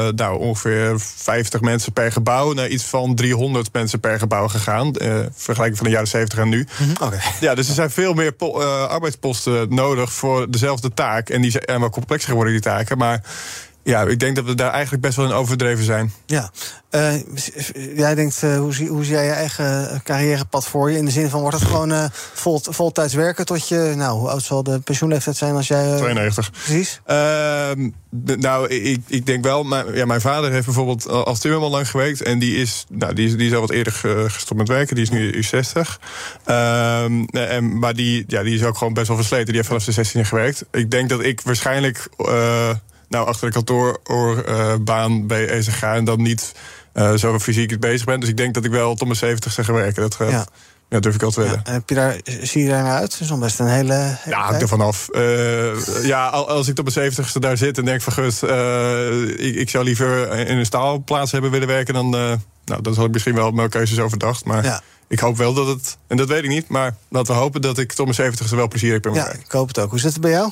nou, 0.08 0.38
ongeveer 0.38 0.94
50 0.98 1.60
mensen 1.60 1.92
per 1.92 2.12
gebouw 2.12 2.52
naar 2.52 2.68
iets 2.68 2.84
van 2.84 3.14
300 3.14 3.72
mensen 3.72 4.00
per 4.00 4.18
gebouw 4.18 4.48
gegaan. 4.48 4.92
Uh, 4.98 5.18
vergelijking 5.34 5.78
van 5.78 5.86
de 5.86 5.92
jaren 5.92 6.08
70 6.08 6.38
en 6.38 6.48
nu. 6.48 6.66
Mm 6.78 6.94
-hmm. 6.98 7.12
Ja, 7.40 7.54
dus 7.54 7.68
er 7.68 7.74
zijn 7.74 7.90
veel 7.90 8.14
meer 8.14 8.34
arbeidsposten 8.88 9.74
nodig 9.74 10.12
voor 10.12 10.50
dezelfde 10.50 10.94
taak. 10.94 11.28
En 11.28 11.40
die 11.42 11.50
zijn 11.50 11.80
wel 11.80 11.90
complexer 11.90 12.28
geworden, 12.28 12.52
die 12.52 12.62
taken. 12.62 12.98
Maar 12.98 13.22
ja, 13.86 14.02
ik 14.02 14.18
denk 14.18 14.36
dat 14.36 14.44
we 14.44 14.54
daar 14.54 14.70
eigenlijk 14.72 15.02
best 15.02 15.16
wel 15.16 15.26
in 15.26 15.32
overdreven 15.32 15.84
zijn. 15.84 16.12
Ja. 16.26 16.50
Uh, 16.90 17.12
jij 17.96 18.14
denkt, 18.14 18.42
uh, 18.42 18.58
hoe, 18.58 18.74
zie, 18.74 18.88
hoe 18.88 19.04
zie 19.04 19.14
jij 19.14 19.24
je 19.24 19.30
eigen 19.30 20.00
carrièrepad 20.04 20.66
voor 20.66 20.90
je? 20.90 20.98
In 20.98 21.04
de 21.04 21.10
zin 21.10 21.30
van, 21.30 21.40
wordt 21.40 21.58
het 21.58 21.68
gewoon 21.68 21.90
uh, 21.90 22.04
vol, 22.34 22.60
voltijds 22.62 23.14
werken 23.14 23.46
tot 23.46 23.68
je... 23.68 23.92
Nou, 23.96 24.18
hoe 24.18 24.28
oud 24.28 24.42
zal 24.42 24.62
de 24.62 24.80
pensioenleeftijd 24.80 25.36
zijn 25.36 25.54
als 25.54 25.68
jij... 25.68 25.96
92. 25.96 26.50
Precies? 26.50 27.00
Ehm, 27.04 27.90
nou, 28.38 28.68
ik, 28.68 29.00
ik 29.06 29.26
denk 29.26 29.44
wel... 29.44 29.62
Mijn, 29.62 29.94
ja, 29.94 30.04
mijn 30.04 30.20
vader 30.20 30.50
heeft 30.50 30.64
bijvoorbeeld 30.64 31.08
als 31.08 31.38
timmerman 31.38 31.70
lang 31.70 31.90
gewerkt... 31.90 32.22
en 32.22 32.38
die 32.38 32.56
is, 32.56 32.84
nou, 32.88 33.14
die 33.14 33.26
is, 33.26 33.36
die 33.36 33.46
is 33.46 33.54
al 33.54 33.60
wat 33.60 33.70
eerder 33.70 33.92
gestopt 34.30 34.58
met 34.58 34.68
werken. 34.68 34.94
Die 34.94 35.04
is 35.04 35.10
nu 35.10 35.42
60. 35.42 36.00
Ehm, 36.44 37.24
en, 37.24 37.78
maar 37.78 37.94
die, 37.94 38.24
ja, 38.26 38.42
die 38.42 38.54
is 38.54 38.64
ook 38.64 38.78
gewoon 38.78 38.94
best 38.94 39.08
wel 39.08 39.16
versleten. 39.16 39.46
Die 39.46 39.54
heeft 39.54 39.68
vanaf 39.68 39.84
de 39.84 39.92
16 39.92 40.26
gewerkt. 40.26 40.64
Ik 40.70 40.90
denk 40.90 41.08
dat 41.08 41.22
ik 41.22 41.40
waarschijnlijk 41.40 42.08
nou, 43.08 43.26
achter 43.26 43.46
de 43.46 43.52
kantoorbaan 43.52 45.12
uh, 45.12 45.26
bij 45.26 45.48
EZG 45.48 45.82
en 45.82 46.04
dan 46.04 46.22
niet 46.22 46.52
uh, 46.94 47.14
zo 47.14 47.38
fysiek 47.38 47.80
bezig 47.80 48.06
ben. 48.06 48.20
Dus 48.20 48.28
ik 48.28 48.36
denk 48.36 48.54
dat 48.54 48.64
ik 48.64 48.70
wel 48.70 48.94
tot 48.94 49.06
mijn 49.06 49.18
70 49.18 49.54
ga 49.54 49.72
werken. 49.72 50.02
Dat 50.02 50.14
gaat. 50.14 50.30
Ja. 50.30 50.46
Ja, 50.88 51.00
durf 51.00 51.14
ik 51.14 51.22
al 51.22 51.30
te 51.30 51.40
willen. 51.40 51.60
Ja, 51.64 51.72
heb 51.72 51.88
je 51.88 51.94
daar, 51.94 52.20
zie 52.42 52.62
je 52.62 52.68
daar 52.68 52.82
naar 52.82 52.98
uit? 52.98 53.10
Dat 53.10 53.20
is 53.20 53.28
dan 53.28 53.40
best 53.40 53.58
een 53.58 53.66
hele. 53.66 53.94
hele 53.94 54.36
ja, 54.36 54.44
hangt 54.44 54.62
er 54.62 54.68
vanaf. 54.68 55.08
Uh, 55.12 56.04
ja, 56.04 56.28
als 56.28 56.68
ik 56.68 56.74
tot 56.74 56.94
mijn 56.94 57.12
70ste 57.12 57.38
daar 57.38 57.56
zit 57.56 57.78
en 57.78 57.84
denk 57.84 58.02
van 58.02 58.12
gut, 58.12 58.40
uh, 58.44 59.22
ik, 59.22 59.54
ik, 59.54 59.70
zou 59.70 59.84
liever 59.84 60.32
in 60.32 60.58
een 60.58 60.66
staalplaats 60.66 61.32
hebben 61.32 61.50
willen 61.50 61.68
werken, 61.68 61.94
dan, 61.94 62.06
uh, 62.06 62.32
nou, 62.64 62.82
dan 62.82 62.94
had 62.94 63.04
ik 63.04 63.12
misschien 63.12 63.34
wel 63.34 63.50
mijn 63.50 63.68
keuzes 63.68 63.98
overdacht. 63.98 64.44
Maar 64.44 64.64
ja. 64.64 64.82
ik 65.08 65.18
hoop 65.18 65.36
wel 65.36 65.54
dat 65.54 65.66
het, 65.66 65.96
en 66.06 66.16
dat 66.16 66.28
weet 66.28 66.42
ik 66.42 66.50
niet, 66.50 66.68
maar 66.68 66.96
laten 67.08 67.34
we 67.34 67.40
hopen 67.40 67.60
dat 67.60 67.78
ik 67.78 67.92
tot 67.92 68.16
mijn 68.16 68.32
70ste 68.32 68.54
wel 68.56 68.68
plezier 68.68 68.92
heb 68.92 69.06
in 69.06 69.12
mijn 69.12 69.24
ja, 69.24 69.32
Ik 69.32 69.52
hoop 69.52 69.68
het 69.68 69.78
ook. 69.78 69.90
Hoe 69.90 70.00
zit 70.00 70.12
het 70.12 70.20
bij 70.20 70.30
jou? 70.30 70.50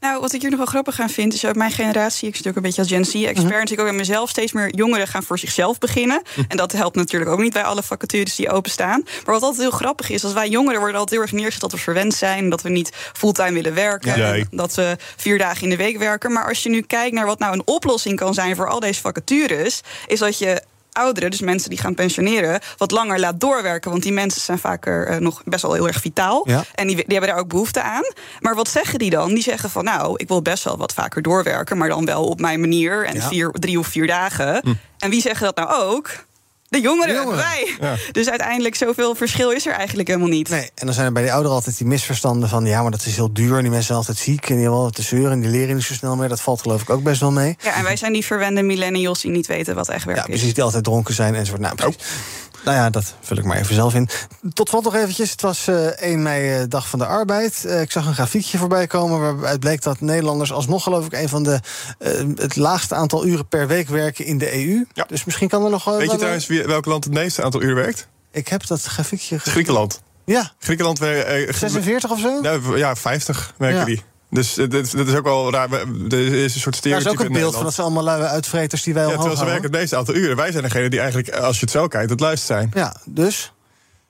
Nou, 0.00 0.20
wat 0.20 0.32
ik 0.32 0.40
hier 0.40 0.50
nog 0.50 0.58
wel 0.58 0.68
grappig 0.68 1.00
aan 1.00 1.10
vind, 1.10 1.34
is 1.34 1.46
uit 1.46 1.56
mijn 1.56 1.70
generatie, 1.70 2.28
ik 2.28 2.36
zit 2.36 2.46
ook 2.46 2.56
een 2.56 2.62
beetje 2.62 2.80
als 2.80 2.90
Gen 2.90 3.04
Z-expert, 3.04 3.44
mm 3.44 3.50
-hmm. 3.50 3.72
ik 3.72 3.80
ook 3.80 3.88
aan 3.88 3.96
mezelf, 3.96 4.30
steeds 4.30 4.52
meer 4.52 4.74
jongeren 4.74 5.08
gaan 5.08 5.22
voor 5.22 5.38
zichzelf 5.38 5.78
beginnen. 5.78 6.22
Mhm. 6.22 6.44
En 6.48 6.56
dat 6.56 6.72
helpt 6.72 6.96
natuurlijk 6.96 7.30
ook 7.30 7.40
niet 7.40 7.52
bij 7.52 7.62
alle 7.62 7.82
vacatures 7.82 8.34
die 8.34 8.50
openstaan. 8.50 9.02
Maar 9.04 9.34
wat 9.34 9.42
altijd 9.42 9.60
heel 9.60 9.70
grappig 9.70 10.10
is, 10.10 10.24
als 10.24 10.32
wij 10.32 10.48
jongeren 10.48 10.80
worden 10.80 10.98
altijd 11.00 11.20
heel 11.20 11.28
erg 11.28 11.36
neergezet 11.36 11.60
dat 11.60 11.72
we 11.72 11.78
verwend 11.78 12.14
zijn, 12.14 12.50
dat 12.50 12.62
we 12.62 12.68
niet 12.68 12.90
fulltime 13.12 13.52
willen 13.52 13.74
werken, 13.74 14.18
ja, 14.18 14.44
dat 14.50 14.74
we 14.74 14.96
vier 15.16 15.38
dagen 15.38 15.62
in 15.62 15.70
de 15.70 15.76
week 15.76 15.98
werken. 15.98 16.32
Maar 16.32 16.48
als 16.48 16.62
je 16.62 16.68
nu 16.68 16.80
kijkt 16.80 17.14
naar 17.14 17.26
wat 17.26 17.38
nou 17.38 17.52
een 17.52 17.66
oplossing 17.66 18.16
kan 18.16 18.34
zijn 18.34 18.56
voor 18.56 18.68
al 18.68 18.80
deze 18.80 19.00
vacatures, 19.00 19.80
is 20.06 20.18
dat 20.18 20.38
je 20.38 20.62
ouderen, 20.96 21.30
dus 21.30 21.40
mensen 21.40 21.70
die 21.70 21.78
gaan 21.78 21.94
pensioneren, 21.94 22.60
wat 22.76 22.90
langer 22.90 23.20
laat 23.20 23.40
doorwerken. 23.40 23.90
Want 23.90 24.02
die 24.02 24.12
mensen 24.12 24.40
zijn 24.40 24.58
vaker 24.58 25.10
uh, 25.10 25.16
nog 25.16 25.42
best 25.44 25.62
wel 25.62 25.72
heel 25.72 25.86
erg 25.86 26.00
vitaal. 26.00 26.48
Ja. 26.48 26.64
En 26.74 26.86
die, 26.86 26.96
die 26.96 27.04
hebben 27.08 27.28
daar 27.28 27.38
ook 27.38 27.48
behoefte 27.48 27.82
aan. 27.82 28.04
Maar 28.40 28.54
wat 28.54 28.68
zeggen 28.68 28.98
die 28.98 29.10
dan? 29.10 29.34
Die 29.34 29.42
zeggen 29.42 29.70
van 29.70 29.84
nou, 29.84 30.14
ik 30.16 30.28
wil 30.28 30.42
best 30.42 30.64
wel 30.64 30.76
wat 30.76 30.94
vaker 30.94 31.22
doorwerken, 31.22 31.76
maar 31.76 31.88
dan 31.88 32.04
wel 32.04 32.24
op 32.24 32.40
mijn 32.40 32.60
manier 32.60 33.04
en 33.06 33.14
ja. 33.14 33.28
vier, 33.28 33.50
drie 33.50 33.78
of 33.78 33.86
vier 33.86 34.06
dagen. 34.06 34.60
Hm. 34.62 34.74
En 34.98 35.10
wie 35.10 35.20
zeggen 35.20 35.46
dat 35.46 35.56
nou 35.56 35.82
ook? 35.82 36.10
De 36.76 36.82
jongeren, 36.82 37.14
de 37.14 37.20
jongeren. 37.20 37.44
wij. 37.44 37.76
Ja. 37.80 37.96
Dus 38.12 38.28
uiteindelijk 38.28 38.74
zoveel 38.74 39.14
verschil 39.14 39.50
is 39.50 39.66
er 39.66 39.72
eigenlijk 39.72 40.08
helemaal 40.08 40.28
niet. 40.28 40.48
Nee, 40.48 40.70
en 40.74 40.86
dan 40.86 40.94
zijn 40.94 41.06
er 41.06 41.12
bij 41.12 41.22
die 41.22 41.32
ouderen 41.32 41.56
altijd 41.56 41.78
die 41.78 41.86
misverstanden 41.86 42.48
van... 42.48 42.66
ja, 42.66 42.82
maar 42.82 42.90
dat 42.90 43.04
is 43.04 43.16
heel 43.16 43.32
duur 43.32 43.56
en 43.56 43.60
die 43.60 43.70
mensen 43.70 43.86
zijn 43.86 43.98
altijd 43.98 44.16
ziek... 44.16 44.42
en 44.42 44.54
die 44.54 44.62
hebben 44.62 44.78
altijd 44.78 44.94
te 44.94 45.02
zeuren 45.16 45.32
en 45.32 45.40
die 45.40 45.50
leren 45.50 45.74
niet 45.74 45.84
zo 45.84 45.94
snel 45.94 46.16
meer. 46.16 46.28
Dat 46.28 46.40
valt 46.40 46.60
geloof 46.60 46.82
ik 46.82 46.90
ook 46.90 47.02
best 47.02 47.20
wel 47.20 47.32
mee. 47.32 47.56
Ja, 47.62 47.74
en 47.74 47.84
wij 47.84 47.96
zijn 47.96 48.12
die 48.12 48.24
verwende 48.24 48.62
millennials 48.62 49.20
die 49.20 49.30
niet 49.30 49.46
weten 49.46 49.74
wat 49.74 49.88
echt 49.88 50.04
werk 50.04 50.16
ja, 50.16 50.22
is. 50.22 50.28
precies, 50.28 50.54
die 50.54 50.62
altijd 50.62 50.84
dronken 50.84 51.14
zijn 51.14 51.34
enzovoort. 51.34 51.62
Nou, 51.62 51.74
precies. 51.74 51.96
Nou 52.66 52.78
ja, 52.78 52.90
dat 52.90 53.14
vul 53.20 53.36
ik 53.36 53.44
maar 53.44 53.56
even 53.56 53.74
zelf 53.74 53.94
in. 53.94 54.08
Tot 54.52 54.68
slot 54.68 54.84
nog 54.84 54.94
eventjes. 54.94 55.30
Het 55.30 55.40
was 55.40 55.68
uh, 55.68 55.86
1 55.86 56.22
mei, 56.22 56.60
uh, 56.60 56.64
dag 56.68 56.88
van 56.88 56.98
de 56.98 57.06
arbeid. 57.06 57.62
Uh, 57.66 57.80
ik 57.80 57.90
zag 57.90 58.06
een 58.06 58.14
grafiekje 58.14 58.58
voorbij 58.58 58.86
komen 58.86 59.20
waaruit 59.20 59.60
bleek 59.60 59.82
dat 59.82 60.00
Nederlanders 60.00 60.52
alsnog 60.52 60.82
geloof 60.82 61.06
ik 61.06 61.12
een 61.12 61.28
van 61.28 61.42
de 61.42 61.60
het 62.34 62.56
laagste 62.56 62.94
aantal 62.94 63.26
uren 63.26 63.48
per 63.48 63.66
week 63.66 63.88
werken 63.88 64.24
in 64.24 64.38
de 64.38 64.54
EU. 64.54 64.86
Ja. 64.92 65.04
Dus 65.08 65.24
misschien 65.24 65.48
kan 65.48 65.64
er 65.64 65.70
nog. 65.70 65.84
Weet 65.84 66.10
je 66.10 66.16
trouwens 66.16 66.46
wie, 66.46 66.64
welk 66.64 66.84
land 66.84 67.04
het 67.04 67.12
meeste 67.12 67.42
aantal 67.42 67.62
uren 67.62 67.74
werkt? 67.74 68.08
Ik 68.30 68.48
heb 68.48 68.66
dat 68.66 68.82
grafiekje. 68.82 69.38
Griekenland. 69.38 70.02
Ja. 70.24 70.52
Griekenland 70.58 70.98
werkt. 70.98 71.58
46 71.58 72.10
of 72.10 72.20
zo? 72.20 72.40
Nou, 72.40 72.78
ja, 72.78 72.96
50 72.96 73.54
werken 73.56 73.78
ja. 73.78 73.84
die. 73.84 74.02
Dus 74.30 74.54
dat, 74.54 74.70
dat 74.70 75.06
is 75.06 75.14
ook 75.14 75.24
wel 75.24 75.50
raar. 75.50 75.72
Er 75.72 76.34
is 76.34 76.54
een 76.54 76.60
soort 76.60 76.76
stereotype. 76.76 77.10
Dat 77.10 77.20
is 77.20 77.20
ook 77.20 77.26
een 77.26 77.40
beeld 77.40 77.54
van 77.54 77.64
dat 77.64 77.74
ze 77.74 77.82
allemaal 77.82 78.02
luie 78.02 78.22
uitvreters 78.22 78.82
die 78.82 78.94
wij 78.94 79.04
ja, 79.04 79.10
terwijl 79.10 79.36
ze 79.36 79.44
werken 79.44 79.62
het 79.62 79.72
meeste 79.72 79.96
aantal 79.96 80.14
uren. 80.14 80.36
Wij 80.36 80.50
zijn 80.50 80.62
degene 80.62 80.88
die 80.88 81.00
eigenlijk, 81.00 81.30
als 81.30 81.54
je 81.54 81.60
het 81.60 81.70
zo 81.70 81.88
kijkt, 81.88 82.10
het 82.10 82.20
luistert 82.20 82.58
zijn. 82.58 82.70
Ja, 82.74 82.96
dus? 83.04 83.52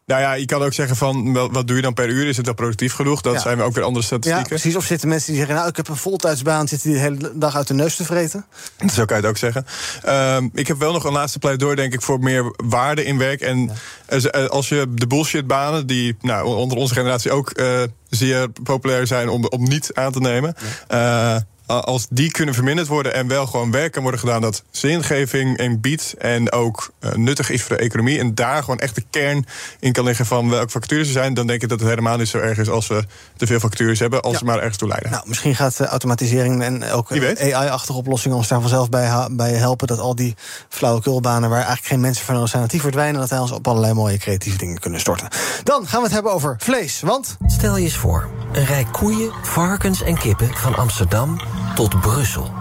Nou 0.06 0.20
ja, 0.20 0.32
je 0.32 0.44
kan 0.44 0.62
ook 0.62 0.72
zeggen 0.72 0.96
van, 0.96 1.32
wat 1.32 1.66
doe 1.66 1.76
je 1.76 1.82
dan 1.82 1.94
per 1.94 2.08
uur? 2.08 2.26
Is 2.26 2.36
het 2.36 2.46
wel 2.46 2.54
productief 2.54 2.92
genoeg? 2.92 3.20
Dat 3.20 3.32
ja. 3.34 3.40
zijn 3.40 3.56
we 3.56 3.62
ook 3.62 3.74
weer 3.74 3.84
andere 3.84 4.04
statistieken. 4.04 4.42
Ja, 4.42 4.48
precies. 4.48 4.76
Of 4.76 4.84
zitten 4.84 5.08
mensen 5.08 5.28
die 5.28 5.36
zeggen, 5.36 5.56
nou, 5.56 5.68
ik 5.68 5.76
heb 5.76 5.88
een 5.88 5.96
voltijdsbaan... 5.96 6.68
zitten 6.68 6.90
die 6.90 6.98
de 6.98 7.04
hele 7.04 7.32
dag 7.34 7.56
uit 7.56 7.66
de 7.66 7.74
neus 7.74 7.96
te 7.96 8.04
vreten? 8.04 8.46
Zo 8.92 9.04
kan 9.04 9.16
je 9.16 9.22
het 9.22 9.30
ook 9.30 9.36
zeggen. 9.36 9.66
Um, 10.08 10.50
ik 10.54 10.66
heb 10.66 10.78
wel 10.78 10.92
nog 10.92 11.04
een 11.04 11.12
laatste 11.12 11.38
pleidooi, 11.38 11.74
denk 11.76 11.92
ik, 11.92 12.02
voor 12.02 12.18
meer 12.18 12.54
waarde 12.56 13.04
in 13.04 13.18
werk. 13.18 13.40
En 13.40 13.70
ja. 14.08 14.46
als 14.46 14.68
je 14.68 14.86
de 14.94 15.06
bullshitbanen, 15.06 15.86
die 15.86 16.16
nou, 16.20 16.46
onder 16.46 16.78
onze 16.78 16.94
generatie 16.94 17.30
ook 17.30 17.58
uh, 17.58 17.82
zeer 18.08 18.48
populair 18.62 19.06
zijn... 19.06 19.28
om, 19.28 19.46
om 19.46 19.62
niet 19.62 19.90
aan 19.94 20.12
te 20.12 20.20
nemen... 20.20 20.54
Ja. 20.88 21.34
Uh, 21.34 21.40
als 21.66 22.06
die 22.10 22.30
kunnen 22.30 22.54
verminderd 22.54 22.88
worden 22.88 23.14
en 23.14 23.28
wel 23.28 23.46
gewoon 23.46 23.70
werk 23.70 23.92
kan 23.92 24.02
worden 24.02 24.20
gedaan 24.20 24.40
dat 24.40 24.62
zingeving 24.70 25.56
en 25.56 25.80
biedt 25.80 26.14
en 26.18 26.52
ook 26.52 26.92
uh, 27.00 27.12
nuttig 27.12 27.50
is 27.50 27.62
voor 27.62 27.76
de 27.76 27.82
economie 27.82 28.18
en 28.18 28.34
daar 28.34 28.60
gewoon 28.62 28.78
echt 28.78 28.94
de 28.94 29.04
kern 29.10 29.46
in 29.80 29.92
kan 29.92 30.04
liggen 30.04 30.26
van 30.26 30.50
welke 30.50 30.70
vacatures 30.70 31.06
er 31.06 31.12
zijn, 31.12 31.34
dan 31.34 31.46
denk 31.46 31.62
ik 31.62 31.68
dat 31.68 31.80
het 31.80 31.88
helemaal 31.88 32.16
niet 32.16 32.28
zo 32.28 32.38
erg 32.38 32.58
is 32.58 32.68
als 32.68 32.86
we 32.86 33.04
te 33.36 33.46
veel 33.46 33.60
vacatures 33.60 33.98
hebben, 33.98 34.22
als 34.22 34.32
ja. 34.32 34.38
ze 34.38 34.44
maar 34.44 34.58
ergens 34.58 34.76
toe 34.76 34.88
leiden. 34.88 35.10
Nou, 35.10 35.22
misschien 35.28 35.54
gaat 35.54 35.80
uh, 35.80 35.86
automatisering 35.86 36.62
en 36.62 36.90
ook 36.90 37.12
AI-achtige 37.12 37.98
oplossingen 37.98 38.36
ons 38.36 38.48
daar 38.48 38.60
vanzelf 38.60 38.88
bij, 38.88 39.28
bij 39.30 39.52
helpen 39.52 39.86
dat 39.86 39.98
al 39.98 40.14
die 40.14 40.34
flauwekulbanen 40.68 41.48
waar 41.48 41.58
eigenlijk 41.58 41.86
geen 41.86 42.00
mensen 42.00 42.24
van 42.24 42.34
nodig 42.34 42.50
zijn, 42.50 42.62
dat 42.62 42.70
die 42.70 42.80
verdwijnen, 42.80 43.20
dat 43.20 43.30
wij 43.30 43.38
ons 43.38 43.50
op 43.50 43.68
allerlei 43.68 43.92
mooie 43.92 44.18
creatieve 44.18 44.58
dingen 44.58 44.78
kunnen 44.78 45.00
storten. 45.00 45.28
Dan 45.62 45.86
gaan 45.86 45.98
we 45.98 46.04
het 46.04 46.14
hebben 46.14 46.32
over 46.32 46.56
vlees, 46.58 47.00
want... 47.00 47.36
Stel 47.46 47.76
je 47.76 47.84
eens 47.84 47.96
voor, 47.96 48.28
een 48.52 48.64
rij 48.64 48.86
koeien, 48.92 49.32
varkens 49.42 50.02
en 50.02 50.18
kippen 50.18 50.50
van 50.54 50.74
Amsterdam 50.74 51.40
tot 51.74 52.00
Brussel. 52.00 52.52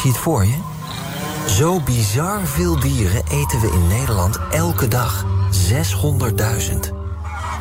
Zie 0.00 0.10
het 0.10 0.20
voor 0.20 0.44
je? 0.44 0.56
Zo 1.46 1.80
bizar 1.80 2.46
veel 2.46 2.80
dieren 2.80 3.22
eten 3.30 3.60
we 3.60 3.70
in 3.72 3.86
Nederland 3.86 4.38
elke 4.50 4.88
dag. 4.88 5.24
600.000. 5.70 6.98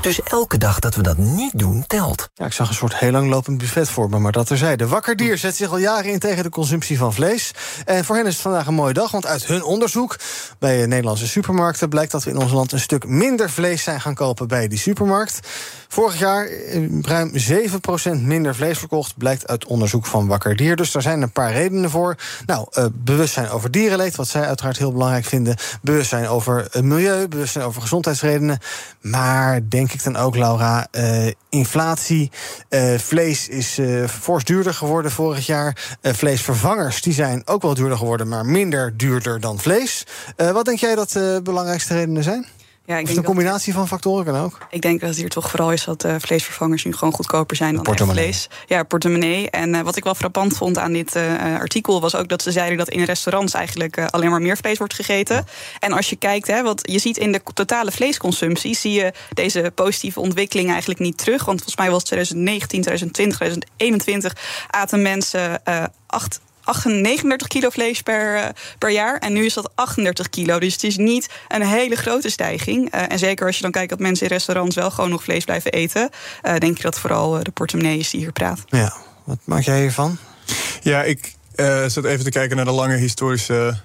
Dus 0.02 0.22
elke 0.22 0.58
dag 0.58 0.80
dat 0.80 0.96
we 0.96 1.02
dat 1.02 1.18
niet 1.18 1.60
doen, 1.60 1.84
telt. 1.88 2.30
Ja, 2.34 2.46
ik 2.46 2.54
zag 2.54 2.70
een 2.70 2.76
soort 2.76 2.96
heel 2.96 3.12
langlopend 3.12 3.58
buffet 3.58 3.90
voor 3.90 4.10
me, 4.10 4.20
maar 4.20 4.32
dat 4.32 4.48
terzijde. 4.48 4.88
Wakker 4.88 5.16
Dier 5.16 5.38
zet 5.38 5.56
zich 5.56 5.70
al 5.70 5.78
jaren 5.78 6.12
in 6.12 6.20
tegen 6.20 6.44
de 6.44 6.50
consumptie 6.50 6.98
van 6.98 7.14
vlees. 7.14 7.52
En 7.86 8.06
voor 8.06 8.16
hen 8.16 8.26
is 8.26 8.34
het 8.34 8.42
vandaag 8.42 8.68
een 8.68 8.74
mooie 8.74 8.94
dag, 8.94 9.12
want 9.12 9.26
uit 9.26 9.46
hun 9.46 9.64
onderzoek... 9.64 10.16
bij 10.60 10.86
Nederlandse 10.86 11.28
supermarkten 11.28 11.90
blijkt 11.90 12.12
dat 12.12 12.24
we 12.24 12.30
in 12.30 12.38
ons 12.38 12.52
land... 12.52 12.72
een 12.72 12.80
stuk 12.80 13.08
minder 13.08 13.50
vlees 13.50 13.84
zijn 13.84 14.02
gaan 14.02 14.14
kopen 14.14 14.48
bij 14.48 14.68
die 14.68 14.78
supermarkt. 14.78 15.39
Vorig 15.88 16.20
jaar 16.20 16.46
eh, 16.46 17.02
ruim 17.02 17.32
7% 18.18 18.22
minder 18.22 18.56
vlees 18.56 18.78
verkocht... 18.78 19.18
blijkt 19.18 19.48
uit 19.48 19.66
onderzoek 19.66 20.06
van 20.06 20.28
Wakker 20.28 20.56
Dier. 20.56 20.76
Dus 20.76 20.92
daar 20.92 21.02
zijn 21.02 21.22
een 21.22 21.32
paar 21.32 21.52
redenen 21.52 21.90
voor. 21.90 22.16
Nou, 22.46 22.68
uh, 22.74 22.86
bewustzijn 22.94 23.50
over 23.50 23.72
dierenleed, 23.72 24.16
wat 24.16 24.28
zij 24.28 24.48
uiteraard 24.48 24.78
heel 24.78 24.92
belangrijk 24.92 25.26
vinden. 25.26 25.56
Bewustzijn 25.82 26.28
over 26.28 26.68
het 26.72 26.84
milieu, 26.84 27.28
bewustzijn 27.28 27.66
over 27.66 27.82
gezondheidsredenen. 27.82 28.60
Maar 29.02 29.70
denk 29.70 29.92
ik 29.92 30.04
dan 30.04 30.16
ook, 30.16 30.36
Laura, 30.36 30.88
uh, 30.92 31.32
inflatie. 31.50 32.32
Vlees 32.98 33.48
is 33.48 33.80
fors 34.10 34.44
duurder 34.44 34.74
geworden 34.74 35.12
vorig 35.12 35.46
jaar. 35.46 35.98
vleesvervangers 36.02 37.02
die 37.02 37.14
zijn 37.14 37.42
ook 37.46 37.62
wel 37.62 37.74
duurder 37.74 37.98
geworden, 37.98 38.28
maar 38.28 38.46
minder 38.46 38.98
duurder 38.98 39.40
dan 39.40 39.60
vlees. 39.60 40.06
wat 40.36 40.66
denk 40.66 40.80
jij 40.80 40.96
dat 40.96 41.12
de 41.12 41.40
belangrijkste 41.44 41.94
redenen 41.94 42.24
zijn? 42.24 42.46
Ja, 42.88 42.98
ik 42.98 43.06
denk 43.06 43.18
een 43.18 43.24
combinatie 43.24 43.74
van 43.74 43.88
factoren 43.88 44.26
kan 44.26 44.36
ook? 44.36 44.58
Ik 44.70 44.82
denk 44.82 45.00
dat 45.00 45.10
het 45.10 45.18
hier 45.18 45.30
toch 45.30 45.50
vooral 45.50 45.72
is 45.72 45.84
dat 45.84 46.06
uh, 46.06 46.16
vleesvervangers 46.20 46.86
nu 46.86 46.94
gewoon 46.94 47.14
goedkoper 47.14 47.56
zijn 47.56 47.76
dan 47.76 47.86
echt 47.86 48.04
vlees. 48.04 48.50
Ja, 48.68 48.84
portemonnee. 48.84 49.50
En 49.50 49.74
uh, 49.74 49.82
wat 49.82 49.96
ik 49.96 50.04
wel 50.04 50.16
frappant 50.16 50.58
vond 50.58 50.78
aan 50.78 50.94
dit 50.94 51.16
uh, 51.16 51.60
artikel 51.60 52.02
was 52.02 52.16
ook 52.16 52.28
dat 52.30 52.42
ze 52.42 52.52
zeiden 52.52 52.78
dat 52.78 52.90
in 52.90 53.04
restaurants 53.04 53.54
eigenlijk 53.54 54.00
alleen 54.00 54.30
maar 54.30 54.42
meer 54.42 54.58
vlees 54.58 54.78
wordt 54.78 54.94
gegeten. 54.94 55.36
Ja. 55.36 55.44
En 55.80 55.92
als 55.92 56.10
je 56.10 56.16
kijkt, 56.16 56.48
hè, 56.48 56.64
wat 56.64 56.80
je 56.92 57.00
ziet 57.00 57.18
in 57.18 57.32
de 57.32 57.42
totale 57.54 57.92
vleesconsumptie, 57.92 58.76
zie 58.76 58.94
je 58.94 59.14
deze 59.34 59.72
positieve 59.76 60.20
ontwikkeling 60.20 60.70
eigenlijk 60.70 61.00
niet 61.00 61.18
terug. 61.18 61.46
Want 61.46 61.58
volgens 61.58 61.78
mij 61.78 61.90
was 61.90 61.98
het 61.98 62.06
2019, 62.06 62.82
2020, 62.82 63.38
2021 63.38 64.36
aten 64.68 65.02
mensen 65.02 65.62
acht 66.08 66.40
39 66.76 67.47
kilo 67.47 67.70
vlees 67.70 68.01
per, 68.01 68.36
uh, 68.36 68.45
per 68.78 68.91
jaar. 68.91 69.18
En 69.18 69.34
nu 69.34 69.45
is 69.45 69.53
dat 69.53 69.72
38 69.76 70.30
kilo. 70.30 70.59
Dus 70.59 70.74
het 70.74 70.84
is 70.84 70.97
niet 70.97 71.30
een 71.47 71.61
hele 71.61 71.95
grote 71.95 72.30
stijging. 72.30 72.95
Uh, 72.95 73.11
en 73.11 73.20
zeker 73.20 73.45
als 73.45 73.55
je 73.55 73.61
dan 73.61 73.72
kijkt 73.72 73.89
dat 73.89 73.99
mensen 73.99 74.26
in 74.28 74.32
restaurants 74.32 74.76
wel 74.76 74.91
gewoon 74.91 75.09
nog 75.09 75.24
vlees 75.24 75.43
blijven 75.43 75.72
eten. 75.72 76.09
Uh, 76.43 76.57
denk 76.57 76.78
je 76.78 76.84
dat 76.84 76.99
vooral 76.99 77.43
de 77.43 77.51
portemonnee 77.51 77.97
is 77.97 78.09
die 78.09 78.20
hier 78.20 78.32
praat. 78.32 78.63
Ja, 78.68 78.93
wat 79.24 79.39
maak 79.43 79.61
jij 79.61 79.80
hiervan? 79.80 80.18
Ja, 80.82 81.03
ik 81.03 81.36
zat 81.88 82.05
even 82.05 82.24
te 82.24 82.30
kijken 82.30 82.55
naar 82.55 82.65
de 82.65 82.72
lange 82.72 82.95
historische 82.95 83.78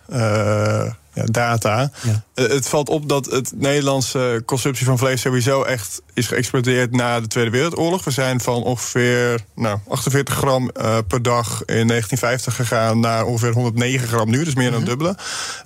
ja, 1.12 1.24
data. 1.24 1.90
Ja. 2.02 2.22
Uh, 2.34 2.48
het 2.48 2.68
valt 2.68 2.88
op 2.88 3.08
dat 3.08 3.26
het 3.26 3.52
Nederlandse 3.54 4.42
consumptie 4.46 4.86
van 4.86 4.98
vlees 4.98 5.20
sowieso 5.20 5.62
echt 5.62 6.02
is 6.14 6.26
geëxplodeerd 6.26 6.92
na 6.92 7.20
de 7.20 7.26
Tweede 7.26 7.50
Wereldoorlog. 7.50 8.04
We 8.04 8.10
zijn 8.10 8.40
van 8.40 8.62
ongeveer 8.62 9.44
nou, 9.54 9.78
48 9.88 10.34
gram 10.34 10.62
uh, 10.62 10.98
per 11.08 11.22
dag 11.22 11.46
in 11.46 11.86
1950 11.86 12.56
gegaan 12.56 13.00
naar 13.00 13.24
ongeveer 13.24 13.52
109 13.52 14.08
gram 14.08 14.30
nu, 14.30 14.44
dus 14.44 14.54
meer 14.54 14.70
dan 14.70 14.80
mm 14.80 14.86
-hmm. 14.86 14.98
dubbele. 14.98 15.16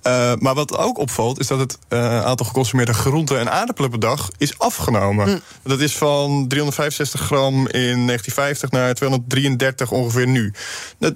Uh, 0.02 0.32
maar 0.38 0.54
wat 0.54 0.78
ook 0.78 0.98
opvalt, 0.98 1.40
is 1.40 1.46
dat 1.46 1.58
het 1.58 1.78
aantal 2.24 2.46
geconsumeerde 2.46 2.94
groenten 2.94 3.38
en 3.38 3.52
aardappelen 3.52 3.90
per 3.90 4.00
dag 4.00 4.30
is 4.38 4.58
afgenomen. 4.58 5.28
Mm. 5.28 5.40
Dat 5.62 5.80
is 5.80 5.96
van 5.96 6.48
365 6.48 7.20
gram 7.20 7.54
in 7.54 8.06
1950 8.06 8.70
naar 8.70 8.94
233 8.94 9.90
ongeveer 9.90 10.26
nu. 10.26 10.52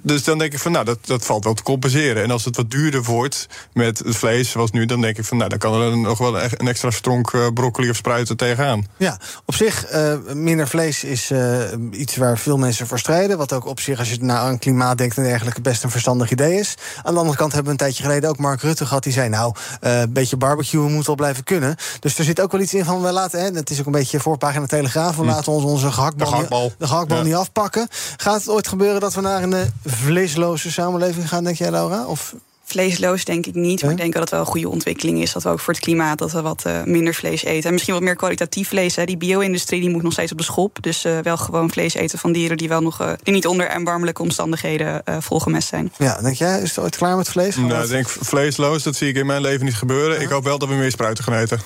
Dus 0.01 0.23
dan 0.23 0.37
denk 0.37 0.53
ik 0.53 0.59
van, 0.59 0.71
nou, 0.71 0.85
dat, 0.85 0.97
dat 1.05 1.25
valt 1.25 1.43
wel 1.43 1.53
te 1.53 1.63
compenseren. 1.63 2.23
En 2.23 2.31
als 2.31 2.45
het 2.45 2.55
wat 2.55 2.71
duurder 2.71 3.03
wordt 3.03 3.47
met 3.73 3.99
het 3.99 4.17
vlees 4.21 4.49
zoals 4.49 4.71
nu, 4.71 4.85
dan 4.85 5.01
denk 5.01 5.17
ik 5.17 5.25
van 5.25 5.37
nou, 5.37 5.49
dan 5.49 5.59
kan 5.59 5.81
er 5.81 5.97
nog 5.97 6.17
wel 6.17 6.41
een 6.41 6.67
extra 6.67 6.91
stronk 6.91 7.31
uh, 7.31 7.47
broccoli 7.53 7.89
of 7.89 7.95
spruiten 7.95 8.37
tegenaan. 8.37 8.85
Ja, 8.97 9.17
op 9.45 9.55
zich, 9.55 9.93
uh, 9.93 10.13
minder 10.33 10.67
vlees 10.67 11.03
is 11.03 11.31
uh, 11.31 11.59
iets 11.91 12.15
waar 12.15 12.37
veel 12.37 12.57
mensen 12.57 12.87
voor 12.87 12.99
strijden. 12.99 13.37
Wat 13.37 13.53
ook 13.53 13.65
op 13.65 13.79
zich, 13.79 13.99
als 13.99 14.09
je 14.09 14.17
nou 14.23 14.39
aan 14.39 14.59
klimaat 14.59 14.97
denkt 14.97 15.17
en 15.17 15.23
dergelijke, 15.23 15.61
best 15.61 15.83
een 15.83 15.91
verstandig 15.91 16.31
idee 16.31 16.59
is. 16.59 16.75
Aan 17.03 17.13
de 17.13 17.19
andere 17.19 17.37
kant 17.37 17.53
hebben 17.53 17.65
we 17.65 17.71
een 17.71 17.85
tijdje 17.85 18.03
geleden 18.03 18.29
ook 18.29 18.37
Mark 18.37 18.61
Rutte 18.61 18.85
gehad. 18.85 19.03
Die 19.03 19.13
zei, 19.13 19.29
nou, 19.29 19.55
een 19.79 20.13
beetje 20.13 20.37
barbecue 20.37 20.89
moet 20.89 21.05
wel 21.05 21.15
blijven 21.15 21.43
kunnen. 21.43 21.75
Dus 21.99 22.17
er 22.17 22.23
zit 22.23 22.41
ook 22.41 22.51
wel 22.51 22.61
iets 22.61 22.73
in 22.73 22.85
van, 22.85 23.01
we 23.01 23.11
laten, 23.11 23.39
hè, 23.39 23.49
het 23.49 23.69
is 23.69 23.79
ook 23.79 23.85
een 23.85 23.91
beetje 23.91 24.19
voorpagina 24.19 24.65
Telegraaf, 24.65 25.15
we 25.15 25.21
hm. 25.21 25.27
laten 25.27 25.51
ons 25.51 25.63
onze 25.63 25.91
gehaktbal, 25.91 26.27
de 26.27 26.33
gehaktbal, 26.33 26.63
niet, 26.63 26.75
de 26.77 26.87
gehaktbal 26.87 27.17
ja. 27.17 27.23
niet 27.23 27.35
afpakken. 27.35 27.87
Gaat 28.17 28.39
het 28.39 28.49
ooit 28.49 28.67
gebeuren 28.67 28.99
dat 29.01 29.13
we 29.13 29.21
naar 29.21 29.43
een 29.43 29.71
vleesloze 29.85 30.71
samenleving 30.71 31.29
gaan, 31.29 31.43
denk 31.43 31.55
jij, 31.57 31.71
Laura? 31.71 32.05
Of 32.05 32.33
Vleesloos 32.71 33.25
denk 33.25 33.45
ik 33.45 33.55
niet. 33.55 33.81
Maar 33.81 33.91
ik 33.91 33.97
denk 33.97 34.13
dat 34.13 34.21
het 34.21 34.31
wel 34.31 34.39
een 34.39 34.45
goede 34.45 34.69
ontwikkeling 34.69 35.21
is. 35.21 35.33
Dat 35.33 35.43
we 35.43 35.49
ook 35.49 35.59
voor 35.59 35.73
het 35.73 35.83
klimaat 35.83 36.17
dat 36.17 36.31
we 36.31 36.41
wat 36.41 36.63
uh, 36.67 36.83
minder 36.83 37.13
vlees 37.13 37.43
eten. 37.43 37.67
En 37.67 37.71
misschien 37.73 37.93
wat 37.93 38.03
meer 38.03 38.15
kwalitatief 38.15 38.67
vlees. 38.67 38.95
Hè. 38.95 39.05
Die 39.05 39.17
bio-industrie 39.17 39.81
die 39.81 39.89
moet 39.89 40.03
nog 40.03 40.11
steeds 40.11 40.31
op 40.31 40.37
de 40.37 40.43
schop. 40.43 40.77
Dus 40.81 41.05
uh, 41.05 41.19
wel 41.19 41.37
gewoon 41.37 41.71
vlees 41.71 41.93
eten 41.93 42.19
van 42.19 42.31
dieren 42.31 42.57
die 42.57 42.67
wel 42.67 42.81
nog 42.81 43.01
uh, 43.01 43.11
die 43.23 43.33
niet 43.33 43.47
onder 43.47 43.67
erbarmelijke 43.67 44.21
omstandigheden 44.21 45.03
volgemest 45.19 45.67
zijn. 45.67 45.91
Ja, 45.97 46.21
denk 46.21 46.35
jij, 46.35 46.61
is 46.61 46.69
het 46.69 46.79
ooit 46.79 46.97
klaar 46.97 47.17
met 47.17 47.29
vlees? 47.29 47.55
Nou, 47.55 47.83
ik 47.83 47.89
denk 47.89 48.09
vleesloos, 48.09 48.83
dat 48.83 48.95
zie 48.95 49.09
ik 49.09 49.15
in 49.15 49.25
mijn 49.25 49.41
leven 49.41 49.65
niet 49.65 49.75
gebeuren. 49.75 50.15
Ja. 50.15 50.21
Ik 50.21 50.29
hoop 50.29 50.43
wel 50.43 50.57
dat 50.57 50.69
we 50.69 50.75
meer 50.75 50.91
spruiten 50.91 51.23
gaan 51.23 51.33
eten. 51.33 51.59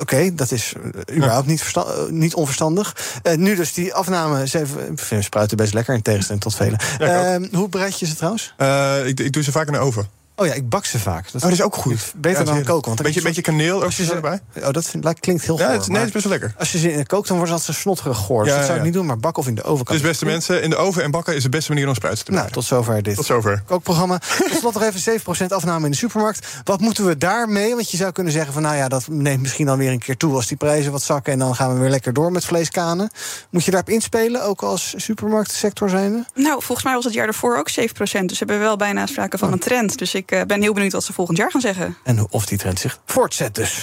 Oké, 0.00 0.14
okay, 0.14 0.34
dat 0.34 0.50
is 0.50 0.72
überhaupt 1.14 1.46
niet, 1.46 1.74
niet 2.10 2.34
onverstandig. 2.34 2.96
Uh, 3.22 3.34
nu 3.34 3.56
dus 3.56 3.72
die 3.72 3.94
afname. 3.94 4.48
Ze 4.48 4.62
vind 4.94 5.24
spruiten 5.24 5.56
best 5.56 5.74
lekker 5.74 5.94
in 5.94 6.02
tegenstelling 6.02 6.42
tot 6.42 6.54
velen. 6.54 6.78
Ja, 6.98 7.38
uh, 7.38 7.52
hoe 7.52 7.68
bereid 7.68 7.98
je 7.98 8.06
ze 8.06 8.14
trouwens? 8.14 8.54
Uh, 8.58 9.06
ik, 9.06 9.20
ik, 9.20 9.32
doe 9.32 9.42
ze 9.42 9.52
vaak 9.52 9.66
in 9.66 9.72
de 9.72 9.78
oven. 9.78 10.08
Oh 10.40 10.46
ja, 10.46 10.52
ik 10.52 10.68
bak 10.68 10.84
ze 10.84 10.98
vaak. 10.98 11.24
Dat, 11.24 11.34
oh, 11.34 11.40
dat 11.40 11.52
is 11.52 11.62
ook 11.62 11.74
goed. 11.74 12.12
Beter 12.16 12.46
ja, 12.46 12.52
dan 12.52 12.64
koken. 12.64 12.88
Want 12.88 13.02
beetje, 13.02 13.22
beetje 13.22 13.42
kaneel 13.42 13.82
als 13.82 13.96
je 13.96 14.04
ze 14.04 14.14
erbij. 14.14 14.40
Oh, 14.56 14.70
dat 14.70 14.86
vind, 14.86 15.20
klinkt 15.20 15.44
heel 15.44 15.56
goed. 15.56 15.66
Ja, 15.66 15.72
het, 15.72 15.88
nee, 15.88 15.96
het 15.96 16.06
is 16.06 16.12
best 16.12 16.24
wel 16.24 16.32
lekker. 16.32 16.54
Als 16.58 16.72
je 16.72 16.78
ze 16.78 16.92
in 16.92 17.06
kookt, 17.06 17.28
dan 17.28 17.36
wordt 17.36 17.62
ze 17.62 17.72
snotterig 17.72 18.16
goor. 18.16 18.46
Ja, 18.46 18.56
dat 18.56 18.64
zou 18.64 18.78
ik 18.78 18.84
niet 18.84 18.92
doen, 18.92 19.06
maar 19.06 19.18
bakken 19.18 19.42
of 19.42 19.48
in 19.48 19.54
de 19.54 19.62
oven 19.62 19.84
kan. 19.84 19.94
Dus 19.94 20.04
beste 20.04 20.24
mensen, 20.24 20.62
in 20.62 20.70
de 20.70 20.76
oven 20.76 21.02
en 21.02 21.10
bakken 21.10 21.34
is 21.34 21.42
de 21.42 21.48
beste 21.48 21.72
manier 21.72 21.88
om 21.88 21.94
spruiten 21.94 22.24
te 22.24 22.30
maken. 22.30 22.44
Nou, 22.44 22.60
tot 22.60 22.68
zover 22.68 23.02
dit. 23.02 23.16
Tot 23.16 23.26
zover. 23.26 23.62
Kookprogramma. 23.66 24.18
Tot 24.38 24.58
slot 24.58 24.74
nog 24.74 24.82
even 24.82 25.20
7% 25.46 25.46
afname 25.48 25.84
in 25.84 25.90
de 25.90 25.96
supermarkt. 25.96 26.46
Wat 26.64 26.80
moeten 26.80 27.06
we 27.06 27.18
daarmee? 27.18 27.74
Want 27.74 27.90
je 27.90 27.96
zou 27.96 28.12
kunnen 28.12 28.32
zeggen 28.32 28.52
van, 28.52 28.62
nou 28.62 28.76
ja, 28.76 28.88
dat 28.88 29.08
neemt 29.08 29.40
misschien 29.40 29.66
dan 29.66 29.78
weer 29.78 29.90
een 29.90 29.98
keer 29.98 30.16
toe 30.16 30.34
als 30.34 30.46
die 30.46 30.56
prijzen 30.56 30.92
wat 30.92 31.02
zakken 31.02 31.32
en 31.32 31.38
dan 31.38 31.54
gaan 31.54 31.74
we 31.74 31.80
weer 31.80 31.90
lekker 31.90 32.12
door 32.12 32.32
met 32.32 32.44
vleeskanen. 32.44 33.10
Moet 33.50 33.64
je 33.64 33.70
daarop 33.70 33.90
inspelen, 33.90 34.44
ook 34.44 34.62
als 34.62 34.94
supermarktsector 34.96 35.88
zijnde? 35.88 36.24
Nou, 36.34 36.62
volgens 36.62 36.86
mij 36.86 36.94
was 36.94 37.04
het 37.04 37.14
jaar 37.14 37.26
ervoor 37.26 37.58
ook 37.58 37.70
7%. 37.70 37.74
Dus 37.94 38.10
we 38.10 38.36
hebben 38.36 38.58
wel 38.58 38.76
bijna 38.76 39.06
sprake 39.06 39.38
van 39.38 39.52
een 39.52 39.58
trend. 39.58 39.98
Dus 39.98 40.14
ik 40.14 40.29
uh, 40.32 40.42
ben 40.42 40.62
heel 40.62 40.72
benieuwd 40.72 40.92
wat 40.92 41.04
ze 41.04 41.12
volgend 41.12 41.38
jaar 41.38 41.50
gaan 41.50 41.60
zeggen. 41.60 41.96
En 42.04 42.26
of 42.30 42.46
die 42.46 42.58
trend 42.58 42.78
zich 42.78 43.00
voortzet 43.04 43.54
dus. 43.54 43.80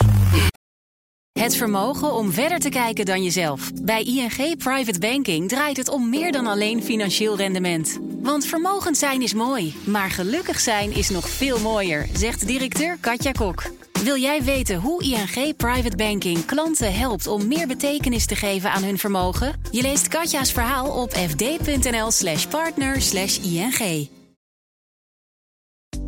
Het 1.39 1.55
vermogen 1.55 2.13
om 2.13 2.31
verder 2.31 2.59
te 2.59 2.69
kijken 2.69 3.05
dan 3.05 3.23
jezelf. 3.23 3.71
Bij 3.81 4.03
ING 4.03 4.57
Private 4.57 4.99
Banking 4.99 5.49
draait 5.49 5.77
het 5.77 5.89
om 5.89 6.09
meer 6.09 6.31
dan 6.31 6.47
alleen 6.47 6.83
financieel 6.83 7.37
rendement. 7.37 7.99
Want 8.21 8.45
vermogend 8.45 8.97
zijn 8.97 9.21
is 9.21 9.33
mooi, 9.33 9.75
maar 9.85 10.11
gelukkig 10.11 10.59
zijn 10.59 10.91
is 10.91 11.09
nog 11.09 11.29
veel 11.29 11.59
mooier, 11.59 12.07
zegt 12.13 12.47
directeur 12.47 12.97
Katja 13.01 13.31
Kok. 13.31 13.63
Wil 14.03 14.17
jij 14.17 14.43
weten 14.43 14.79
hoe 14.79 15.03
ING 15.03 15.55
Private 15.55 15.95
Banking 15.95 16.45
klanten 16.45 16.93
helpt 16.93 17.27
om 17.27 17.47
meer 17.47 17.67
betekenis 17.67 18.25
te 18.25 18.35
geven 18.35 18.71
aan 18.71 18.83
hun 18.83 18.97
vermogen? 18.97 19.61
Je 19.71 19.81
leest 19.81 20.07
Katja's 20.07 20.51
verhaal 20.51 21.01
op 21.01 21.13
fd.nl/slash 21.13 22.45
partner 22.45 23.01
slash 23.01 23.37
ING. 23.37 24.09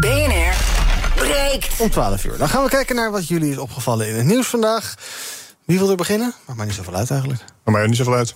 BNR 0.00 0.54
breekt. 1.14 1.80
Om 1.80 1.90
12 1.90 2.24
uur. 2.24 2.38
Dan 2.38 2.48
gaan 2.48 2.62
we 2.62 2.68
kijken 2.68 2.96
naar 2.96 3.10
wat 3.10 3.28
jullie 3.28 3.50
is 3.50 3.58
opgevallen 3.58 4.08
in 4.08 4.14
het 4.14 4.26
nieuws 4.26 4.46
vandaag. 4.46 4.94
Wie 5.64 5.78
wil 5.78 5.90
er 5.90 5.96
beginnen? 5.96 6.34
Maakt 6.44 6.58
mij 6.58 6.66
niet 6.66 6.74
zoveel 6.74 6.94
uit 6.94 7.10
eigenlijk. 7.10 7.40
Maakt 7.40 7.78
mij 7.78 7.86
niet 7.86 7.96
zoveel 7.96 8.14
uit. 8.14 8.34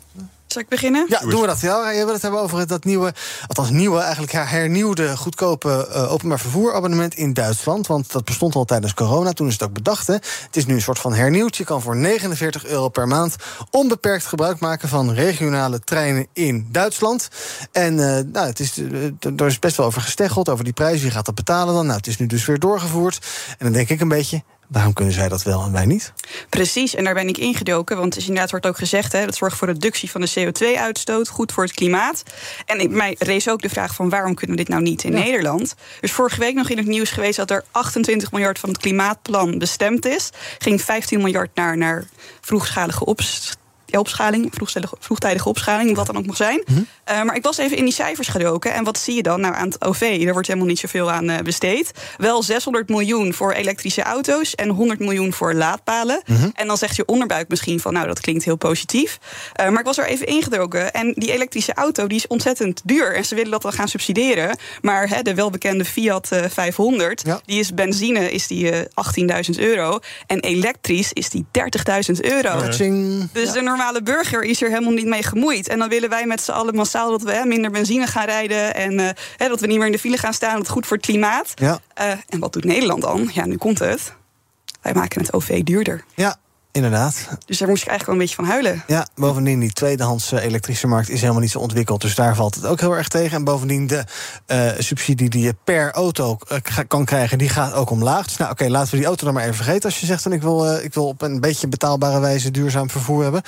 Zal 0.53 0.63
ik 0.63 0.69
beginnen? 0.69 1.07
Ja, 1.09 1.21
doen 1.21 1.41
we 1.41 1.47
dat. 1.47 1.61
Ja, 1.61 1.91
je 1.91 2.05
wil 2.05 2.13
het 2.13 2.23
hebben 2.23 2.41
over 2.41 2.67
dat 2.67 2.85
nieuwe, 2.85 3.15
althans 3.47 3.71
nieuwe, 3.71 4.01
eigenlijk 4.01 4.33
hernieuwde, 4.33 5.17
goedkope 5.17 5.89
uh, 5.91 6.13
openbaar 6.13 6.41
vervoerabonnement 6.41 7.15
in 7.15 7.33
Duitsland. 7.33 7.87
Want 7.87 8.13
dat 8.13 8.25
bestond 8.25 8.55
al 8.55 8.65
tijdens 8.65 8.95
corona, 8.95 9.33
toen 9.33 9.47
is 9.47 9.53
het 9.53 9.63
ook 9.63 9.73
bedacht. 9.73 10.07
Hè. 10.07 10.13
Het 10.13 10.57
is 10.57 10.67
nu 10.67 10.75
een 10.75 10.83
soort 10.83 10.99
van 10.99 11.15
hernieuwd. 11.15 11.57
Je 11.57 11.65
kan 11.65 11.83
voor 11.83 11.97
49 11.97 12.67
euro 12.67 12.89
per 12.89 13.09
maand 13.09 13.37
onbeperkt 13.71 14.27
gebruik 14.27 14.61
maken 14.61 14.89
van 14.89 15.13
regionale 15.13 15.81
treinen 15.81 16.27
in 16.33 16.69
Duitsland. 16.71 17.29
En 17.73 17.93
uh, 17.93 18.19
nou, 18.33 18.47
het 18.47 18.61
is, 18.61 18.79
uh, 18.79 19.05
er 19.37 19.47
is 19.47 19.59
best 19.59 19.77
wel 19.77 19.87
over 19.87 20.01
gesteggeld, 20.01 20.49
over 20.49 20.65
die 20.65 20.73
prijs. 20.73 21.03
Wie 21.03 21.11
gaat 21.11 21.27
dat 21.27 21.35
betalen 21.35 21.75
dan? 21.75 21.85
Nou, 21.87 21.97
het 21.97 22.07
is 22.07 22.19
nu 22.19 22.27
dus 22.27 22.47
weer 22.47 22.59
doorgevoerd. 22.59 23.27
En 23.51 23.65
dan 23.65 23.73
denk 23.73 23.89
ik 23.89 24.01
een 24.01 24.09
beetje, 24.09 24.43
Waarom 24.69 24.93
kunnen 24.93 25.15
zij 25.15 25.29
dat 25.29 25.43
wel 25.43 25.63
en 25.63 25.73
wij 25.73 25.87
niet? 25.87 26.13
Precies, 26.49 26.95
en 26.95 27.05
daar 27.05 27.15
ben 27.15 27.29
ik 27.29 27.39
ingedoken. 27.39 27.97
Want 27.97 28.17
is 28.17 28.27
inderdaad 28.27 28.51
wordt 28.51 28.67
ook 28.67 28.77
gezegd... 28.77 29.13
Hè, 29.13 29.25
dat 29.25 29.35
zorgt 29.35 29.57
voor 29.57 29.69
reductie 29.69 30.11
van 30.11 30.21
de 30.21 30.31
CO2-uitstoot, 30.31 31.29
goed 31.29 31.53
voor 31.53 31.65
het 31.65 31.73
klimaat. 31.73 32.23
En 32.67 32.81
ik, 32.81 32.91
mij 32.91 33.17
rees 33.19 33.49
ook 33.49 33.63
de 33.63 33.69
vraag 33.69 33.95
van 33.95 34.09
waarom 34.09 34.35
kunnen 34.35 34.57
we 34.57 34.63
dit 34.63 34.73
nou 34.73 34.83
niet 34.83 35.05
in 35.05 35.13
ja. 35.13 35.19
Nederland? 35.19 35.75
Dus 36.01 36.13
vorige 36.13 36.39
week 36.39 36.55
nog 36.55 36.71
in 36.71 36.77
het 36.77 36.87
nieuws 36.87 37.11
geweest... 37.11 37.37
dat 37.37 37.51
er 37.51 37.65
28 37.71 38.33
miljard 38.33 38.59
van 38.59 38.69
het 38.69 38.79
klimaatplan 38.79 39.59
bestemd 39.59 40.07
is. 40.07 40.31
Ging 40.59 40.83
15 40.83 41.19
miljard 41.19 41.51
naar, 41.55 41.77
naar 41.77 42.05
vroegschalige 42.41 43.05
opst 43.05 43.61
opschaling, 43.99 44.53
vroegtijdige 44.99 45.49
opschaling, 45.49 45.97
wat 45.97 46.07
dan 46.07 46.17
ook 46.17 46.27
mag 46.27 46.37
zijn. 46.37 46.63
Mm 46.67 46.75
-hmm. 46.75 46.87
uh, 47.11 47.23
maar 47.23 47.37
ik 47.37 47.43
was 47.43 47.57
even 47.57 47.77
in 47.77 47.85
die 47.85 47.93
cijfers 47.93 48.29
gedoken. 48.29 48.73
En 48.73 48.85
wat 48.85 48.99
zie 48.99 49.15
je 49.15 49.23
dan? 49.23 49.41
Nou, 49.41 49.55
aan 49.55 49.67
het 49.67 49.85
OV, 49.85 50.23
daar 50.25 50.33
wordt 50.33 50.47
helemaal 50.49 50.69
niet 50.69 50.79
zoveel 50.79 51.11
aan 51.11 51.31
uh, 51.31 51.39
besteed. 51.39 51.91
Wel 52.17 52.43
600 52.43 52.89
miljoen 52.89 53.35
voor 53.35 53.53
elektrische 53.53 54.03
auto's 54.03 54.55
en 54.55 54.69
100 54.69 54.99
miljoen 54.99 55.33
voor 55.33 55.55
laadpalen. 55.55 56.23
Mm 56.27 56.37
-hmm. 56.37 56.51
En 56.55 56.67
dan 56.67 56.77
zegt 56.77 56.97
je 56.97 57.07
onderbuik 57.07 57.49
misschien 57.49 57.81
van, 57.81 57.93
nou, 57.93 58.07
dat 58.07 58.21
klinkt 58.21 58.45
heel 58.45 58.57
positief. 58.57 59.19
Uh, 59.61 59.69
maar 59.69 59.79
ik 59.79 59.87
was 59.87 59.99
er 59.99 60.07
even 60.07 60.27
ingedoken. 60.27 60.93
En 60.93 61.13
die 61.17 61.33
elektrische 61.33 61.75
auto, 61.75 62.07
die 62.07 62.19
is 62.19 62.27
ontzettend 62.27 62.81
duur. 62.85 63.15
En 63.15 63.25
ze 63.25 63.35
willen 63.35 63.51
dat 63.51 63.63
dan 63.63 63.73
gaan 63.73 63.89
subsidiëren. 63.89 64.57
Maar 64.81 65.09
hè, 65.09 65.23
de 65.23 65.35
welbekende 65.35 65.85
Fiat 65.85 66.29
500, 66.49 67.23
ja. 67.25 67.41
die 67.45 67.59
is 67.59 67.75
benzine, 67.75 68.31
is 68.31 68.47
die 68.47 68.73
18.000 68.73 68.87
euro. 69.57 69.99
En 70.27 70.41
elektrisch 70.41 71.13
is 71.13 71.31
die 71.31 71.45
30.000 72.13 72.21
euro. 72.21 72.61
Dus 73.33 73.47
ja. 73.47 73.53
de 73.53 73.61
normale 73.61 73.82
burger 74.03 74.43
is 74.43 74.63
er 74.63 74.69
helemaal 74.69 74.93
niet 74.93 75.07
mee 75.07 75.23
gemoeid. 75.23 75.69
En 75.69 75.79
dan 75.79 75.89
willen 75.89 76.09
wij 76.09 76.27
met 76.27 76.41
z'n 76.41 76.51
allen 76.51 76.75
massaal 76.75 77.11
dat 77.11 77.23
we 77.23 77.33
hè, 77.33 77.45
minder 77.45 77.71
benzine 77.71 78.07
gaan 78.07 78.25
rijden. 78.25 78.75
En 78.75 78.93
uh, 78.93 79.09
hè, 79.37 79.49
dat 79.49 79.61
we 79.61 79.67
niet 79.67 79.77
meer 79.77 79.87
in 79.87 79.93
de 79.93 79.99
file 79.99 80.17
gaan 80.17 80.35
staan. 80.35 80.55
Dat 80.55 80.63
is 80.63 80.69
goed 80.69 80.87
voor 80.87 80.97
het 80.97 81.07
klimaat. 81.07 81.53
Ja. 81.55 81.81
Uh, 82.01 82.11
en 82.29 82.39
wat 82.39 82.53
doet 82.53 82.65
Nederland 82.65 83.03
dan? 83.03 83.31
Ja, 83.33 83.47
nu 83.47 83.57
komt 83.57 83.79
het. 83.79 84.13
Wij 84.83 84.95
maken 84.95 85.21
het 85.21 85.33
OV 85.33 85.63
duurder. 85.63 86.05
Ja, 86.15 86.37
Inderdaad. 86.73 87.29
Dus 87.47 87.59
daar 87.59 87.69
moest 87.69 87.83
ik 87.83 87.89
eigenlijk 87.89 88.05
wel 88.07 88.15
een 88.15 88.21
beetje 88.21 88.35
van 88.35 88.45
huilen. 88.45 88.85
Ja, 88.87 89.07
bovendien, 89.15 89.61
die 89.61 89.73
tweedehands 89.73 90.31
elektrische 90.33 90.87
markt 90.87 91.09
is 91.11 91.21
helemaal 91.21 91.41
niet 91.41 91.51
zo 91.51 91.59
ontwikkeld. 91.59 92.01
Dus 92.01 92.15
daar 92.15 92.35
valt 92.35 92.55
het 92.55 92.67
ook 92.67 92.81
heel 92.81 92.97
erg 92.97 93.09
tegen. 93.09 93.37
En 93.37 93.45
bovendien, 93.45 93.87
de 93.87 94.05
uh, 94.47 94.71
subsidie 94.79 95.31
die 95.31 95.43
je 95.43 95.55
per 95.65 95.91
auto 95.91 96.39
uh, 96.53 96.59
kan 96.89 97.05
krijgen, 97.05 97.39
die 97.39 97.49
gaat 97.49 97.73
ook 97.73 97.91
omlaag. 97.91 98.27
Dus 98.27 98.37
nou, 98.37 98.51
oké, 98.51 98.63
okay, 98.63 98.73
laten 98.75 98.91
we 98.91 98.97
die 98.97 99.07
auto 99.07 99.25
dan 99.25 99.35
maar 99.35 99.43
even 99.43 99.55
vergeten. 99.55 99.85
Als 99.85 100.01
je 100.01 100.07
zegt, 100.07 100.23
dan 100.23 100.33
ik 100.33 100.43
wil, 100.43 100.67
uh, 100.67 100.85
ik 100.85 100.95
wil 100.95 101.07
op 101.07 101.23
een 101.23 101.41
beetje 101.41 101.69
betaalbare 101.69 102.21
wijze 102.21 102.51
duurzaam 102.51 102.91
vervoer 102.91 103.23
hebben. 103.23 103.43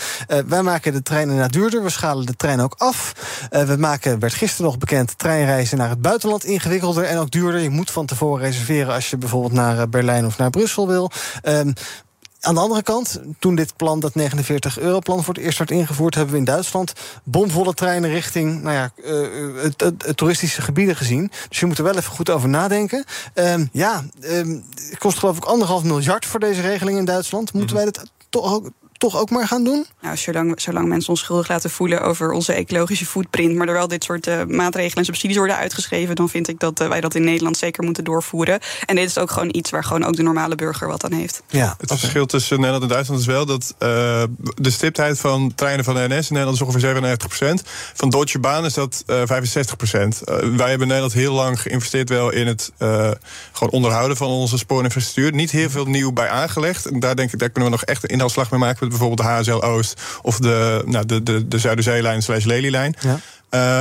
wij 0.47 0.63
maken 0.63 0.93
de 0.93 1.03
treinen 1.03 1.37
naar 1.37 1.51
duurder. 1.51 1.83
We 1.83 1.91
schalen 1.91 2.27
de 2.27 2.37
trein 2.37 2.61
ook 2.61 2.75
af. 2.79 3.13
we 3.51 3.77
maken, 3.79 4.19
werd 4.19 4.35
gisteren 4.35 4.67
nog 4.67 4.79
bekend, 4.79 5.19
treinreizen 5.19 5.79
naar 5.79 5.91
het 5.91 6.03
buitenland 6.03 6.45
ingewikkelder 6.45 7.05
en 7.05 7.19
ook 7.19 7.31
duurder. 7.31 7.61
Je 7.61 7.71
moet 7.71 7.91
van 7.91 8.07
tevoren 8.07 8.45
reserveren 8.45 8.95
als 8.95 9.11
je 9.11 9.17
bijvoorbeeld 9.17 9.53
naar 9.53 9.89
Berlijn 9.89 10.27
of 10.27 10.39
naar 10.39 10.51
Brussel 10.51 10.89
wil. 10.89 11.11
Aan 12.45 12.55
de 12.55 12.61
andere 12.61 12.83
kant, 12.83 13.21
toen 13.39 13.55
dit 13.55 13.77
plan, 13.77 14.01
dat 14.01 14.13
49-euro-plan 14.19 15.25
voor 15.25 15.35
het 15.35 15.43
eerst 15.43 15.59
werd 15.59 15.71
ingevoerd, 15.71 16.15
hebben 16.15 16.33
we 16.33 16.39
in 16.39 16.45
Duitsland 16.45 16.93
bomvolle 17.23 17.75
treinen 17.75 18.11
richting 18.11 18.63
nou 18.63 18.75
ja, 18.75 18.91
uh, 18.97 19.63
het, 19.63 19.81
het, 19.81 20.07
het, 20.07 20.17
toeristische 20.17 20.63
gebieden 20.63 20.97
gezien. 20.97 21.31
Dus 21.49 21.61
je 21.61 21.67
moet 21.67 21.79
er 21.79 21.85
wel 21.85 21.97
even 21.97 22.13
goed 22.13 22.31
over 22.31 22.49
nadenken. 22.49 23.05
Um, 23.35 23.69
ja, 23.73 24.05
um, 24.21 24.65
het 24.91 24.99
kost 24.99 25.19
geloof 25.19 25.37
ik 25.37 25.45
anderhalf 25.45 25.83
miljard 25.83 26.27
voor 26.27 26.41
deze 26.41 26.61
regeling 26.61 26.99
in 26.99 27.05
Duitsland. 27.05 27.53
Moeten 27.53 27.77
wij 27.77 27.85
dat 27.85 28.03
toch 28.29 28.53
ook 28.53 28.71
toch 29.11 29.21
ook 29.21 29.31
maar 29.31 29.47
gaan 29.47 29.65
doen? 29.65 29.87
Nou, 30.01 30.17
zolang, 30.17 30.61
zolang 30.61 30.89
mensen 30.89 31.11
ons 31.11 31.21
schuldig 31.21 31.49
laten 31.49 31.71
voelen 31.71 32.03
over 32.03 32.33
onze 32.33 32.53
ecologische 32.53 33.07
footprint, 33.07 33.55
maar 33.55 33.69
er 33.69 33.75
wel 33.75 33.89
dit 33.89 34.05
soort 34.05 34.27
uh, 34.27 34.45
maatregelen 34.45 34.97
en 34.97 35.05
subsidies 35.05 35.37
worden 35.37 35.57
uitgeschreven, 35.57 36.15
dan 36.15 36.29
vind 36.29 36.49
ik 36.49 36.59
dat 36.61 36.81
uh, 36.81 36.89
wij 36.89 37.01
dat 37.01 37.15
in 37.15 37.25
Nederland 37.25 37.57
zeker 37.57 37.85
moeten 37.85 38.05
doorvoeren. 38.05 38.59
En 38.87 38.97
dit 38.97 39.09
is 39.09 39.19
ook 39.19 39.31
gewoon 39.31 39.49
iets 39.53 39.71
waar 39.71 39.85
gewoon 39.85 40.05
ook 40.05 40.17
de 40.17 40.23
normale 40.23 40.55
burger 40.55 40.89
wat 40.89 41.05
aan 41.05 41.13
heeft. 41.13 41.43
Ja, 41.49 41.75
het 41.79 41.91
verschil 41.91 42.27
tussen 42.27 42.57
Nederland 42.57 42.83
en 42.83 42.89
Duitsland 42.89 43.21
is 43.21 43.27
wel 43.27 43.47
dat 43.47 43.75
uh, 43.79 43.89
de 44.55 44.71
stiptheid 44.71 45.21
van 45.21 45.55
treinen 45.55 45.85
van 45.85 45.95
de 45.95 46.07
NS 46.09 46.29
in 46.29 46.35
Nederland 46.35 46.57
is 46.57 46.63
ongeveer 46.63 47.17
97%. 47.61 47.69
Van 47.95 48.11
Deutsche 48.11 48.39
Bahn 48.39 48.65
is 48.65 48.75
dat 48.75 49.05
65%. 49.07 49.13
wij 50.27 50.69
hebben 50.69 50.81
in 50.81 50.87
Nederland 50.87 51.13
heel 51.13 51.33
lang 51.33 51.61
geïnvesteerd 51.61 52.09
wel 52.09 52.31
in 52.31 52.47
het 52.47 52.73
gewoon 53.53 53.73
onderhouden 53.73 54.17
van 54.17 54.29
onze 54.29 54.59
spoorinfrastructuur. 54.59 55.33
Niet 55.33 55.51
heel 55.51 55.71
veel 55.71 55.85
nieuw 55.85 56.13
bij 56.13 56.29
aangelegd. 56.29 56.87
En 56.87 57.01
daar 57.01 57.17
denk 57.17 57.33
ik, 57.33 57.39
daar 57.39 57.51
kunnen 57.51 57.71
we 57.71 57.77
nog 57.77 57.85
echt 57.87 58.03
een 58.03 58.09
inhaalslag 58.09 58.51
mee 58.51 58.61
maken 58.61 58.93
bijvoorbeeld 58.99 59.29
de 59.29 59.35
HSL 59.35 59.63
Oost 59.63 60.01
of 60.23 60.39
de, 60.39 60.83
nou, 60.87 61.07
de, 61.07 61.23
de, 61.23 61.49
de 61.49 61.59
Zuiderzeelijn 61.59 62.23
slash 62.23 62.45
Lelylijn. 62.45 62.97
Ja. 63.01 63.21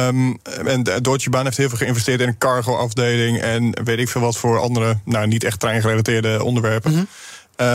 Um, 0.07 0.39
en 0.66 0.84
Deutsche 0.84 1.30
Bahn 1.30 1.45
heeft 1.45 1.57
heel 1.57 1.70
veel 1.70 1.78
geïnvesteerd 1.78 2.22
in 2.22 2.28
een 2.28 2.38
cargo-afdeling 2.38 3.41
en 3.41 3.84
weet 3.84 3.99
ik 3.99 4.09
veel 4.09 4.22
wat 4.22 4.38
voor 4.38 4.59
andere, 4.59 4.97
nou 5.05 5.28
niet 5.28 5.43
echt 5.43 5.59
treingerelateerde 5.59 6.43
onderwerpen. 6.43 6.91
Mm 6.91 6.97
-hmm. 6.97 7.07
Uh, 7.58 7.68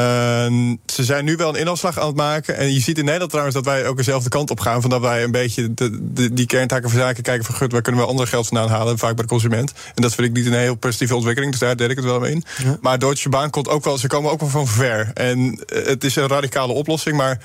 ze 0.87 1.05
zijn 1.05 1.25
nu 1.25 1.37
wel 1.37 1.49
een 1.49 1.61
inhaalslag 1.61 1.99
aan 1.99 2.07
het 2.07 2.17
maken. 2.17 2.57
En 2.57 2.73
je 2.73 2.81
ziet 2.81 2.99
in 2.99 3.05
Nederland 3.05 3.31
trouwens 3.31 3.57
dat 3.57 3.65
wij 3.65 3.87
ook 3.87 3.97
dezelfde 3.97 4.29
kant 4.29 4.51
op 4.51 4.61
gaan. 4.61 4.81
Van 4.81 4.91
dat 4.91 5.01
wij 5.01 5.23
een 5.23 5.31
beetje 5.31 5.75
de, 5.75 6.13
de, 6.13 6.33
die 6.33 6.47
kerntaken 6.47 6.91
van 6.91 6.99
zaken 6.99 7.23
kijken 7.23 7.45
van... 7.45 7.55
gut, 7.55 7.73
waar 7.73 7.83
kunnen 7.83 8.01
we 8.01 8.07
andere 8.07 8.29
geld 8.29 8.47
vandaan 8.47 8.69
halen, 8.69 8.99
vaak 8.99 9.15
bij 9.15 9.25
de 9.25 9.31
consument. 9.31 9.73
En 9.95 10.03
dat 10.03 10.15
vind 10.15 10.29
ik 10.29 10.35
niet 10.35 10.47
een 10.47 10.53
heel 10.53 10.75
positieve 10.75 11.15
ontwikkeling, 11.15 11.53
dus 11.53 11.61
daar 11.61 11.77
deed 11.77 11.91
ik 11.91 11.97
het 11.97 12.05
wel 12.05 12.21
mee 12.21 12.33
in. 12.33 12.45
Ja. 12.65 12.79
Maar 12.81 12.99
Deutsche 12.99 13.29
Bahn 13.29 13.51
komt 13.51 13.69
ook 13.69 13.85
wel, 13.85 13.99
ze 13.99 14.07
komen 14.07 14.31
ook 14.31 14.41
wel 14.41 14.49
van 14.49 14.67
ver. 14.67 15.11
En 15.15 15.61
het 15.67 16.05
is 16.05 16.17
een 16.17 16.29
radicale 16.29 16.73
oplossing, 16.73 17.17
maar 17.17 17.39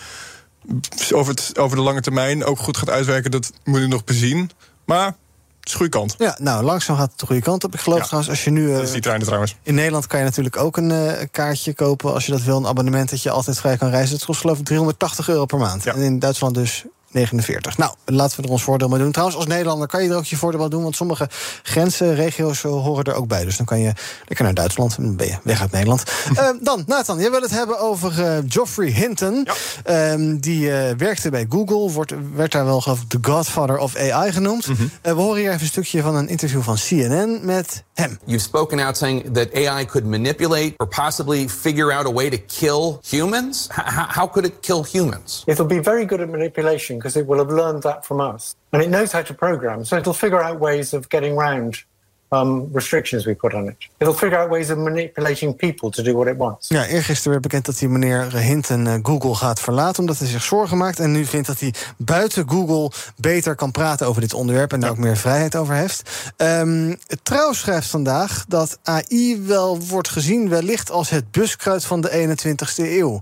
over, 1.12 1.34
het, 1.34 1.60
over 1.60 1.78
de 1.78 1.84
lange 1.84 2.02
termijn 2.02 2.46
ook 2.46 2.60
goed 2.60 2.78
gaat 2.78 2.90
uitwerken... 2.90 3.32
dat 3.32 3.52
moet 3.64 3.82
ik 3.82 3.88
nog 3.88 4.04
bezien. 4.04 4.50
Maar 4.86 5.16
is 5.64 5.72
de 5.72 5.78
goede 5.78 5.92
kant. 5.98 6.16
Ja, 6.18 6.36
nou, 6.40 6.64
langzaam 6.64 6.98
gaat 6.98 7.10
het 7.12 7.20
de 7.20 7.26
goede 7.26 7.42
kant 7.42 7.64
op. 7.64 7.74
Ik 7.74 7.80
geloof 7.80 8.00
Ja. 8.00 8.04
trouwens, 8.06 8.32
als 8.32 8.44
je 8.44 8.50
nu... 8.50 8.70
eh, 8.70 8.76
Dat 8.76 8.84
is 8.84 8.92
die 8.92 9.02
treinen 9.02 9.26
trouwens. 9.26 9.56
in 9.64 9.76
Nederland 9.76 10.08
kan 10.08 10.20
je 10.20 10.26
natuurlijk 10.26 10.58
ook 10.58 10.78
een 10.78 10.92
eh, 10.92 11.28
kaartje 11.32 11.74
kopen... 11.74 12.14
als 12.14 12.26
je 12.26 12.32
dat 12.32 12.42
wil, 12.42 12.58
een 12.58 12.68
abonnement 12.68 13.10
dat 13.10 13.22
je 13.24 13.30
altijd 13.30 13.60
vrij 13.60 13.78
kan 13.78 13.90
reizen. 13.90 14.16
Het 14.16 14.26
kost 14.26 14.40
geloof 14.42 14.60
ik 14.60 14.66
380 14.66 15.30
euro 15.30 15.46
per 15.46 15.58
maand. 15.58 15.86
En 15.86 15.96
in 16.02 16.20
Duitsland 16.20 16.56
dus 16.56 16.84
49. 17.14 17.78
Nou, 17.78 17.94
laten 18.06 18.38
we 18.38 18.44
er 18.44 18.52
ons 18.52 18.64
voordeel 18.64 18.88
mee 18.88 19.00
doen. 19.00 19.12
Trouwens, 19.12 19.38
als 19.38 19.48
Nederlander 19.48 19.88
kan 19.88 20.04
je 20.04 20.10
er 20.10 20.16
ook 20.16 20.26
je 20.26 20.36
voordeel 20.38 20.60
mee 20.60 20.70
doen... 20.70 20.84
want 20.84 20.96
sommige 20.96 21.30
grenzen, 21.64 22.16
regio's 22.16 22.64
eh, 22.64 22.72
horen 22.72 23.04
er 23.04 23.14
ook 23.14 23.28
bij. 23.28 23.44
Dus 23.46 23.58
dan 23.58 23.66
kan 23.66 23.80
je 23.80 23.94
lekker 24.26 24.46
naar 24.46 24.54
Duitsland 24.54 24.98
en 24.98 25.04
dan 25.04 25.16
ben 25.16 25.28
je 25.28 25.38
weg 25.44 25.62
uit 25.62 25.72
Nederland. 25.72 26.04
Eh, 26.34 26.50
dan, 26.62 26.84
Nathan, 26.88 27.20
jij 27.20 27.32
wil 27.32 27.42
het 27.42 27.52
hebben 27.52 27.80
over 27.80 28.26
eh, 28.26 28.38
Geoffrey 28.48 28.90
Hinton. 28.90 29.48
Ehm, 29.84 30.38
die 30.38 30.72
eh, 30.72 30.96
werkte 30.98 31.30
bij 31.30 31.46
Google, 31.50 31.92
wordt, 31.92 32.14
werd 32.36 32.52
daar 32.52 32.66
wel 32.66 32.82
geloof 32.82 33.02
ik 33.02 33.10
de 33.10 33.18
godfather 33.22 33.78
of 33.78 33.96
AI 33.96 34.32
genoemd. 34.32 34.68
Mhm. 34.68 34.84
We 35.02 35.10
horen 35.10 35.40
hier 35.40 35.50
even 35.50 35.62
een 35.62 35.68
stukje 35.68 36.02
van 36.02 36.16
een 36.16 36.28
interview 36.28 36.62
van 36.62 36.76
CNN 36.76 37.40
met 37.44 37.84
hem. 37.94 38.20
You've 38.26 38.44
spoken 38.44 38.80
out 38.80 38.98
saying 38.98 39.34
that 39.34 39.54
AI 39.54 39.86
could 39.86 40.08
manipulate 40.08 40.74
or 40.78 40.88
possibly 40.88 41.50
figure 41.50 41.94
out 41.94 42.06
a 42.06 42.12
way 42.12 42.30
to 42.30 42.38
kill 42.48 42.98
humans. 43.10 43.68
H- 43.72 44.16
how 44.16 44.32
could 44.32 44.46
it 44.46 44.60
kill 44.62 44.84
humans? 44.92 45.44
It'll 45.46 45.66
be 45.66 45.82
very 45.84 46.08
good 46.08 46.20
at 46.20 46.30
manipulation 46.30 47.00
because 47.04 47.20
it 47.20 47.28
will 47.28 47.38
have 47.38 47.54
learned 47.54 47.82
that 47.84 48.06
from 48.06 48.20
us. 48.22 48.56
And 48.72 48.82
it 48.82 48.90
knows 48.90 49.12
how 49.12 49.24
to 49.24 49.34
program. 49.34 49.84
So 49.84 49.98
it'll 49.98 50.14
figure 50.14 50.42
out 50.42 50.60
ways 50.60 50.94
of 50.94 51.10
getting 51.10 51.38
around 51.38 51.84
um, 52.32 52.70
restrictions 52.74 53.26
we 53.26 53.36
put 53.36 53.54
on 53.54 53.68
it. 53.68 53.76
It'll 53.98 54.14
figure 54.14 54.40
out 54.40 54.50
ways 54.50 54.70
of 54.70 54.78
manipulating 54.78 55.56
people 55.56 55.90
to 55.90 56.02
do 56.02 56.14
what 56.14 56.28
it 56.28 56.38
wants. 56.38 56.68
Ja, 56.68 56.86
eergisteren 56.86 57.32
werd 57.32 57.42
bekend 57.42 57.66
dat 57.66 57.78
die 57.78 57.90
meneer 57.90 58.38
Hinton 58.38 58.88
eh, 58.88 58.94
Google 59.02 59.36
gaat 59.36 59.60
verlaten... 59.60 60.00
omdat 60.00 60.20
hij 60.20 60.28
zich 60.28 60.44
zorgen 60.44 60.78
maakt. 60.78 61.00
En 61.00 61.12
nu 61.12 61.26
vindt 61.26 61.48
dat 61.48 61.60
hij 61.60 61.74
buiten 61.98 62.50
Google 62.50 62.92
beter 63.18 63.56
kan 63.56 63.72
praten 63.72 64.08
over 64.08 64.22
dit 64.22 64.34
onderwerp... 64.34 64.74
en 64.74 64.80
daar 64.80 64.90
ook 64.90 64.98
meer 64.98 65.18
vrijheid 65.18 65.56
over 65.56 65.76
heeft. 65.76 66.32
Ehm 66.38 66.96
Trouw 67.24 67.54
schrijft 67.54 67.88
vandaag 67.88 68.46
dat 68.48 68.80
AI 68.84 69.42
wel 69.46 69.80
wordt 69.80 70.10
gezien... 70.10 70.50
wellicht 70.50 70.92
als 70.92 71.10
het 71.10 71.32
buskruid 71.32 71.86
van 71.86 72.02
de 72.02 72.38
21ste 72.38 72.84
eeuw. 72.84 73.20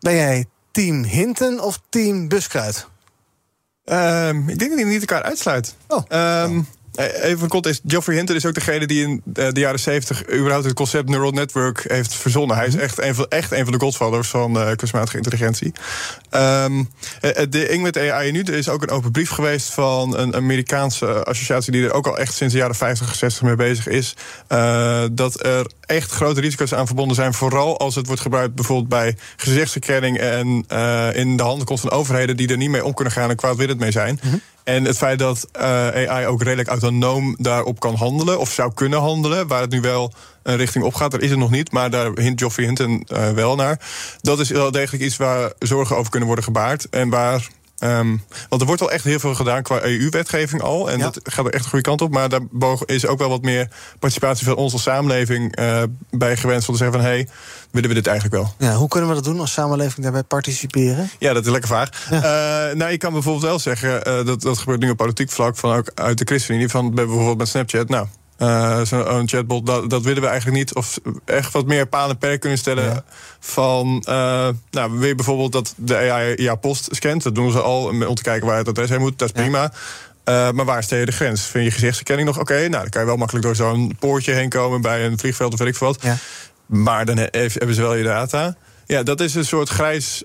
Ben 0.00 0.14
jij 0.14 0.44
team 0.70 1.04
Hinton 1.04 1.60
of 1.60 1.80
team 1.88 2.28
buskruid? 2.28 2.86
Ehm, 3.84 4.48
ik 4.48 4.58
denk 4.58 4.70
dat 4.70 4.78
die 4.78 4.86
niet 4.86 5.00
elkaar 5.00 5.22
uitsluit. 5.22 5.76
Oh. 5.88 6.02
Ehm, 6.08 6.60
even 6.96 7.42
een 7.42 7.48
context. 7.48 7.80
Geoffrey 7.86 8.16
Hinton 8.16 8.36
is 8.36 8.46
ook 8.46 8.54
degene 8.54 8.86
die 8.86 9.02
in 9.02 9.22
de 9.24 9.60
jaren 9.60 9.80
70 9.80 10.32
überhaupt 10.32 10.64
het 10.64 10.74
concept 10.74 11.08
neural 11.08 11.30
network 11.30 11.84
heeft 11.86 12.14
verzonnen. 12.14 12.56
Hij 12.56 12.66
is 12.66 12.76
echt 12.76 13.02
een 13.02 13.14
van, 13.14 13.26
echt 13.28 13.52
een 13.52 13.64
van 13.64 13.72
de 13.72 13.80
godfathers 13.80 14.28
van 14.28 14.56
uh, 14.56 14.70
kunstmatige 14.76 15.16
intelligentie. 15.16 15.72
Um, 16.30 16.90
ding 17.48 17.82
met 17.82 17.98
AI 17.98 18.30
nu, 18.30 18.42
er 18.42 18.54
is 18.54 18.68
ook 18.68 18.82
een 18.82 18.90
open 18.90 19.10
brief 19.10 19.30
geweest 19.30 19.70
van 19.72 20.18
een 20.18 20.34
Amerikaanse 20.34 21.24
associatie 21.24 21.72
die 21.72 21.84
er 21.84 21.92
ook 21.92 22.06
al 22.06 22.18
echt 22.18 22.34
sinds 22.34 22.52
de 22.52 22.58
jaren 22.58 22.74
50, 22.74 23.14
60 23.14 23.42
mee 23.42 23.56
bezig 23.56 23.86
is. 23.86 24.16
Uh, 24.48 25.04
dat 25.12 25.44
er 25.44 25.70
echt 25.80 26.10
grote 26.10 26.40
risico's 26.40 26.74
aan 26.74 26.86
verbonden 26.86 27.16
zijn. 27.16 27.34
Vooral 27.34 27.78
als 27.78 27.94
het 27.94 28.06
wordt 28.06 28.22
gebruikt 28.22 28.54
bijvoorbeeld 28.54 28.88
bij 28.88 29.16
gezichtsherkenning 29.36 30.18
en 30.18 30.64
uh, 30.72 31.08
in 31.14 31.36
de 31.36 31.42
handen 31.42 31.66
komt 31.66 31.80
van 31.80 31.90
overheden 31.90 32.36
die 32.36 32.48
er 32.48 32.56
niet 32.56 32.70
mee 32.70 32.84
om 32.84 32.94
kunnen 32.94 33.12
gaan 33.12 33.30
en 33.30 33.36
kwaadwillend 33.36 33.78
mee 33.78 33.90
zijn. 33.90 34.20
Mm 34.22 34.30
-hmm. 34.30 34.40
En 34.64 34.84
het 34.84 34.96
feit 34.96 35.18
dat 35.18 35.48
uh, 35.56 35.62
AI 35.62 36.26
ook 36.26 36.42
redelijk 36.42 36.68
autonoom 36.68 37.36
daarop 37.38 37.80
kan 37.80 37.94
handelen, 37.94 38.38
of 38.38 38.50
zou 38.50 38.74
kunnen 38.74 38.98
handelen, 38.98 39.46
waar 39.46 39.60
het 39.60 39.70
nu 39.70 39.80
wel 39.80 40.12
een 40.42 40.56
richting 40.56 40.84
op 40.84 40.94
gaat, 40.94 41.10
daar 41.10 41.20
is 41.20 41.30
het 41.30 41.38
nog 41.38 41.50
niet, 41.50 41.72
maar 41.72 41.90
daar 41.90 42.10
hint 42.12 42.40
Geoffrey 42.40 42.66
Hinton 42.66 43.06
uh, 43.12 43.30
wel 43.30 43.56
naar. 43.56 43.80
Dat 44.20 44.40
is 44.40 44.50
wel 44.50 44.70
degelijk 44.70 45.04
iets 45.04 45.16
waar 45.16 45.52
zorgen 45.58 45.96
over 45.96 46.10
kunnen 46.10 46.26
worden 46.26 46.44
gebaard 46.44 46.88
en 46.88 47.08
waar 47.08 47.48
Um, 47.78 48.22
want 48.48 48.60
er 48.60 48.66
wordt 48.66 48.82
al 48.82 48.90
echt 48.90 49.04
heel 49.04 49.18
veel 49.18 49.34
gedaan 49.34 49.62
qua 49.62 49.82
EU-wetgeving 49.82 50.62
al. 50.62 50.90
En 50.90 50.98
ja. 50.98 51.04
dat 51.04 51.20
gaat 51.22 51.46
er 51.46 51.52
echt 51.52 51.62
de 51.62 51.68
goede 51.68 51.84
kant 51.84 52.02
op. 52.02 52.12
Maar 52.12 52.28
daar 52.28 52.40
is 52.84 53.06
ook 53.06 53.18
wel 53.18 53.28
wat 53.28 53.42
meer 53.42 53.68
participatie 53.98 54.46
van 54.46 54.54
onze 54.54 54.78
samenleving 54.78 55.58
uh, 55.58 55.82
bij 56.10 56.36
gewenst. 56.36 56.68
Om 56.68 56.74
te 56.74 56.80
zeggen 56.80 57.00
van, 57.00 57.10
hé, 57.10 57.16
hey, 57.16 57.28
willen 57.70 57.88
we 57.88 57.94
dit 57.94 58.06
eigenlijk 58.06 58.42
wel? 58.42 58.68
Ja, 58.68 58.74
hoe 58.74 58.88
kunnen 58.88 59.08
we 59.08 59.14
dat 59.14 59.24
doen 59.24 59.40
als 59.40 59.52
samenleving 59.52 60.02
daarbij 60.02 60.22
participeren? 60.22 61.10
Ja, 61.18 61.32
dat 61.32 61.44
is 61.44 61.50
lekker 61.50 61.70
vaag. 61.70 62.08
Ja. 62.10 62.16
Uh, 62.16 62.74
nou, 62.76 62.90
je 62.90 62.98
kan 62.98 63.12
bijvoorbeeld 63.12 63.44
wel 63.44 63.58
zeggen, 63.58 64.08
uh, 64.08 64.26
dat, 64.26 64.42
dat 64.42 64.58
gebeurt 64.58 64.80
nu 64.80 64.90
op 64.90 64.96
politiek 64.96 65.30
vlak... 65.30 65.56
van 65.56 65.76
ook 65.76 65.90
uit 65.94 66.18
de 66.18 66.24
ChristenUnie, 66.24 66.68
van 66.68 66.94
bijvoorbeeld 66.94 67.38
met 67.38 67.48
Snapchat... 67.48 67.88
nou, 67.88 68.06
uh, 68.38 68.80
Zo'n 68.84 69.28
chatbot, 69.28 69.66
dat, 69.66 69.90
dat, 69.90 70.02
willen 70.02 70.22
we 70.22 70.28
eigenlijk 70.28 70.58
niet. 70.58 70.74
Of 70.74 70.98
echt 71.24 71.52
wat 71.52 71.66
meer 71.66 71.86
paal 71.86 72.08
en 72.08 72.18
perk 72.18 72.40
kunnen 72.40 72.58
stellen. 72.58 72.84
Ja. 72.84 73.04
Van, 73.40 74.04
uh, 74.08 74.48
nou, 74.70 74.98
wil 74.98 75.08
je 75.08 75.14
bijvoorbeeld 75.14 75.52
dat 75.52 75.74
de 75.76 75.96
AI 75.96 76.34
jouw 76.42 76.56
post 76.56 76.88
scant? 76.90 77.22
Dat 77.22 77.34
doen 77.34 77.50
ze 77.50 77.60
al 77.60 77.84
om 77.84 78.14
te 78.14 78.22
kijken 78.22 78.46
waar 78.46 78.56
het 78.56 78.68
adres 78.68 78.88
heen 78.88 79.00
moet. 79.00 79.18
Dat 79.18 79.28
is 79.28 79.42
prima. 79.42 79.72
Uh, 80.24 80.50
maar 80.50 80.64
waar 80.64 80.82
stel 80.82 80.98
je 80.98 81.06
de 81.06 81.12
grens? 81.12 81.42
Vind 81.42 81.64
je 81.64 81.70
gezichtsherkenning 81.70 82.28
nog 82.28 82.38
oké? 82.38 82.52
Okay, 82.52 82.66
nou, 82.66 82.82
dan 82.82 82.90
kan 82.90 83.00
je 83.00 83.06
wel 83.06 83.16
makkelijk 83.16 83.44
door 83.44 83.56
zo'n 83.56 83.96
poortje 83.98 84.32
heen 84.32 84.48
komen 84.48 84.80
bij 84.80 85.06
een 85.06 85.18
vliegveld 85.18 85.52
of 85.52 85.58
weet 85.58 85.68
ik 85.68 85.76
wat. 85.76 86.02
Ja. 86.02 86.16
Maar 86.66 87.04
dan 87.04 87.16
he 87.16 87.28
hebben 87.30 87.74
ze 87.74 87.82
wel 87.82 87.94
je 87.94 88.04
data. 88.04 88.56
Ja, 88.86 89.02
dat 89.02 89.20
is 89.20 89.34
een 89.34 89.44
soort 89.44 89.68
grijs 89.68 90.22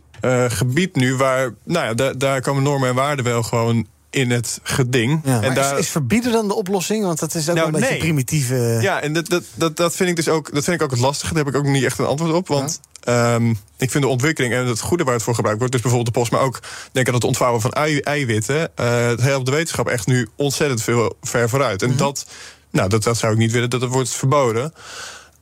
gebied 0.48 0.96
nu 0.96 1.16
waar, 1.16 1.54
nou 1.64 1.86
ja, 1.86 1.94
da 1.94 2.14
daar 2.14 2.42
komen 2.42 2.64
normen 2.64 2.90
en 2.90 2.96
waarden 2.96 3.26
wel 3.26 3.44
gewoon 3.44 3.88
in 4.10 4.32
het 4.32 4.60
geding. 4.64 5.22
Ja, 5.24 5.42
en 5.42 5.54
daar... 5.54 5.74
is, 5.74 5.80
is, 5.80 5.90
verbieden 5.90 6.32
dan 6.32 6.48
de 6.48 6.54
oplossing? 6.54 7.04
Want 7.06 7.20
dat 7.20 7.36
is 7.36 7.50
ook 7.50 7.56
nou, 7.56 7.68
een 7.68 7.74
nee. 7.74 7.82
beetje 7.82 7.98
primitieve. 7.98 8.78
Ja, 8.82 9.02
en 9.02 9.14
dat, 9.14 9.30
dat, 9.30 9.44
dat, 9.56 9.78
dat 9.78 9.96
vind 9.96 10.10
ik 10.10 10.16
dus 10.16 10.28
ook. 10.28 10.54
Dat 10.54 10.64
vind 10.64 10.76
ik 10.76 10.84
ook 10.84 10.92
het 10.92 11.00
lastige. 11.00 11.34
Daar 11.34 11.44
heb 11.44 11.54
ik 11.54 11.60
ook 11.60 11.68
niet 11.68 11.84
echt 11.84 12.00
een 12.00 12.06
antwoord 12.06 12.34
op. 12.34 12.48
Want 12.48 12.80
ja. 13.02 13.36
um, 13.36 13.50
ik 13.78 13.92
vind 13.92 14.04
de 14.04 14.10
ontwikkeling 14.10 14.54
en 14.54 14.66
het 14.66 14.80
goede 14.80 15.04
waar 15.04 15.14
het 15.14 15.24
voor 15.24 15.36
gebruikt 15.36 15.60
wordt, 15.60 15.74
dus 15.74 15.84
bijvoorbeeld 15.84 16.14
de 16.14 16.20
post, 16.20 16.32
maar 16.32 16.42
ook 16.42 16.60
denk 16.92 17.08
aan 17.08 17.14
het 17.14 17.24
ontvouwen 17.24 17.62
van 17.62 17.72
ei, 17.72 18.00
eiwitten. 18.00 18.72
Uh, 18.80 19.08
het 19.08 19.22
helpt 19.22 19.46
de 19.46 19.52
wetenschap 19.52 19.88
echt 19.88 20.08
nu 20.08 20.28
ontzettend 20.36 20.84
veel 20.84 21.18
ver 21.22 21.50
vooruit. 21.50 21.82
En 21.82 21.88
mm 21.88 21.98
-hmm. 21.98 22.06
dat, 22.06 22.26
nou, 22.72 22.90
dat, 22.90 23.04
dat 23.04 23.18
zou 23.18 23.34
ik 23.34 23.40
niet 23.40 23.52
willen 23.52 23.70
dat 23.70 23.82
het 23.82 23.92
wordt 23.92 24.10
verboden. 24.10 24.74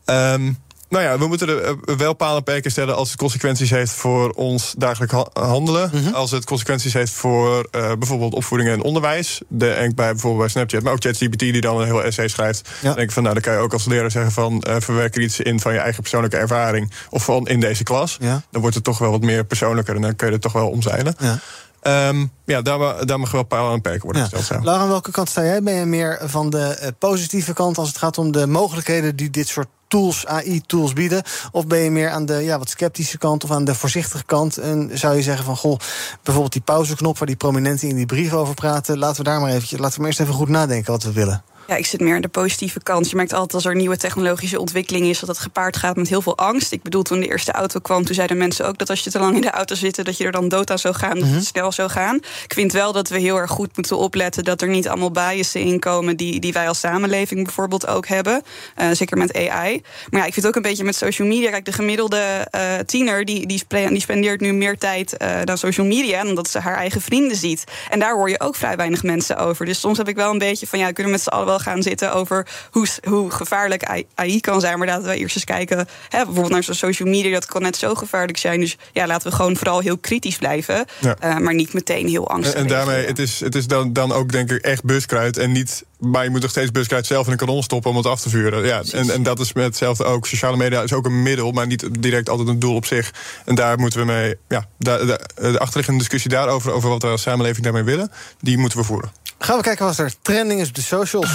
Um, 0.06 0.58
nou 0.90 1.04
ja, 1.04 1.18
we 1.18 1.28
moeten 1.28 1.50
er 1.50 1.98
wel 1.98 2.14
palen 2.14 2.44
perken 2.44 2.72
stellen 2.72 2.96
als 2.96 3.10
het 3.10 3.18
consequenties 3.18 3.70
heeft 3.70 3.92
voor 3.92 4.30
ons 4.30 4.74
dagelijk 4.78 5.12
handelen. 5.34 5.90
Mm 5.94 6.04
-hmm. 6.04 6.14
Als 6.14 6.32
het 6.32 6.46
consequenties 6.46 6.94
heeft 6.94 7.12
voor 7.12 7.68
uh, 7.72 7.92
bijvoorbeeld 8.00 8.34
opvoeding 8.34 8.70
en 8.70 8.82
onderwijs. 8.82 9.42
Denk 9.48 9.96
bij 9.96 10.12
bijvoorbeeld 10.12 10.42
bij 10.42 10.50
Snapchat, 10.50 10.84
maar 10.84 10.94
ook 10.94 11.02
ChatGPT 11.02 11.40
die 11.40 11.62
dan 11.62 11.80
een 11.80 11.86
heel 11.86 12.04
essay 12.04 12.28
schrijft. 12.28 12.70
Ja. 12.82 12.94
denk 12.94 13.08
ik 13.08 13.12
van, 13.12 13.24
nou, 13.24 13.34
dan 13.34 13.44
kan 13.44 13.54
je 13.54 13.60
ook 13.60 13.74
als 13.74 13.86
leraar 13.86 14.12
zeggen 14.12 14.32
van 14.32 14.64
uh, 14.68 14.76
verwerk 14.80 15.16
er 15.16 15.22
iets 15.22 15.40
in 15.40 15.60
van 15.60 15.74
je 15.74 15.80
eigen 15.80 16.02
persoonlijke 16.02 16.38
ervaring. 16.38 16.92
Of 17.10 17.24
van 17.24 17.48
in 17.48 17.60
deze 17.60 17.84
klas. 17.84 18.18
Ja. 18.20 18.42
Dan 18.52 18.62
wordt 18.62 18.76
het 18.76 18.84
toch 18.84 18.98
wel 18.98 19.12
wat 19.12 19.22
meer 19.22 19.46
persoonlijker 19.46 19.96
en 19.96 20.02
dan 20.02 20.16
kun 20.16 20.28
je 20.28 20.34
het 20.34 20.42
toch 20.42 20.54
wel 20.54 20.70
omzeilen. 20.70 21.16
Ja. 21.20 21.40
Um, 21.84 22.32
ja, 22.46 22.62
daar, 22.62 23.06
daar 23.06 23.20
mag 23.20 23.32
wel 23.32 23.44
palen 23.44 23.74
en 23.74 23.82
perken 23.82 24.04
worden 24.04 24.22
ja. 24.22 24.38
gesteld. 24.38 24.64
Laura, 24.64 24.84
aan 24.84 24.90
welke 24.90 25.12
kant 25.12 25.30
sta 25.30 25.44
jij? 25.44 25.64
Ben 25.64 25.74
je 25.74 25.86
meer 25.86 26.20
van 26.24 26.50
de 26.50 26.78
uh, 26.82 26.88
positieve 27.00 27.54
kant 27.54 27.78
als 27.78 27.88
het 27.88 27.98
gaat 27.98 28.18
om 28.18 28.32
de 28.32 28.48
mogelijkheden 28.48 29.16
die 29.16 29.30
dit 29.30 29.48
soort 29.48 29.68
tools, 29.88 30.26
AI-tools 30.26 30.94
bieden? 30.94 31.24
Of 31.52 31.68
ben 31.68 31.80
je 31.80 31.92
meer 31.92 32.10
aan 32.10 32.26
de 32.26 32.34
ja, 32.34 32.58
wat 32.58 32.70
sceptische 32.70 33.18
kant 33.18 33.44
of 33.44 33.52
aan 33.52 33.66
de 33.66 33.76
voorzichtige 33.76 34.26
kant? 34.26 34.58
En 34.58 34.90
zou 34.94 35.16
je 35.16 35.22
zeggen 35.22 35.46
van, 35.46 35.58
goh, 35.58 35.80
bijvoorbeeld 36.24 36.54
die 36.54 36.62
pauzeknop... 36.62 37.18
waar 37.18 37.28
die 37.28 37.36
prominenten 37.36 37.88
in 37.88 37.96
die 37.96 38.06
brief 38.06 38.34
over 38.34 38.54
praten... 38.54 38.98
laten 38.98 39.18
we 39.18 39.30
daar 39.30 39.40
maar 39.40 39.52
eventjes, 39.52 39.80
laten 39.80 39.96
we 39.96 40.00
maar 40.00 40.10
eerst 40.10 40.22
even 40.22 40.34
goed 40.34 40.50
nadenken 40.50 40.92
wat 40.92 41.04
we 41.04 41.12
willen. 41.12 41.44
Ja, 41.68 41.76
ik 41.76 41.86
zit 41.86 42.00
meer 42.00 42.16
aan 42.16 42.22
de 42.22 42.28
positieve 42.28 42.80
kant. 42.84 43.10
Je 43.10 43.16
merkt 43.16 43.34
altijd 43.34 43.54
als 43.54 43.66
er 43.66 43.76
nieuwe 43.76 43.98
technologische 43.98 44.60
ontwikkeling 44.60 45.06
is... 45.06 45.20
dat 45.20 45.30
het 45.30 45.38
gepaard 45.38 45.78
gaat 45.78 45.96
met 45.96 46.08
heel 46.08 46.22
veel 46.22 46.38
angst. 46.38 46.72
Ik 46.72 46.82
bedoel, 46.82 47.02
toen 47.02 47.20
de 47.20 47.28
eerste 47.28 47.52
auto 47.52 47.80
kwam, 47.80 48.06
toen 48.06 48.16
zeiden 48.16 48.38
mensen 48.38 48.68
ook... 48.68 48.78
dat 48.78 48.90
als 48.90 49.04
je 49.04 49.12
te 49.12 49.20
lang 49.20 49.36
in 49.36 49.42
de 49.42 49.50
auto 49.50 49.76
zit, 49.76 50.06
dat 50.06 50.18
je 50.18 50.24
er 50.24 50.32
dan 50.32 50.50
dood 50.50 50.72
aan 50.72 50.80
zou 50.80 50.94
gaan... 50.94 51.14
dat 51.14 51.24
mm 51.24 51.30
-hmm. 51.30 51.36
het 51.38 51.46
snel 51.46 51.72
zou 51.72 51.90
gaan. 51.90 52.16
Ik 52.16 52.54
vind 52.54 52.72
wel 52.72 52.92
dat 52.92 53.10
we 53.10 53.20
heel 53.20 53.38
erg 53.38 53.52
goed 53.52 53.76
moeten 53.76 53.98
opletten... 53.98 54.44
dat 54.44 54.62
er 54.62 54.68
niet 54.68 54.88
allemaal 54.88 55.12
biasen 55.12 55.62
inkomen 55.62 56.18
die, 56.18 56.40
die 56.40 56.54
wij 56.54 56.68
als 56.68 56.80
samenleving 56.80 57.44
bijvoorbeeld 57.44 57.88
ook 57.88 58.08
hebben. 58.08 58.44
Uh, 58.82 58.88
zeker 58.92 59.18
met 59.18 59.36
AI. 59.36 59.82
Maar 60.10 60.22
ja, 60.22 60.28
ik 60.28 60.34
vind 60.34 60.48
ook 60.48 60.56
een 60.56 60.62
beetje 60.62 60.84
met 60.84 60.96
social 60.96 61.28
media... 61.28 61.50
Kijk, 61.50 61.66
de 61.66 61.72
gemiddelde 61.72 62.48
uh, 62.56 62.62
tiener 62.86 63.26
die, 63.26 63.48
die, 63.48 63.64
die, 63.90 64.02
spendeert 64.02 64.42
nu 64.42 64.54
meer 64.54 64.78
tijd 64.78 65.16
uh, 65.22 65.38
dan 65.44 65.58
social 65.58 65.88
media... 65.88 66.24
dan 66.24 66.36
dat 66.36 66.50
ze 66.50 66.60
haar 66.60 66.76
eigen 66.76 67.02
vrienden 67.02 67.38
ziet. 67.38 67.64
En 67.90 68.00
daar 68.00 68.14
hoor 68.14 68.30
je 68.30 68.40
ook 68.40 68.56
vrij 68.56 68.76
weinig 68.76 69.04
mensen 69.04 69.38
over. 69.38 69.66
Dus 69.66 69.80
soms 69.80 69.98
heb 69.98 70.08
ik 70.08 70.16
wel 70.16 70.32
een 70.32 70.38
beetje 70.38 70.68
van... 70.68 70.80
ja, 70.80 70.86
kunnen 70.86 71.06
we 71.06 71.12
met 71.12 71.22
z'n 71.22 71.30
allen 71.30 71.46
wel 71.46 71.57
gaan 71.60 71.82
zitten 71.82 72.14
over 72.14 72.48
hoe, 72.72 72.88
hoe 73.04 73.32
gevaarlijk 73.32 74.06
AI 74.16 74.40
kan 74.40 74.60
zijn. 74.60 74.78
Maar 74.78 74.88
laten 74.88 75.10
we 75.10 75.18
eerst 75.18 75.36
eens 75.36 75.46
kijken, 75.46 75.78
hè, 76.10 76.18
bijvoorbeeld 76.18 76.50
naar 76.50 76.64
zo'n 76.64 76.76
social 76.76 77.10
media, 77.10 77.32
dat 77.32 77.46
kan 77.46 77.62
net 77.62 77.78
zo 77.78 77.96
gevaarlijk 77.96 78.38
zijn. 78.38 78.60
Dus 78.60 78.78
ja, 78.94 79.08
laten 79.08 79.30
we 79.30 79.36
gewoon 79.36 79.56
vooral 79.56 79.80
heel 79.80 79.98
kritisch 79.98 80.38
blijven. 80.38 80.86
Ja. 81.00 81.16
Uh, 81.24 81.38
maar 81.38 81.54
niet 81.54 81.74
meteen 81.74 82.08
heel 82.08 82.30
angstig. 82.30 82.54
En, 82.54 82.62
en 82.62 82.68
daarmee, 82.68 83.06
het 83.06 83.20
is, 83.20 83.40
het 83.40 83.56
is 83.56 83.68
dan, 83.68 83.94
dan 83.94 84.12
ook 84.12 84.32
denk 84.32 84.52
ik 84.52 84.62
echt 84.62 84.84
buskruid 84.84 85.38
en 85.38 85.52
niet. 85.52 85.86
Maar 85.98 86.24
je 86.24 86.30
moet 86.30 86.42
nog 86.42 86.50
steeds 86.50 86.72
buskruid 86.72 87.06
zelf 87.06 87.26
in 87.26 87.32
een 87.32 87.38
kanon 87.38 87.64
stoppen 87.64 87.92
om 87.92 87.98
het 87.98 88.06
af 88.06 88.22
te 88.22 88.30
vuren. 88.30 88.66
Ja, 88.66 88.82
en, 88.92 89.10
en 89.10 89.24
dat 89.24 89.40
is 89.40 89.54
met 89.54 89.66
hetzelfde 89.66 90.04
ook. 90.04 90.28
Sociale 90.28 90.58
media 90.58 90.82
is 90.82 90.94
ook 90.94 91.06
een 91.06 91.24
middel, 91.24 91.52
maar 91.52 91.68
niet 91.68 92.02
direct 92.02 92.30
altijd 92.30 92.48
een 92.48 92.60
doel 92.60 92.76
op 92.76 92.86
zich. 92.86 93.14
En 93.46 93.56
daar 93.56 93.80
moeten 93.80 94.00
we 94.00 94.06
mee. 94.06 94.36
Ja, 94.48 94.68
de, 94.78 95.18
de, 95.36 95.52
de 95.52 95.60
achterliggende 95.60 96.00
discussie 96.00 96.32
daarover, 96.32 96.72
over 96.72 96.90
wat 96.90 97.02
we 97.02 97.08
als 97.08 97.22
samenleving 97.22 97.64
daarmee 97.64 97.84
willen, 97.84 98.12
die 98.40 98.58
moeten 98.58 98.80
we 98.80 98.86
voeren. 98.86 99.12
Gaan 99.40 99.58
we 99.58 99.64
kijken 99.64 99.86
wat 99.86 99.98
er 99.98 100.14
trending 100.22 100.62
is 100.62 100.68
op 100.68 100.76
de 100.76 100.82
socials. 100.82 101.32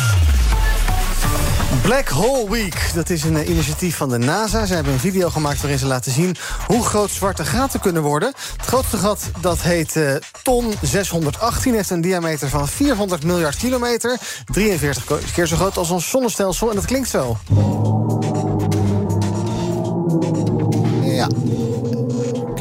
Black 1.83 2.09
Hole 2.09 2.51
Week, 2.51 2.91
dat 2.95 3.11
is 3.11 3.25
een 3.25 3.51
initiatief 3.51 3.97
van 3.97 4.09
de 4.09 4.19
NASA. 4.19 4.67
Ze 4.67 4.75
hebben 4.75 4.93
een 4.93 4.99
video 4.99 5.31
gemaakt 5.31 5.61
waarin 5.61 5.79
ze 5.79 5.87
laten 5.87 6.13
zien... 6.13 6.37
hoe 6.67 6.85
groot 6.85 7.11
zwarte 7.11 7.45
gaten 7.45 7.81
kunnen 7.81 8.03
worden. 8.03 8.33
Het 8.57 8.67
grootste 8.67 8.97
gat, 8.97 9.31
dat 9.41 9.61
heet 9.61 9.97
uh, 9.97 10.15
TON 10.43 10.75
618... 10.83 11.75
heeft 11.75 11.91
een 11.91 12.01
diameter 12.01 12.49
van 12.49 12.69
400 12.69 13.25
miljard 13.25 13.57
kilometer. 13.57 14.19
43 14.45 15.33
keer 15.33 15.47
zo 15.47 15.57
groot 15.57 15.77
als 15.77 15.91
ons 15.91 16.11
zonnestelsel. 16.11 16.69
En 16.69 16.75
dat 16.75 16.85
klinkt 16.85 17.09
zo. 17.09 17.37
Ja 21.03 21.29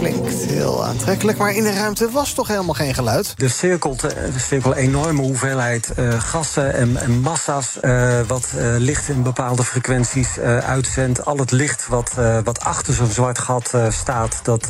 klinkt 0.01 0.20
heel 0.61 0.85
aantrekkelijk, 0.85 1.37
maar 1.37 1.51
in 1.51 1.63
de 1.63 1.73
ruimte 1.73 2.09
was 2.09 2.33
toch 2.33 2.47
helemaal 2.47 2.73
geen 2.73 2.93
geluid? 2.93 3.33
Er 3.37 3.49
cirkelt, 3.49 4.01
er 4.03 4.39
cirkelt 4.47 4.75
een 4.75 4.81
enorme 4.81 5.21
hoeveelheid 5.21 5.91
uh, 5.99 6.21
gassen 6.21 6.73
en, 6.73 6.97
en 6.97 7.19
massa's... 7.19 7.77
Uh, 7.81 8.19
wat 8.27 8.47
uh, 8.55 8.63
licht 8.77 9.09
in 9.09 9.23
bepaalde 9.23 9.63
frequenties 9.63 10.39
uitzendt. 10.65 11.25
Al 11.25 11.37
het 11.37 11.51
licht 11.51 11.87
wat, 11.87 12.13
wat 12.43 12.59
achter 12.59 12.93
zo'n 12.93 13.09
zwart 13.09 13.39
gat 13.39 13.73
staat... 13.89 14.39
Dat, 14.43 14.67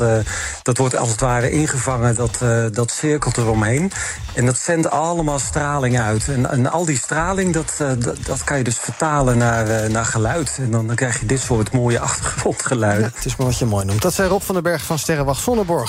dat 0.61 0.77
wordt 0.77 0.95
als 0.95 1.09
het 1.09 1.19
ware 1.19 1.51
ingevangen, 1.51 2.15
dat, 2.15 2.39
dat 2.73 2.91
cirkelt 2.91 3.37
eromheen. 3.37 3.91
En 4.33 4.45
dat 4.45 4.57
zendt 4.57 4.89
allemaal 4.89 5.39
straling 5.39 5.99
uit. 5.99 6.27
En, 6.27 6.49
en 6.49 6.71
al 6.71 6.85
die 6.85 6.97
straling, 6.97 7.53
dat, 7.53 7.73
dat, 7.77 8.17
dat, 8.25 8.43
kan 8.43 8.57
je 8.57 8.63
dus 8.63 8.77
vertalen 8.77 9.37
naar, 9.37 9.91
naar 9.91 10.05
geluid. 10.05 10.57
En 10.57 10.71
dan, 10.71 10.87
dan 10.87 10.95
krijg 10.95 11.19
je 11.19 11.25
dit 11.25 11.39
soort 11.39 11.71
mooie 11.71 11.99
achtergrondgeluiden. 11.99 13.03
Ja, 13.03 13.15
het 13.15 13.25
is 13.25 13.35
maar 13.35 13.47
wat 13.47 13.57
je 13.57 13.65
mooi 13.65 13.85
noemt. 13.85 14.01
Dat 14.01 14.13
zei 14.13 14.29
Rob 14.29 14.41
van 14.41 14.55
den 14.55 14.63
Berg 14.63 14.83
van 14.83 14.99
Sterren 14.99 15.21
Sterrenwacht 15.21 15.43
Zonneborg. 15.43 15.80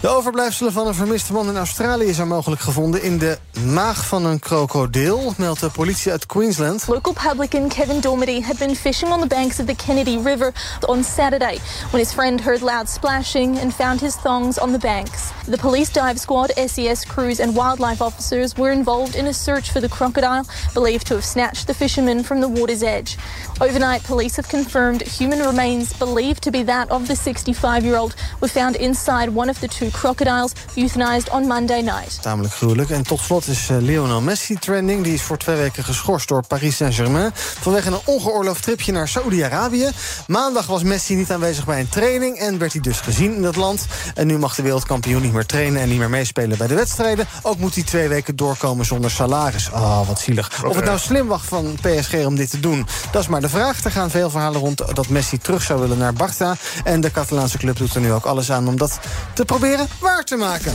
De 0.00 0.08
overblijfselen 0.08 0.72
van 0.72 0.86
een 0.86 0.94
vermiste 0.94 1.32
man 1.32 1.48
in 1.48 1.56
Australië 1.56 2.12
zijn 2.12 2.28
mogelijk 2.28 2.60
gevonden 2.60 3.02
in 3.02 3.18
de 3.18 3.38
maag 3.64 4.06
van 4.06 4.24
een 4.24 4.38
krokodil, 4.38 5.34
meldt 5.36 5.60
de 5.60 5.70
politie 5.70 6.12
uit 6.12 6.26
Queensland. 6.26 6.86
Local 6.86 7.12
publican 7.12 7.68
Kevin 7.68 8.00
Dormady 8.00 8.42
had 8.42 8.58
been 8.58 8.76
fishing 8.76 9.12
on 9.12 9.20
the 9.20 9.26
banks 9.26 9.60
of 9.60 9.66
the 9.66 9.76
Kennedy 9.76 10.18
River 10.24 10.52
on 10.86 11.04
Saturday 11.04 11.58
when 11.90 12.02
his 12.02 12.12
friend 12.12 12.40
heard 12.40 12.60
loud 12.60 12.88
splashing 12.88 13.60
and 13.60 13.74
found 13.74 14.00
his 14.00 14.14
thongs 14.14 14.58
on 14.58 14.72
the 14.72 14.78
banks. 14.78 15.32
The 15.46 15.58
police 15.58 15.92
dive 15.92 16.18
squad, 16.18 16.50
SES 16.66 17.04
crews 17.04 17.40
and 17.40 17.54
wildlife 17.54 18.02
officers 18.02 18.56
were 18.56 18.72
involved 18.72 19.14
in 19.14 19.26
a 19.26 19.32
search 19.32 19.70
for 19.70 19.80
the 19.80 19.88
crocodile, 19.88 20.44
believed 20.74 21.06
to 21.06 21.14
have 21.14 21.24
snatched 21.24 21.66
the 21.66 21.74
fisherman 21.74 22.22
from 22.22 22.40
the 22.40 22.48
water's 22.48 22.82
edge. 22.82 23.16
Overnight, 23.60 24.02
police 24.04 24.36
have 24.36 24.48
confirmed 24.48 25.02
human 25.02 25.38
remains 25.38 25.92
believed 25.92 26.42
to 26.42 26.50
be 26.50 26.62
that 26.64 26.90
of 26.90 27.06
the 27.06 27.14
65-year-old 27.14 28.14
were 28.40 28.48
found 28.48 28.76
inside 28.76 29.28
one 29.36 29.50
of 29.50 29.58
the 29.58 29.68
two 29.68 29.90
crocodiles 29.90 30.52
euthanized 30.74 31.30
on 31.30 31.46
Monday 31.46 31.80
night. 31.80 32.22
Tamelijk 32.22 32.54
gruwelijk. 32.54 32.90
En 32.90 33.02
tot 33.02 33.20
slot 33.20 33.46
is 33.46 33.70
uh, 33.70 33.76
Lionel 33.80 34.20
Messi 34.20 34.54
trending. 34.54 35.04
Die 35.04 35.14
is 35.14 35.22
voor 35.22 35.36
twee 35.36 35.56
weken 35.56 35.84
geschorst 35.84 36.28
door 36.28 36.46
Paris 36.46 36.76
Saint-Germain... 36.76 37.30
vanwege 37.34 37.88
een 37.88 37.98
ongeoorloofd 38.04 38.62
tripje 38.62 38.92
naar 38.92 39.08
Saoedi-Arabië. 39.08 39.90
Maandag 40.26 40.66
was 40.66 40.82
Messi 40.82 41.14
niet 41.14 41.32
aanwezig 41.32 41.64
bij 41.64 41.80
een 41.80 41.88
training... 41.88 42.38
en 42.38 42.58
werd 42.58 42.72
hij 42.72 42.80
dus 42.80 43.00
gezien 43.00 43.34
in 43.34 43.42
dat 43.42 43.56
land. 43.56 43.86
En 44.14 44.26
nu 44.26 44.38
mag 44.38 44.54
de 44.54 44.62
wereldkampioen 44.62 45.22
niet 45.22 45.32
meer 45.32 45.46
trainen... 45.46 45.80
en 45.80 45.88
niet 45.88 45.98
meer 45.98 46.10
meespelen 46.10 46.58
bij 46.58 46.66
de 46.66 46.74
wedstrijden. 46.74 47.26
Ook 47.42 47.58
moet 47.58 47.74
hij 47.74 47.84
twee 47.84 48.08
weken 48.08 48.36
doorkomen 48.36 48.84
zonder 48.84 49.10
salaris. 49.10 49.70
Oh, 49.70 50.06
wat 50.06 50.20
zielig. 50.20 50.64
Of 50.64 50.76
het 50.76 50.84
nou 50.84 50.98
slim 50.98 51.26
was 51.26 51.42
van 51.42 51.78
PSG 51.80 52.14
om 52.14 52.36
dit 52.36 52.50
te 52.50 52.60
doen, 52.60 52.86
dat 53.10 53.22
is 53.22 53.28
maar 53.28 53.40
de 53.40 53.48
vraag. 53.48 53.84
Er 53.84 53.90
gaan 53.90 54.10
veel 54.10 54.30
verhalen 54.30 54.60
rond 54.60 54.82
dat 54.94 55.08
Messi 55.08 55.38
terug 55.38 55.62
zou 55.62 55.80
willen 55.80 55.98
naar 55.98 56.12
Barça. 56.12 56.60
En 56.84 57.00
de 57.00 57.10
Catalaanse 57.10 57.58
club 57.58 57.76
doet 57.76 57.94
er 57.94 58.00
nu 58.00 58.12
ook 58.12 58.24
alles 58.24 58.50
aan 58.50 58.68
om 58.68 58.76
dat 58.76 58.98
te 59.34 59.44
proberen 59.44 59.88
waar 60.00 60.24
te 60.24 60.36
maken. 60.36 60.74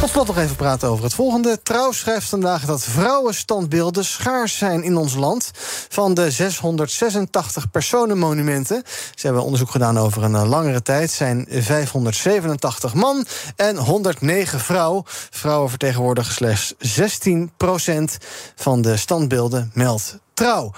Tot 0.00 0.10
slot 0.10 0.26
nog 0.26 0.38
even 0.38 0.56
praten 0.56 0.88
over 0.88 1.04
het 1.04 1.14
volgende. 1.14 1.62
Trouw 1.62 1.92
schrijft 1.92 2.28
vandaag 2.28 2.64
dat 2.64 2.82
vrouwenstandbeelden 2.82 4.04
schaars 4.04 4.58
zijn 4.58 4.82
in 4.82 4.96
ons 4.96 5.14
land. 5.14 5.50
Van 5.88 6.14
de 6.14 6.30
686 6.30 7.70
personenmonumenten, 7.70 8.82
ze 9.14 9.26
hebben 9.26 9.44
onderzoek 9.44 9.70
gedaan 9.70 9.98
over 9.98 10.22
een 10.22 10.34
eh, 10.34 10.48
langere 10.48 10.82
tijd, 10.82 11.10
zijn 11.10 11.46
587 11.50 12.94
man 12.94 13.26
en 13.56 13.76
109 13.76 14.60
vrouw. 14.60 15.02
Vrouwen 15.30 15.70
vertegenwoordigen 15.70 16.32
slechts 16.34 16.74
16% 16.74 16.76
van 18.54 18.82
de 18.82 18.96
standbeelden, 18.96 19.70
meldt 19.74 20.18
Trouw. 20.34 20.72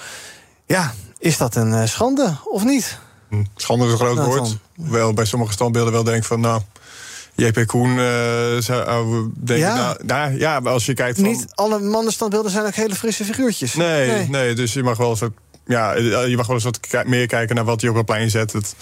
Ja, 0.67 0.95
is 1.19 1.37
dat 1.37 1.55
een 1.55 1.73
eh, 1.73 1.87
schande 1.87 2.37
of 2.45 2.65
niet? 2.65 2.99
Hm, 3.29 3.45
schande 3.57 3.85
is 3.85 3.91
een 3.93 3.99
groot 3.99 4.25
woord. 4.25 4.57
Wel 4.79 5.13
bij 5.13 5.25
sommige 5.25 5.53
standbeelden 5.53 5.93
wel 5.93 6.05
denk 6.05 6.25
van, 6.25 6.41
nou, 6.41 6.61
JP 7.35 7.67
Koen 7.67 7.91
uh, 7.91 7.97
zou 8.59 9.31
denken, 9.35 9.67
ja? 9.67 9.75
Nou, 9.75 10.05
nou, 10.05 10.39
ja, 10.39 10.59
als 10.59 10.87
je 10.87 10.95
kijkt 10.95 11.19
van... 11.19 11.29
Niet 11.29 11.47
alle 11.55 11.79
mannenstandbeelden 11.79 12.51
zijn 12.51 12.67
ook 12.67 12.75
hele 12.75 12.95
frisse 12.95 13.25
figuurtjes. 13.25 13.75
Nee, 13.75 14.11
nee, 14.11 14.29
nee 14.29 14.55
dus 14.55 14.73
je 14.73 14.83
mag 14.83 14.97
wel 14.97 15.11
eens 15.11 15.23
ja, 15.69 15.93
je 16.25 16.37
mag 16.37 16.47
wel 16.47 16.57
eens 16.57 16.65
wat 16.65 17.05
meer 17.07 17.27
kijken 17.27 17.55
naar 17.55 17.65
wat 17.65 17.81
hij 17.81 17.91
op 17.91 17.97
het 17.97 18.07
plein 18.07 18.31
zet. 18.31 18.53
Het 18.53 18.75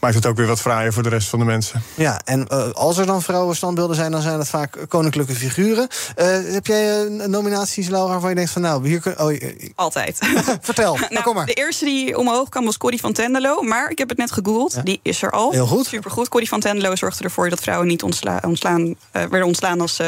maakt 0.00 0.14
het 0.14 0.26
ook 0.26 0.36
weer 0.36 0.46
wat 0.46 0.60
fraaier 0.60 0.92
voor 0.92 1.02
de 1.02 1.08
rest 1.08 1.28
van 1.28 1.38
de 1.38 1.44
mensen. 1.44 1.82
Ja, 1.94 2.20
en 2.24 2.46
uh, 2.52 2.70
als 2.70 2.98
er 2.98 3.06
dan 3.06 3.22
vrouwenstandbeelden 3.22 3.96
zijn, 3.96 4.10
dan 4.10 4.22
zijn 4.22 4.38
het 4.38 4.48
vaak 4.48 4.76
koninklijke 4.88 5.34
figuren. 5.34 5.88
Uh, 6.16 6.26
heb 6.52 6.66
jij 6.66 7.00
een 7.00 7.30
nominaties, 7.30 7.88
Laura, 7.88 8.10
waarvan 8.10 8.28
je 8.30 8.36
denkt 8.36 8.50
van 8.50 8.62
nou, 8.62 8.88
hier 8.88 9.00
kun... 9.00 9.20
Oh, 9.20 9.40
Altijd. 9.74 10.18
Vertel, 10.60 10.94
nou, 10.94 11.06
nou, 11.12 11.24
kom 11.24 11.34
maar. 11.34 11.46
De 11.46 11.52
eerste 11.52 11.84
die 11.84 12.18
omhoog 12.18 12.48
kwam 12.48 12.64
was 12.64 12.76
Corrie 12.76 13.00
van 13.00 13.12
Tendelo. 13.12 13.62
Maar 13.62 13.90
ik 13.90 13.98
heb 13.98 14.08
het 14.08 14.18
net 14.18 14.30
gegoogeld, 14.30 14.72
ja. 14.74 14.82
die 14.82 15.00
is 15.02 15.22
er 15.22 15.30
al. 15.30 15.50
Heel 15.50 15.66
goed. 15.66 15.86
Supergoed. 15.86 16.28
Corrie 16.28 16.48
van 16.48 16.60
Tendelo 16.60 16.96
zorgde 16.96 17.24
ervoor 17.24 17.48
dat 17.48 17.60
vrouwen 17.60 17.86
niet 17.86 18.02
ontsla 18.02 18.40
ontslaan, 18.42 18.86
uh, 18.86 18.94
werden 19.12 19.44
ontslaan 19.44 19.80
als 19.80 20.00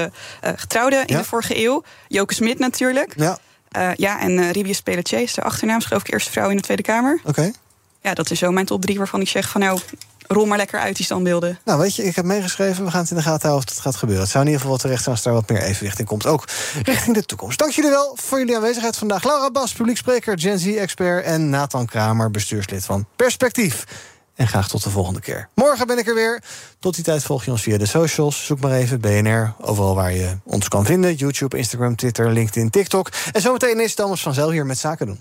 getrouwden 0.57 1.07
in 1.07 1.17
de 1.17 1.25
vorige 1.25 1.65
eeuw. 1.65 1.83
Joke 2.09 2.35
Smit 2.35 2.59
natuurlijk. 2.59 3.13
Ja. 3.17 3.39
Uh, 3.77 3.91
ja, 3.95 4.21
en 4.21 4.31
uh, 4.31 4.51
Ribius 4.51 4.81
Pelletier 4.81 5.21
is 5.21 5.35
de 5.35 5.43
achternaam, 5.43 5.81
geloof 5.81 6.03
ik 6.03 6.13
eerste 6.13 6.31
vrouw 6.31 6.51
in 6.51 6.57
de 6.57 6.63
Tweede 6.63 6.83
Kamer. 6.83 7.19
Oké. 7.19 7.29
Okay. 7.29 7.55
Ja, 8.03 8.15
dat 8.15 8.31
is 8.31 8.39
zo 8.39 8.51
mijn 8.51 8.67
top 8.67 8.83
drie 8.83 8.99
waarvan 8.99 9.21
ik 9.21 9.29
zeg 9.29 9.49
van 9.49 9.61
nou, 9.61 9.81
rol 10.27 10.47
maar 10.47 10.59
lekker 10.59 10.81
uit 10.81 10.97
die 10.97 11.05
standbeelden. 11.05 11.59
Nou, 11.65 11.79
weet 11.79 11.97
je, 11.97 12.05
ik 12.05 12.17
heb 12.17 12.25
meegeschreven. 12.25 12.85
We 12.85 12.91
gaan 12.91 13.01
het 13.01 13.11
in 13.11 13.17
de 13.17 13.23
gaten 13.23 13.49
houden 13.49 13.69
of 13.69 13.75
het 13.75 13.85
gaat 13.85 13.97
gebeuren. 13.97 14.23
Het 14.23 14.33
zou 14.33 14.45
in 14.45 14.51
ieder 14.51 14.65
geval 14.67 14.79
terecht 14.79 15.03
zijn 15.03 15.15
als 15.15 15.25
daar 15.25 15.33
wat 15.33 15.49
meer 15.49 15.63
evenwicht 15.63 15.99
in 15.99 16.05
komt. 16.05 16.27
Ook 16.27 16.45
richting 16.83 17.15
de 17.15 17.25
toekomst. 17.25 17.59
Dank 17.59 17.73
jullie 17.73 17.91
wel 17.91 18.17
voor 18.21 18.39
jullie 18.39 18.57
aanwezigheid 18.57 18.97
vandaag. 18.97 19.25
Laura 19.25 19.51
Bas, 19.51 19.73
publiekspreker, 19.73 20.41
Gen 20.41 20.59
Z-expert... 20.59 21.25
en 21.25 21.51
Nathan 21.51 21.87
Kramer, 21.87 22.31
bestuurslid 22.31 22.85
van 22.85 23.07
Perspectief. 23.17 23.85
En 24.41 24.49
graag 24.49 24.69
tot 24.69 24.83
de 24.83 24.91
volgende 24.91 25.21
keer. 25.21 25.49
Morgen 25.55 25.87
ben 25.87 25.99
ik 25.99 26.07
er 26.07 26.15
weer. 26.15 26.43
Tot 26.79 26.95
die 26.95 27.05
tijd 27.05 27.23
volg 27.23 27.45
je 27.45 27.51
ons 27.51 27.63
via 27.63 27.79
de 27.79 27.87
socials. 27.87 28.47
Zoek 28.47 28.61
maar 28.61 28.73
even 28.73 29.01
BNR, 29.01 29.55
overal 29.61 29.95
waar 29.95 30.13
je 30.13 30.37
ons 30.45 30.69
kan 30.69 30.85
vinden. 30.85 31.15
YouTube, 31.15 31.57
Instagram, 31.57 31.97
Twitter, 31.97 32.33
LinkedIn, 32.33 32.71
TikTok. 32.71 33.11
En 33.33 33.41
zometeen 33.41 33.81
is 33.81 33.95
Thomas 33.95 34.23
van 34.23 34.35
Zel 34.35 34.51
hier 34.51 34.67
met 34.67 34.79
Zaken 34.79 35.07
doen. 35.07 35.21